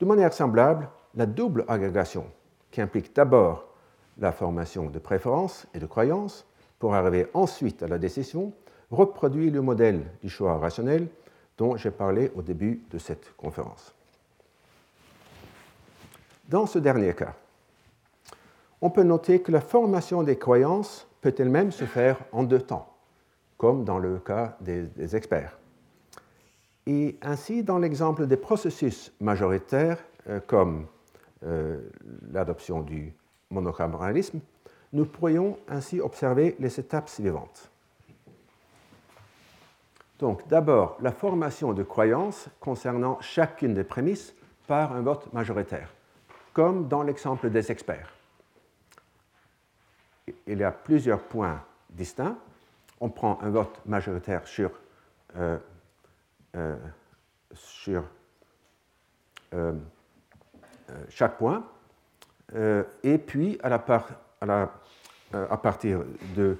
De 0.00 0.04
manière 0.04 0.32
semblable, 0.32 0.90
la 1.14 1.24
double 1.24 1.64
agrégation, 1.68 2.26
qui 2.70 2.80
implique 2.80 3.14
d'abord 3.14 3.73
la 4.18 4.32
formation 4.32 4.90
de 4.90 4.98
préférences 4.98 5.66
et 5.74 5.78
de 5.78 5.86
croyances 5.86 6.46
pour 6.78 6.94
arriver 6.94 7.26
ensuite 7.34 7.82
à 7.82 7.88
la 7.88 7.98
décision, 7.98 8.52
reproduit 8.90 9.50
le 9.50 9.60
modèle 9.60 10.02
du 10.22 10.28
choix 10.28 10.58
rationnel 10.58 11.08
dont 11.56 11.76
j'ai 11.76 11.90
parlé 11.90 12.30
au 12.34 12.42
début 12.42 12.82
de 12.90 12.98
cette 12.98 13.34
conférence. 13.36 13.94
Dans 16.48 16.66
ce 16.66 16.78
dernier 16.78 17.14
cas, 17.14 17.34
on 18.80 18.90
peut 18.90 19.02
noter 19.02 19.40
que 19.40 19.50
la 19.50 19.60
formation 19.60 20.22
des 20.22 20.36
croyances 20.36 21.06
peut 21.20 21.34
elle-même 21.38 21.72
se 21.72 21.84
faire 21.84 22.18
en 22.32 22.42
deux 22.42 22.60
temps 22.60 22.94
comme 23.56 23.84
dans 23.84 23.98
le 23.98 24.18
cas 24.18 24.56
des, 24.60 25.16
experts. 25.16 25.58
Et 26.86 27.16
ainsi, 27.22 27.62
dans 27.62 27.78
l'exemple 27.78 28.26
des 28.26 28.36
processus 28.36 29.12
majoritaires, 29.20 29.98
euh, 30.28 30.40
comme 30.46 30.86
euh, 31.44 31.80
l'adoption 32.30 32.82
du 32.82 33.14
monocaméralisme, 33.54 34.40
nous 34.92 35.06
pourrions 35.06 35.58
ainsi 35.68 36.00
observer 36.00 36.56
les 36.58 36.78
étapes 36.78 37.08
suivantes. 37.08 37.70
Donc, 40.18 40.46
d'abord, 40.48 40.96
la 41.00 41.10
formation 41.12 41.72
de 41.72 41.82
croyances 41.82 42.48
concernant 42.60 43.18
chacune 43.20 43.74
des 43.74 43.84
prémices 43.84 44.34
par 44.66 44.92
un 44.92 45.00
vote 45.00 45.32
majoritaire, 45.32 45.92
comme 46.52 46.88
dans 46.88 47.02
l'exemple 47.02 47.50
des 47.50 47.72
experts. 47.72 48.12
Il 50.46 50.58
y 50.58 50.64
a 50.64 50.70
plusieurs 50.70 51.20
points 51.20 51.60
distincts 51.90 52.36
on 53.00 53.10
prend 53.10 53.38
un 53.42 53.50
vote 53.50 53.80
majoritaire 53.86 54.46
sur, 54.46 54.70
euh, 55.36 55.58
euh, 56.56 56.76
sur 57.52 58.02
euh, 59.52 59.74
chaque 61.08 61.36
point, 61.36 61.66
et 62.54 63.18
puis 63.18 63.58
à, 63.62 63.68
la 63.68 64.70
à, 65.32 65.56
partir 65.56 66.02
de 66.36 66.56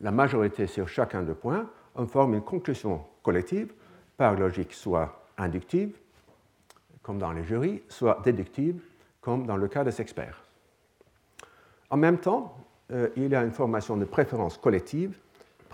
la 0.00 0.10
majorité 0.10 0.66
sur 0.66 0.88
chacun 0.88 1.22
des 1.22 1.34
points, 1.34 1.66
on 1.94 2.06
forme 2.06 2.34
une 2.34 2.42
conclusion 2.42 3.04
collective 3.22 3.72
par 4.16 4.34
logique 4.34 4.72
soit 4.72 5.26
inductive, 5.36 5.96
comme 7.02 7.18
dans 7.18 7.32
les 7.32 7.44
jurys, 7.44 7.82
soit 7.88 8.20
déductive, 8.24 8.80
comme 9.20 9.46
dans 9.46 9.56
le 9.56 9.68
cas 9.68 9.84
des 9.84 10.00
experts. 10.00 10.42
En 11.90 11.96
même 11.96 12.18
temps, 12.18 12.56
il 13.16 13.28
y 13.28 13.34
a 13.34 13.42
une 13.42 13.50
formation 13.50 13.96
de 13.96 14.04
préférence 14.04 14.56
collective 14.56 15.18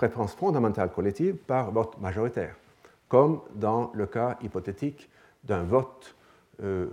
préférence 0.00 0.34
fondamentale 0.34 0.90
collective 0.90 1.36
par 1.36 1.70
vote 1.72 2.00
majoritaire, 2.00 2.56
comme 3.06 3.42
dans 3.54 3.90
le 3.92 4.06
cas 4.06 4.38
hypothétique 4.40 5.10
d'un 5.44 5.62
vote 5.62 6.16
euh, 6.62 6.86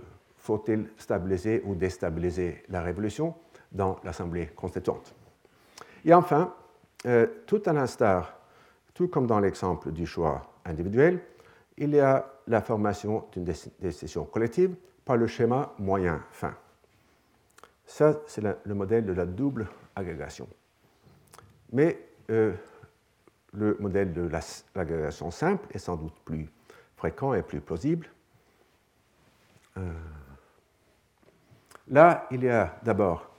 faut-il 0.48 0.88
stabiliser 0.96 1.60
ou 1.66 1.74
déstabiliser 1.74 2.64
la 2.70 2.80
révolution 2.80 3.34
dans 3.70 4.00
l'Assemblée 4.02 4.46
constituante? 4.46 5.14
Et 6.06 6.14
enfin, 6.14 6.54
euh, 7.04 7.26
tout 7.46 7.60
à 7.66 7.74
l'instar, 7.74 8.40
tout 8.94 9.08
comme 9.08 9.26
dans 9.26 9.40
l'exemple 9.40 9.92
du 9.92 10.06
choix 10.06 10.50
individuel, 10.64 11.20
il 11.76 11.90
y 11.90 12.00
a 12.00 12.24
la 12.46 12.62
formation 12.62 13.26
d'une 13.30 13.44
décision 13.78 14.24
collective 14.24 14.74
par 15.04 15.18
le 15.18 15.26
schéma 15.26 15.74
moyen-fin. 15.78 16.54
Ça, 17.84 18.18
c'est 18.26 18.42
le 18.42 18.74
modèle 18.74 19.04
de 19.04 19.12
la 19.12 19.26
double 19.26 19.68
agrégation. 19.94 20.48
Mais 21.72 21.98
euh, 22.30 22.54
le 23.52 23.76
modèle 23.80 24.14
de 24.14 24.30
l'agrégation 24.74 25.30
simple 25.30 25.68
est 25.74 25.78
sans 25.78 25.96
doute 25.96 26.18
plus 26.24 26.48
fréquent 26.96 27.34
et 27.34 27.42
plus 27.42 27.60
plausible. 27.60 28.08
Euh, 29.76 29.92
là, 31.90 32.26
il 32.30 32.44
y 32.44 32.48
a 32.48 32.76
d'abord 32.82 33.30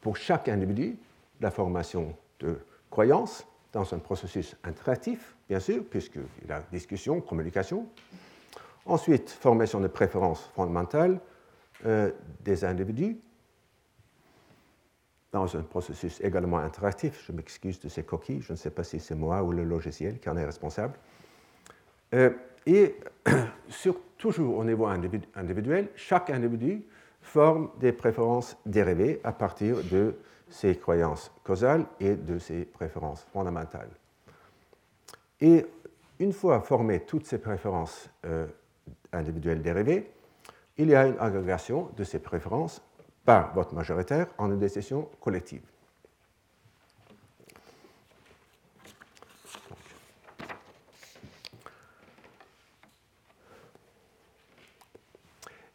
pour 0.00 0.16
chaque 0.16 0.48
individu 0.48 0.96
la 1.40 1.50
formation 1.50 2.14
de 2.40 2.58
croyances 2.90 3.46
dans 3.72 3.92
un 3.92 3.98
processus 3.98 4.56
interactif, 4.62 5.34
bien 5.48 5.60
sûr, 5.60 5.84
puisqu'il 5.84 6.48
y 6.48 6.52
a 6.52 6.62
discussion, 6.70 7.20
communication. 7.20 7.86
Ensuite, 8.86 9.30
formation 9.30 9.80
de 9.80 9.88
préférences 9.88 10.50
fondamentales 10.54 11.18
euh, 11.86 12.12
des 12.40 12.64
individus 12.64 13.16
dans 15.32 15.56
un 15.56 15.62
processus 15.62 16.20
également 16.20 16.58
interactif. 16.58 17.24
Je 17.26 17.32
m'excuse 17.32 17.80
de 17.80 17.88
ces 17.88 18.04
coquilles, 18.04 18.42
je 18.42 18.52
ne 18.52 18.56
sais 18.56 18.70
pas 18.70 18.84
si 18.84 19.00
c'est 19.00 19.16
moi 19.16 19.42
ou 19.42 19.50
le 19.50 19.64
logiciel 19.64 20.20
qui 20.20 20.28
en 20.28 20.36
est 20.36 20.44
responsable. 20.44 20.94
Euh, 22.14 22.30
et 22.66 22.94
toujours 24.18 24.58
au 24.58 24.64
niveau 24.64 24.86
individuel, 24.86 25.88
chaque 25.96 26.30
individu 26.30 26.84
forme 27.24 27.70
des 27.80 27.92
préférences 27.92 28.56
dérivées 28.64 29.20
à 29.24 29.32
partir 29.32 29.76
de 29.90 30.14
ses 30.48 30.76
croyances 30.76 31.32
causales 31.42 31.86
et 31.98 32.14
de 32.14 32.38
ses 32.38 32.64
préférences 32.64 33.26
fondamentales. 33.32 33.90
Et 35.40 35.66
Une 36.20 36.32
fois 36.32 36.60
formées 36.60 37.00
toutes 37.00 37.26
ces 37.26 37.38
préférences 37.38 38.08
euh, 38.24 38.46
individuelles 39.12 39.62
dérivées, 39.62 40.10
il 40.76 40.88
y 40.88 40.94
a 40.94 41.06
une 41.06 41.18
agrégation 41.18 41.90
de 41.96 42.04
ces 42.04 42.20
préférences 42.20 42.82
par 43.24 43.52
vote 43.54 43.72
majoritaire 43.72 44.28
en 44.38 44.50
une 44.50 44.58
décision 44.58 45.08
collective. 45.20 45.62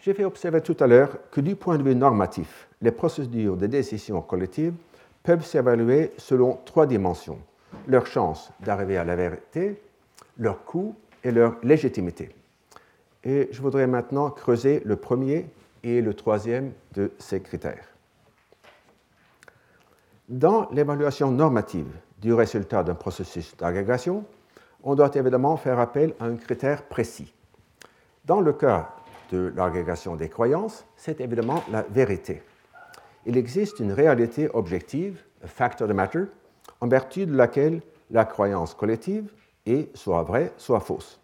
J'ai 0.01 0.13
fait 0.13 0.23
observer 0.23 0.61
tout 0.61 0.77
à 0.79 0.87
l'heure 0.87 1.17
que 1.29 1.41
du 1.41 1.57
point 1.57 1.77
de 1.77 1.83
vue 1.83 1.95
normatif, 1.95 2.69
les 2.81 2.91
procédures 2.91 3.57
de 3.57 3.67
décision 3.67 4.21
collective 4.21 4.73
peuvent 5.23 5.45
s'évaluer 5.45 6.11
selon 6.17 6.57
trois 6.63 6.85
dimensions. 6.85 7.39
Leur 7.85 8.05
chance 8.05 8.49
d'arriver 8.61 8.97
à 8.97 9.03
la 9.03 9.17
vérité, 9.17 9.81
leur 10.37 10.63
coût 10.63 10.95
et 11.23 11.31
leur 11.31 11.57
légitimité. 11.63 12.29
Et 13.25 13.49
je 13.51 13.61
voudrais 13.61 13.87
maintenant 13.87 14.29
creuser 14.29 14.81
le 14.85 14.95
premier 14.95 15.47
et 15.83 16.01
le 16.01 16.13
troisième 16.13 16.71
de 16.93 17.11
ces 17.19 17.41
critères. 17.41 17.89
Dans 20.29 20.69
l'évaluation 20.71 21.29
normative 21.29 21.91
du 22.21 22.33
résultat 22.33 22.83
d'un 22.83 22.95
processus 22.95 23.55
d'agrégation, 23.57 24.23
on 24.81 24.95
doit 24.95 25.11
évidemment 25.15 25.57
faire 25.57 25.79
appel 25.79 26.13
à 26.21 26.25
un 26.25 26.37
critère 26.37 26.83
précis. 26.83 27.33
Dans 28.23 28.39
le 28.39 28.53
cas 28.53 28.91
de 29.31 29.53
l'agrégation 29.55 30.15
des 30.15 30.29
croyances, 30.29 30.85
c'est 30.95 31.21
évidemment 31.21 31.63
la 31.71 31.83
vérité. 31.83 32.43
Il 33.25 33.37
existe 33.37 33.79
une 33.79 33.91
réalité 33.91 34.49
objective, 34.53 35.21
a 35.43 35.47
factor 35.47 35.89
of 35.89 35.95
matter, 35.95 36.23
en 36.81 36.87
vertu 36.87 37.25
de 37.25 37.35
laquelle 37.35 37.81
la 38.11 38.25
croyance 38.25 38.73
collective 38.73 39.31
est 39.65 39.95
soit 39.95 40.23
vraie, 40.23 40.51
soit 40.57 40.79
fausse. 40.79 41.19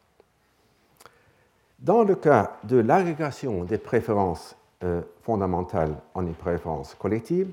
Dans 1.79 2.03
le 2.03 2.15
cas 2.15 2.57
de 2.63 2.77
l'agrégation 2.77 3.63
des 3.63 3.77
préférences 3.77 4.55
euh, 4.83 5.01
fondamentales 5.23 5.95
en 6.13 6.25
une 6.25 6.33
préférence 6.33 6.95
collective, 6.95 7.51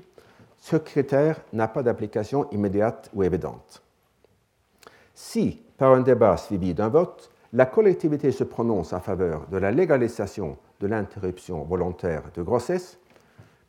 ce 0.59 0.77
critère 0.77 1.41
n'a 1.51 1.67
pas 1.67 1.83
d'application 1.83 2.49
immédiate 2.51 3.09
ou 3.13 3.23
évidente. 3.23 3.81
Si, 5.13 5.61
par 5.77 5.91
un 5.91 6.01
débat 6.01 6.37
suivi 6.37 6.73
d'un 6.73 6.87
vote, 6.87 7.29
la 7.53 7.67
collectivité 7.67 8.31
se 8.31 8.43
prononce 8.43 8.93
en 8.93 8.99
faveur 8.99 9.47
de 9.47 9.57
la 9.57 9.71
légalisation 9.71 10.57
de 10.79 10.87
l'interruption 10.87 11.63
volontaire 11.63 12.23
de 12.33 12.41
grossesse, 12.41 12.97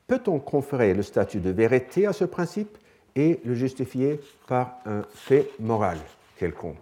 peut-on 0.06 0.40
conférer 0.40 0.94
le 0.94 1.02
statut 1.02 1.40
de 1.40 1.50
vérité 1.50 2.06
à 2.06 2.14
ce 2.14 2.24
principe 2.24 2.78
et 3.14 3.40
le 3.44 3.54
justifier 3.54 4.20
par 4.48 4.78
un 4.86 5.02
fait 5.10 5.50
moral 5.60 5.98
quelconque? 6.38 6.78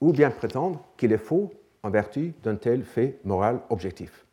Ou 0.00 0.12
bien 0.12 0.30
prétendre 0.30 0.80
qu'il 0.96 1.12
est 1.12 1.18
faux 1.18 1.50
en 1.82 1.90
vertu 1.90 2.34
d'un 2.44 2.54
tel 2.54 2.84
fait 2.84 3.18
moral 3.24 3.60
objectif? 3.68 4.24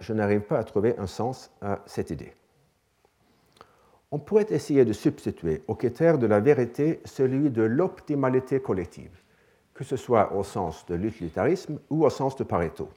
Je 0.00 0.12
n'arrive 0.12 0.40
pas 0.40 0.58
à 0.58 0.64
trouver 0.64 0.98
un 0.98 1.06
sens 1.06 1.52
à 1.62 1.78
cette 1.86 2.10
idée. 2.10 2.32
On 4.10 4.18
pourrait 4.18 4.46
essayer 4.50 4.84
de 4.84 4.92
substituer 4.92 5.62
au 5.68 5.76
critère 5.76 6.18
de 6.18 6.26
la 6.26 6.40
vérité 6.40 7.00
celui 7.04 7.50
de 7.50 7.62
l'optimalité 7.62 8.60
collective 8.60 9.12
que 9.78 9.84
ce 9.84 9.96
soit 9.96 10.32
au 10.32 10.42
sens 10.42 10.84
de 10.86 10.96
l'utilitarisme 10.96 11.78
ou 11.88 12.04
au 12.04 12.10
sens 12.10 12.34
de 12.34 12.42
Pareto. 12.42 12.88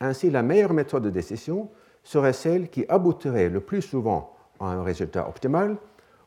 Ainsi, 0.00 0.28
la 0.28 0.42
meilleure 0.42 0.74
méthode 0.74 1.04
de 1.04 1.08
décision 1.08 1.70
serait 2.04 2.34
celle 2.34 2.68
qui 2.68 2.84
aboutirait 2.90 3.48
le 3.48 3.60
plus 3.60 3.80
souvent 3.80 4.36
à 4.60 4.66
un 4.66 4.82
résultat 4.82 5.26
optimal 5.26 5.78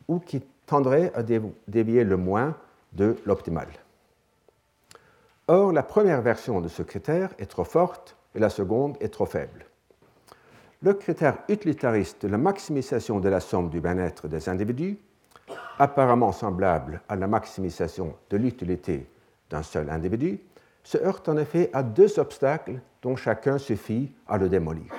ou 0.08 0.18
qui 0.18 0.42
tendrait 0.66 1.14
à 1.14 1.22
dévier 1.68 2.04
le 2.04 2.18
moins 2.18 2.56
de 2.94 3.16
l'optimal. 3.28 3.68
Or, 5.48 5.72
la 5.72 5.84
première 5.84 6.24
version 6.24 6.60
de 6.60 6.68
ce 6.68 6.82
critère 6.82 7.30
est 7.38 7.46
trop 7.46 7.64
forte 7.64 8.18
et 8.34 8.40
la 8.40 8.50
seconde 8.50 8.98
est 9.00 9.14
trop 9.14 9.28
faible. 9.28 9.68
Le 10.82 10.96
critère 10.96 11.38
utilitariste 11.50 12.26
de 12.26 12.32
la 12.32 12.40
maximisation 12.40 13.20
de 13.20 13.30
la 13.30 13.40
somme 13.40 13.70
du 13.70 13.80
bien-être 13.80 14.28
des 14.28 14.50
individus, 14.50 14.98
apparemment 15.78 16.32
semblable 16.32 17.04
à 17.08 17.16
la 17.16 17.28
maximisation 17.28 18.16
de 18.32 18.38
l'utilité 18.38 19.08
d'un 19.52 19.64
seul 19.64 19.90
individu, 19.90 20.40
se 20.84 20.98
heurte 20.98 21.30
en 21.30 21.38
effet 21.38 21.70
à 21.74 21.84
deux 21.84 22.18
obstacles 22.18 22.80
dont 23.02 23.16
chacun 23.16 23.58
suffit 23.58 24.12
à 24.28 24.38
le 24.38 24.50
démolir. 24.50 24.92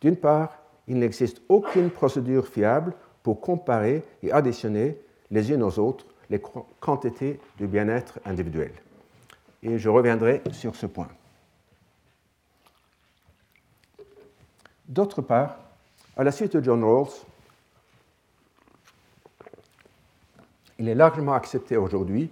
D'une 0.00 0.16
part, 0.16 0.58
il 0.86 0.98
n'existe 0.98 1.40
aucune 1.48 1.90
procédure 1.90 2.46
fiable 2.46 2.92
pour 3.22 3.40
comparer 3.40 4.04
et 4.22 4.30
additionner 4.30 4.98
les 5.30 5.50
unes 5.50 5.62
aux 5.62 5.78
autres 5.78 6.06
les 6.28 6.42
quantités 6.80 7.40
du 7.56 7.66
bien-être 7.66 8.18
individuel. 8.24 8.72
Et 9.62 9.78
je 9.78 9.88
reviendrai 9.88 10.42
sur 10.52 10.74
ce 10.74 10.86
point. 10.86 11.08
D'autre 14.88 15.22
part, 15.22 15.56
à 16.16 16.24
la 16.24 16.32
suite 16.32 16.56
de 16.56 16.62
John 16.62 16.84
Rawls, 16.84 17.10
il 20.78 20.88
est 20.88 20.94
largement 20.94 21.32
accepté 21.32 21.76
aujourd'hui 21.76 22.30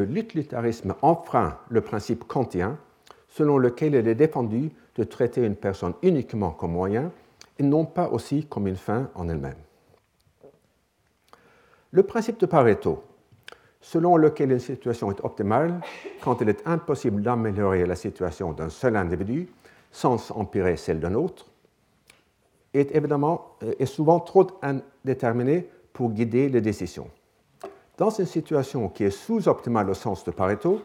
l'utilitarisme 0.00 0.94
enfreint 1.02 1.58
le 1.68 1.80
principe 1.80 2.26
kantien 2.26 2.78
selon 3.28 3.58
lequel 3.58 3.94
il 3.94 4.08
est 4.08 4.14
défendu 4.14 4.70
de 4.94 5.04
traiter 5.04 5.44
une 5.44 5.56
personne 5.56 5.94
uniquement 6.02 6.50
comme 6.50 6.72
moyen 6.72 7.12
et 7.58 7.62
non 7.62 7.84
pas 7.84 8.08
aussi 8.08 8.46
comme 8.46 8.66
une 8.66 8.76
fin 8.76 9.10
en 9.14 9.28
elle-même. 9.28 9.58
Le 11.90 12.02
principe 12.02 12.40
de 12.40 12.46
Pareto, 12.46 13.02
selon 13.80 14.16
lequel 14.16 14.52
une 14.52 14.58
situation 14.58 15.10
est 15.10 15.24
optimale 15.24 15.80
quand 16.22 16.40
il 16.40 16.48
est 16.48 16.66
impossible 16.66 17.22
d'améliorer 17.22 17.86
la 17.86 17.94
situation 17.94 18.52
d'un 18.52 18.68
seul 18.68 18.96
individu 18.96 19.48
sans 19.92 20.30
empirer 20.32 20.76
celle 20.76 21.00
d'un 21.00 21.14
autre, 21.14 21.46
est 22.74 22.94
évidemment 22.94 23.56
euh, 23.62 23.72
est 23.78 23.86
souvent 23.86 24.20
trop 24.20 24.46
indéterminé 24.62 25.68
pour 25.92 26.10
guider 26.10 26.48
les 26.48 26.60
décisions. 26.60 27.08
Dans 27.96 28.10
une 28.10 28.26
situation 28.26 28.90
qui 28.90 29.04
est 29.04 29.10
sous-optimale 29.10 29.88
au 29.88 29.94
sens 29.94 30.22
de 30.24 30.30
Pareto, 30.30 30.82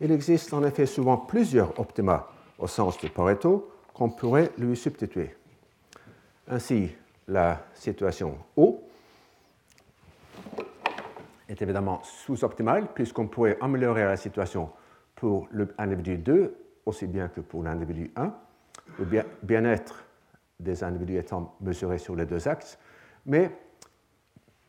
il 0.00 0.12
existe 0.12 0.52
en 0.52 0.62
effet 0.62 0.84
souvent 0.84 1.16
plusieurs 1.16 1.78
optima 1.80 2.28
au 2.58 2.66
sens 2.66 3.00
de 3.00 3.08
Pareto 3.08 3.72
qu'on 3.94 4.10
pourrait 4.10 4.50
lui 4.58 4.76
substituer. 4.76 5.34
Ainsi, 6.48 6.90
la 7.28 7.64
situation 7.74 8.36
O 8.56 8.82
est 11.48 11.62
évidemment 11.62 12.02
sous-optimale 12.02 12.88
puisqu'on 12.92 13.26
pourrait 13.26 13.56
améliorer 13.62 14.04
la 14.04 14.16
situation 14.18 14.70
pour 15.14 15.48
l'individu 15.78 16.18
2 16.18 16.56
aussi 16.84 17.06
bien 17.06 17.28
que 17.28 17.40
pour 17.40 17.62
l'individu 17.62 18.10
1, 18.16 18.34
le 18.98 19.24
bien-être 19.42 20.04
des 20.58 20.84
individus 20.84 21.16
étant 21.16 21.54
mesuré 21.60 21.96
sur 21.98 22.16
les 22.16 22.26
deux 22.26 22.48
axes, 22.48 22.78
mais 23.24 23.50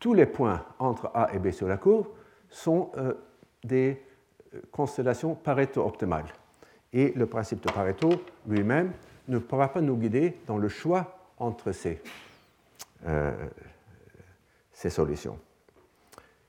tous 0.02 0.14
les 0.16 0.26
points 0.26 0.66
entre 0.80 1.12
A 1.14 1.34
et 1.34 1.40
B 1.40 1.52
sur 1.52 1.68
la 1.68 1.78
courbe 1.78 2.08
sont 2.50 2.92
euh, 2.98 3.14
des 3.64 4.02
euh, 4.54 4.60
constellations 4.72 5.36
Pareto-optimales. 5.36 6.34
Et 6.92 7.14
le 7.16 7.26
principe 7.28 7.66
de 7.66 7.72
Pareto 7.72 8.10
lui-même 8.48 8.92
ne 9.30 9.38
pourra 9.38 9.72
pas 9.72 9.80
nous 9.80 9.96
guider 9.96 10.40
dans 10.48 10.58
le 10.58 10.68
choix 10.68 11.16
entre 11.38 11.72
ces, 11.72 12.02
euh, 13.06 13.32
solutions. 14.74 15.38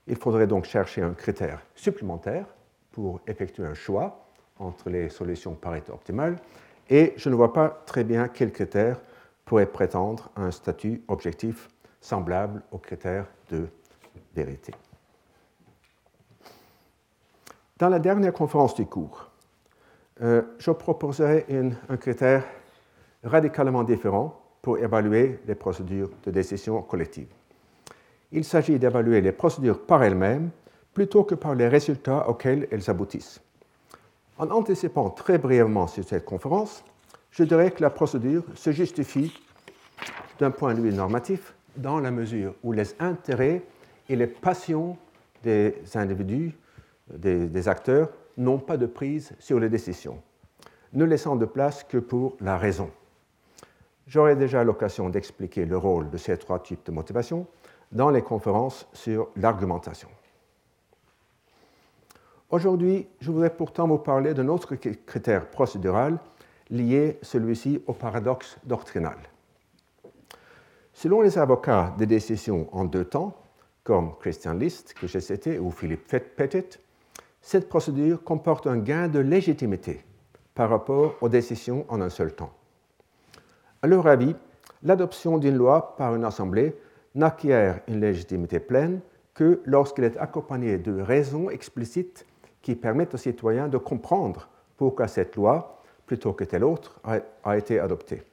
Il 0.07 0.17
faudrait 0.17 0.47
donc 0.47 0.65
chercher 0.65 1.03
un 1.03 1.13
critère 1.13 1.61
supplémentaire 1.75 2.47
pour 2.91 3.21
effectuer 3.27 3.63
un 3.63 3.75
choix 3.75 4.25
entre 4.57 4.89
les 4.89 5.09
solutions 5.09 5.53
Pareto-optimales, 5.53 6.37
et 6.89 7.13
je 7.15 7.29
ne 7.29 7.35
vois 7.35 7.53
pas 7.53 7.83
très 7.85 8.03
bien 8.03 8.27
quel 8.27 8.51
critère 8.51 8.99
pourrait 9.45 9.67
prétendre 9.67 10.31
un 10.35 10.49
statut 10.49 11.03
objectif 11.07 11.69
semblable 12.03 12.61
aux 12.71 12.77
critères 12.77 13.25
de 13.49 13.67
vérité. 14.35 14.73
Dans 17.77 17.89
la 17.89 17.99
dernière 17.99 18.33
conférence 18.33 18.75
du 18.75 18.85
cours, 18.85 19.29
euh, 20.21 20.41
je 20.59 20.71
proposerai 20.71 21.45
un 21.89 21.97
critère 21.97 22.43
radicalement 23.23 23.83
différent 23.83 24.39
pour 24.61 24.77
évaluer 24.77 25.39
les 25.47 25.55
procédures 25.55 26.09
de 26.23 26.31
décision 26.31 26.81
collective. 26.81 27.27
Il 28.31 28.43
s'agit 28.43 28.77
d'évaluer 28.77 29.21
les 29.21 29.31
procédures 29.31 29.85
par 29.85 30.03
elles-mêmes 30.03 30.51
plutôt 30.93 31.23
que 31.23 31.35
par 31.35 31.55
les 31.55 31.67
résultats 31.67 32.29
auxquels 32.29 32.67
elles 32.69 32.89
aboutissent. 32.89 33.41
En 34.37 34.49
anticipant 34.49 35.09
très 35.09 35.37
brièvement 35.37 35.87
sur 35.87 36.03
cette 36.03 36.25
conférence, 36.25 36.83
je 37.31 37.43
dirais 37.43 37.71
que 37.71 37.81
la 37.81 37.89
procédure 37.89 38.43
se 38.55 38.71
justifie 38.71 39.33
d'un 40.39 40.51
point 40.51 40.73
de 40.73 40.81
vue 40.81 40.93
normatif 40.93 41.53
dans 41.77 41.99
la 41.99 42.11
mesure 42.11 42.55
où 42.63 42.71
les 42.71 42.95
intérêts 42.99 43.63
et 44.09 44.15
les 44.15 44.27
passions 44.27 44.97
des 45.43 45.75
individus, 45.95 46.55
des, 47.13 47.67
acteurs, 47.67 48.09
n'ont 48.37 48.59
pas 48.59 48.77
de 48.77 48.85
prise 48.85 49.33
sur 49.39 49.59
les 49.59 49.69
décisions, 49.69 50.21
ne 50.93 51.05
laissant 51.05 51.35
de 51.35 51.45
place 51.45 51.83
que 51.83 51.97
pour 51.97 52.35
la 52.41 52.57
raison. 52.57 52.89
J'aurai 54.07 54.35
déjà 54.35 54.63
l'occasion 54.63 55.09
d'expliquer 55.09 55.65
le 55.65 55.77
rôle 55.77 56.09
de 56.09 56.17
ces 56.17 56.37
trois 56.37 56.59
types 56.59 56.85
de 56.85 56.91
motivation 56.91 57.47
dans 57.91 58.09
les 58.09 58.21
conférences 58.21 58.87
sur 58.93 59.29
l'argumentation. 59.35 60.09
Aujourd'hui, 62.49 63.07
je 63.19 63.31
voudrais 63.31 63.49
pourtant 63.49 63.87
vous 63.87 63.97
parler 63.97 64.33
d'un 64.33 64.47
autre 64.47 64.75
critère 64.75 65.49
procédural 65.49 66.19
lié, 66.69 67.19
celui-ci, 67.21 67.81
au 67.87 67.93
paradoxe 67.93 68.57
doctrinal. 68.63 69.17
Selon 70.93 71.21
les 71.21 71.37
avocats 71.37 71.93
des 71.97 72.05
décisions 72.05 72.69
en 72.71 72.85
deux 72.85 73.05
temps, 73.05 73.35
comme 73.83 74.15
Christian 74.19 74.53
List, 74.53 74.93
que 74.93 75.07
j'ai 75.07 75.19
cité, 75.19 75.59
ou 75.59 75.71
Philippe 75.71 76.07
Pettit, 76.07 76.79
cette 77.41 77.67
procédure 77.67 78.23
comporte 78.23 78.67
un 78.67 78.77
gain 78.77 79.07
de 79.07 79.19
légitimité 79.19 80.05
par 80.55 80.69
rapport 80.69 81.15
aux 81.19 81.29
décisions 81.29 81.85
en 81.89 81.99
un 81.99 82.09
seul 82.09 82.33
temps. 82.33 82.53
À 83.81 83.87
leur 83.87 84.07
avis, 84.07 84.35
l'adoption 84.83 85.37
d'une 85.39 85.57
loi 85.57 85.95
par 85.97 86.15
une 86.15 86.23
assemblée 86.23 86.75
n'acquiert 87.15 87.81
une 87.87 87.99
légitimité 87.99 88.59
pleine 88.59 89.01
que 89.33 89.61
lorsqu'elle 89.65 90.05
est 90.05 90.17
accompagnée 90.17 90.77
de 90.77 91.01
raisons 91.01 91.49
explicites 91.49 92.25
qui 92.61 92.75
permettent 92.75 93.15
aux 93.15 93.17
citoyens 93.17 93.67
de 93.67 93.77
comprendre 93.77 94.47
pourquoi 94.77 95.07
cette 95.07 95.35
loi, 95.35 95.81
plutôt 96.05 96.33
que 96.33 96.43
telle 96.43 96.63
autre, 96.63 97.01
a 97.43 97.57
été 97.57 97.79
adoptée. 97.79 98.23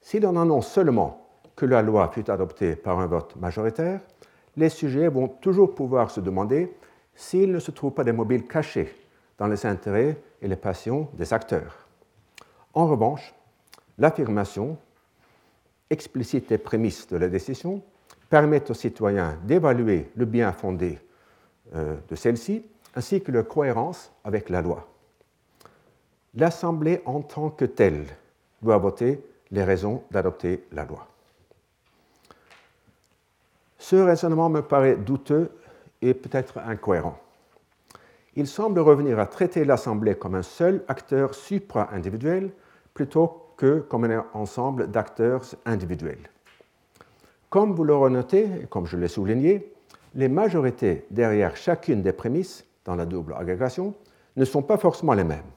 Si 0.00 0.20
l'on 0.20 0.40
annonce 0.40 0.68
seulement 0.68 1.27
que 1.58 1.66
la 1.66 1.82
loi 1.82 2.08
fut 2.14 2.30
adoptée 2.30 2.76
par 2.76 3.00
un 3.00 3.06
vote 3.06 3.34
majoritaire, 3.34 4.00
les 4.56 4.68
sujets 4.68 5.08
vont 5.08 5.26
toujours 5.26 5.74
pouvoir 5.74 6.08
se 6.08 6.20
demander 6.20 6.72
s'il 7.16 7.50
ne 7.50 7.58
se 7.58 7.72
trouve 7.72 7.92
pas 7.92 8.04
des 8.04 8.12
mobiles 8.12 8.46
cachés 8.46 8.94
dans 9.38 9.48
les 9.48 9.66
intérêts 9.66 10.16
et 10.40 10.46
les 10.46 10.54
passions 10.54 11.08
des 11.14 11.34
acteurs. 11.34 11.88
En 12.74 12.86
revanche, 12.86 13.34
l'affirmation 13.98 14.78
explicite 15.90 16.48
des 16.48 16.58
prémices 16.58 17.08
de 17.08 17.16
la 17.16 17.28
décision 17.28 17.82
permet 18.30 18.70
aux 18.70 18.74
citoyens 18.74 19.36
d'évaluer 19.42 20.12
le 20.14 20.26
bien 20.26 20.52
fondé 20.52 21.00
euh, 21.74 21.96
de 22.08 22.14
celle-ci 22.14 22.62
ainsi 22.94 23.20
que 23.20 23.32
leur 23.32 23.48
cohérence 23.48 24.12
avec 24.22 24.48
la 24.48 24.62
loi. 24.62 24.86
L'Assemblée 26.36 27.02
en 27.04 27.20
tant 27.20 27.50
que 27.50 27.64
telle 27.64 28.04
doit 28.62 28.78
voter 28.78 29.20
les 29.50 29.64
raisons 29.64 30.04
d'adopter 30.12 30.64
la 30.70 30.84
loi. 30.84 31.08
Ce 33.88 33.96
raisonnement 33.96 34.50
me 34.50 34.60
paraît 34.60 34.96
douteux 34.96 35.50
et 36.02 36.12
peut-être 36.12 36.58
incohérent. 36.58 37.16
Il 38.36 38.46
semble 38.46 38.80
revenir 38.80 39.18
à 39.18 39.24
traiter 39.24 39.64
l'Assemblée 39.64 40.14
comme 40.14 40.34
un 40.34 40.42
seul 40.42 40.84
acteur 40.88 41.34
supra-individuel 41.34 42.50
plutôt 42.92 43.46
que 43.56 43.78
comme 43.78 44.04
un 44.04 44.26
ensemble 44.34 44.90
d'acteurs 44.90 45.42
individuels. 45.64 46.28
Comme 47.48 47.72
vous 47.72 47.82
l'aurez 47.82 48.10
noté, 48.10 48.50
et 48.62 48.66
comme 48.66 48.84
je 48.84 48.98
l'ai 48.98 49.08
souligné, 49.08 49.72
les 50.14 50.28
majorités 50.28 51.06
derrière 51.10 51.56
chacune 51.56 52.02
des 52.02 52.12
prémices 52.12 52.66
dans 52.84 52.94
la 52.94 53.06
double 53.06 53.36
agrégation 53.38 53.94
ne 54.36 54.44
sont 54.44 54.60
pas 54.60 54.76
forcément 54.76 55.14
les 55.14 55.24
mêmes. 55.24 55.50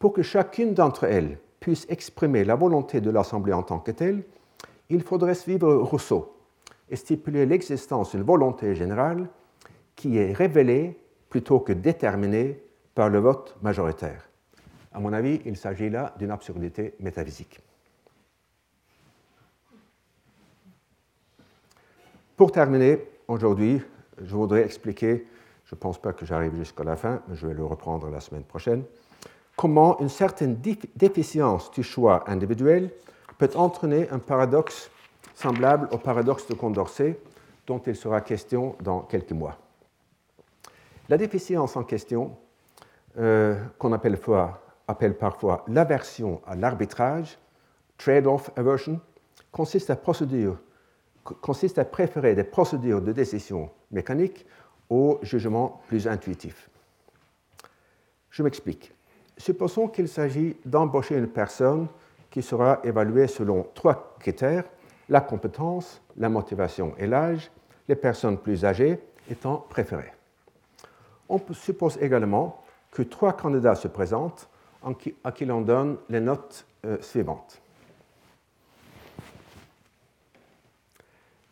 Pour 0.00 0.12
que 0.12 0.22
chacune 0.22 0.74
d'entre 0.74 1.04
elles 1.04 1.38
puisse 1.60 1.86
exprimer 1.88 2.42
la 2.42 2.56
volonté 2.56 3.00
de 3.00 3.10
l'Assemblée 3.10 3.52
en 3.52 3.62
tant 3.62 3.78
que 3.78 3.92
telle, 3.92 4.24
il 4.90 5.04
faudrait 5.04 5.36
suivre 5.36 5.72
Rousseau 5.72 6.34
et 6.90 6.96
stipuler 6.96 7.46
l'existence 7.46 8.12
d'une 8.12 8.22
volonté 8.22 8.74
générale 8.74 9.28
qui 9.94 10.18
est 10.18 10.32
révélée 10.32 10.98
plutôt 11.28 11.60
que 11.60 11.72
déterminée 11.72 12.62
par 12.94 13.08
le 13.08 13.18
vote 13.18 13.56
majoritaire. 13.62 14.28
À 14.92 15.00
mon 15.00 15.12
avis, 15.12 15.40
il 15.44 15.56
s'agit 15.56 15.90
là 15.90 16.14
d'une 16.18 16.30
absurdité 16.30 16.94
métaphysique. 17.00 17.60
Pour 22.36 22.52
terminer, 22.52 23.02
aujourd'hui, 23.26 23.82
je 24.22 24.34
voudrais 24.34 24.62
expliquer, 24.62 25.26
je 25.64 25.74
ne 25.74 25.78
pense 25.80 26.00
pas 26.00 26.12
que 26.12 26.24
j'arrive 26.24 26.54
jusqu'à 26.56 26.84
la 26.84 26.96
fin, 26.96 27.20
mais 27.28 27.34
je 27.34 27.46
vais 27.46 27.54
le 27.54 27.64
reprendre 27.64 28.08
la 28.10 28.20
semaine 28.20 28.44
prochaine, 28.44 28.84
comment 29.56 29.98
une 30.00 30.08
certaine 30.08 30.56
déficience 30.94 31.70
du 31.72 31.82
choix 31.82 32.22
individuel 32.30 32.90
peut 33.38 33.50
entraîner 33.56 34.08
un 34.10 34.20
paradoxe 34.20 34.90
semblable 35.34 35.88
au 35.92 35.98
paradoxe 35.98 36.46
de 36.48 36.54
Condorcet, 36.54 37.18
dont 37.66 37.78
il 37.86 37.96
sera 37.96 38.20
question 38.20 38.76
dans 38.80 39.00
quelques 39.00 39.32
mois. 39.32 39.56
La 41.08 41.16
déficience 41.16 41.76
en 41.76 41.84
question, 41.84 42.36
euh, 43.18 43.62
qu'on 43.78 43.92
appelle, 43.92 44.18
parfois 44.18 45.64
l'aversion 45.68 46.40
à 46.46 46.54
l'arbitrage, 46.54 47.38
trade-off 47.96 48.50
aversion, 48.56 49.00
consiste 49.50 49.90
à, 49.90 49.96
consiste 51.40 51.78
à 51.78 51.84
préférer 51.84 52.34
des 52.34 52.44
procédures 52.44 53.00
de 53.00 53.12
décision 53.12 53.70
mécanique 53.90 54.46
aux 54.90 55.18
jugements 55.22 55.80
plus 55.88 56.06
intuitifs. 56.06 56.70
Je 58.30 58.42
m'explique. 58.42 58.92
Supposons 59.36 59.88
qu'il 59.88 60.08
s'agit 60.08 60.56
d'embaucher 60.64 61.16
une 61.16 61.28
personne 61.28 61.88
qui 62.30 62.42
sera 62.42 62.80
évaluée 62.84 63.26
selon 63.26 63.66
trois 63.74 64.16
critères 64.18 64.64
la 65.08 65.20
compétence, 65.20 66.02
la 66.16 66.28
motivation 66.28 66.94
et 66.98 67.06
l'âge, 67.06 67.50
les 67.88 67.96
personnes 67.96 68.38
plus 68.38 68.64
âgées 68.64 69.00
étant 69.30 69.64
préférées. 69.68 70.12
On 71.28 71.40
suppose 71.52 71.98
également 72.00 72.62
que 72.90 73.02
trois 73.02 73.34
candidats 73.34 73.74
se 73.74 73.88
présentent 73.88 74.48
à 75.24 75.32
qui 75.32 75.44
l'on 75.44 75.60
donne 75.60 75.96
les 76.08 76.20
notes 76.20 76.66
euh, 76.84 76.96
suivantes. 77.00 77.60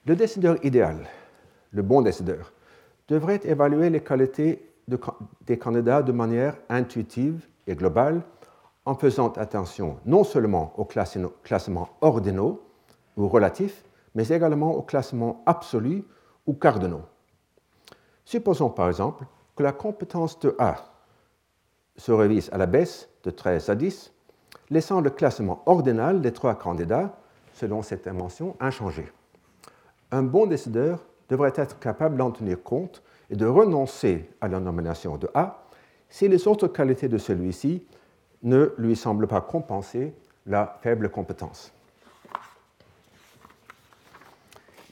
Le 0.06 0.14
décideur 0.14 0.64
idéal, 0.64 1.06
le 1.72 1.82
bon 1.82 2.00
décideur, 2.00 2.52
devrait 3.08 3.40
évaluer 3.44 3.90
les 3.90 4.02
qualités 4.02 4.70
des 5.46 5.58
candidats 5.58 6.02
de 6.02 6.12
manière 6.12 6.56
intuitive 6.68 7.46
et 7.66 7.74
globale 7.74 8.22
en 8.84 8.94
faisant 8.94 9.32
attention 9.32 9.98
non 10.06 10.22
seulement 10.22 10.72
aux 10.76 10.84
classements 10.84 11.88
ordinaux, 12.00 12.62
ou 13.16 13.28
relatifs, 13.28 13.84
mais 14.14 14.28
également 14.28 14.72
au 14.72 14.82
classement 14.82 15.42
absolu 15.46 16.04
ou 16.46 16.54
cardinaux. 16.54 17.04
Supposons 18.24 18.70
par 18.70 18.88
exemple 18.88 19.24
que 19.54 19.62
la 19.62 19.72
compétence 19.72 20.38
de 20.40 20.54
A 20.58 20.76
se 21.96 22.12
révise 22.12 22.50
à 22.52 22.58
la 22.58 22.66
baisse 22.66 23.08
de 23.24 23.30
13 23.30 23.70
à 23.70 23.74
10, 23.74 24.12
laissant 24.70 25.00
le 25.00 25.10
classement 25.10 25.62
ordinal 25.66 26.20
des 26.20 26.32
trois 26.32 26.54
candidats, 26.54 27.16
selon 27.52 27.82
cette 27.82 28.08
dimension, 28.08 28.56
inchangé. 28.60 29.10
Un 30.10 30.22
bon 30.22 30.46
décideur 30.46 31.04
devrait 31.28 31.52
être 31.56 31.78
capable 31.78 32.16
d'en 32.16 32.30
tenir 32.30 32.62
compte 32.62 33.02
et 33.30 33.36
de 33.36 33.46
renoncer 33.46 34.30
à 34.40 34.48
la 34.48 34.60
nomination 34.60 35.16
de 35.16 35.28
A 35.34 35.62
si 36.08 36.28
les 36.28 36.46
autres 36.46 36.68
qualités 36.68 37.08
de 37.08 37.18
celui-ci 37.18 37.86
ne 38.42 38.72
lui 38.78 38.94
semblent 38.94 39.26
pas 39.26 39.40
compenser 39.40 40.14
la 40.46 40.78
faible 40.82 41.10
compétence. 41.10 41.72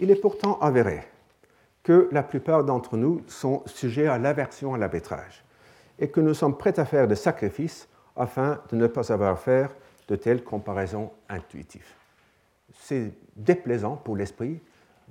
Il 0.00 0.10
est 0.10 0.16
pourtant 0.16 0.58
avéré 0.60 1.02
que 1.82 2.08
la 2.12 2.22
plupart 2.22 2.64
d'entre 2.64 2.96
nous 2.96 3.22
sont 3.28 3.62
sujets 3.66 4.06
à 4.06 4.18
l'aversion 4.18 4.74
à 4.74 4.78
l'arbitrage 4.78 5.44
et 5.98 6.08
que 6.08 6.20
nous 6.20 6.34
sommes 6.34 6.56
prêts 6.56 6.78
à 6.80 6.84
faire 6.84 7.06
des 7.06 7.14
sacrifices 7.14 7.88
afin 8.16 8.60
de 8.70 8.76
ne 8.76 8.86
pas 8.86 9.12
avoir 9.12 9.32
à 9.32 9.36
faire 9.36 9.70
de 10.08 10.16
telles 10.16 10.42
comparaisons 10.42 11.10
intuitives. 11.28 11.94
C'est 12.72 13.12
déplaisant 13.36 13.96
pour 13.96 14.16
l'esprit 14.16 14.60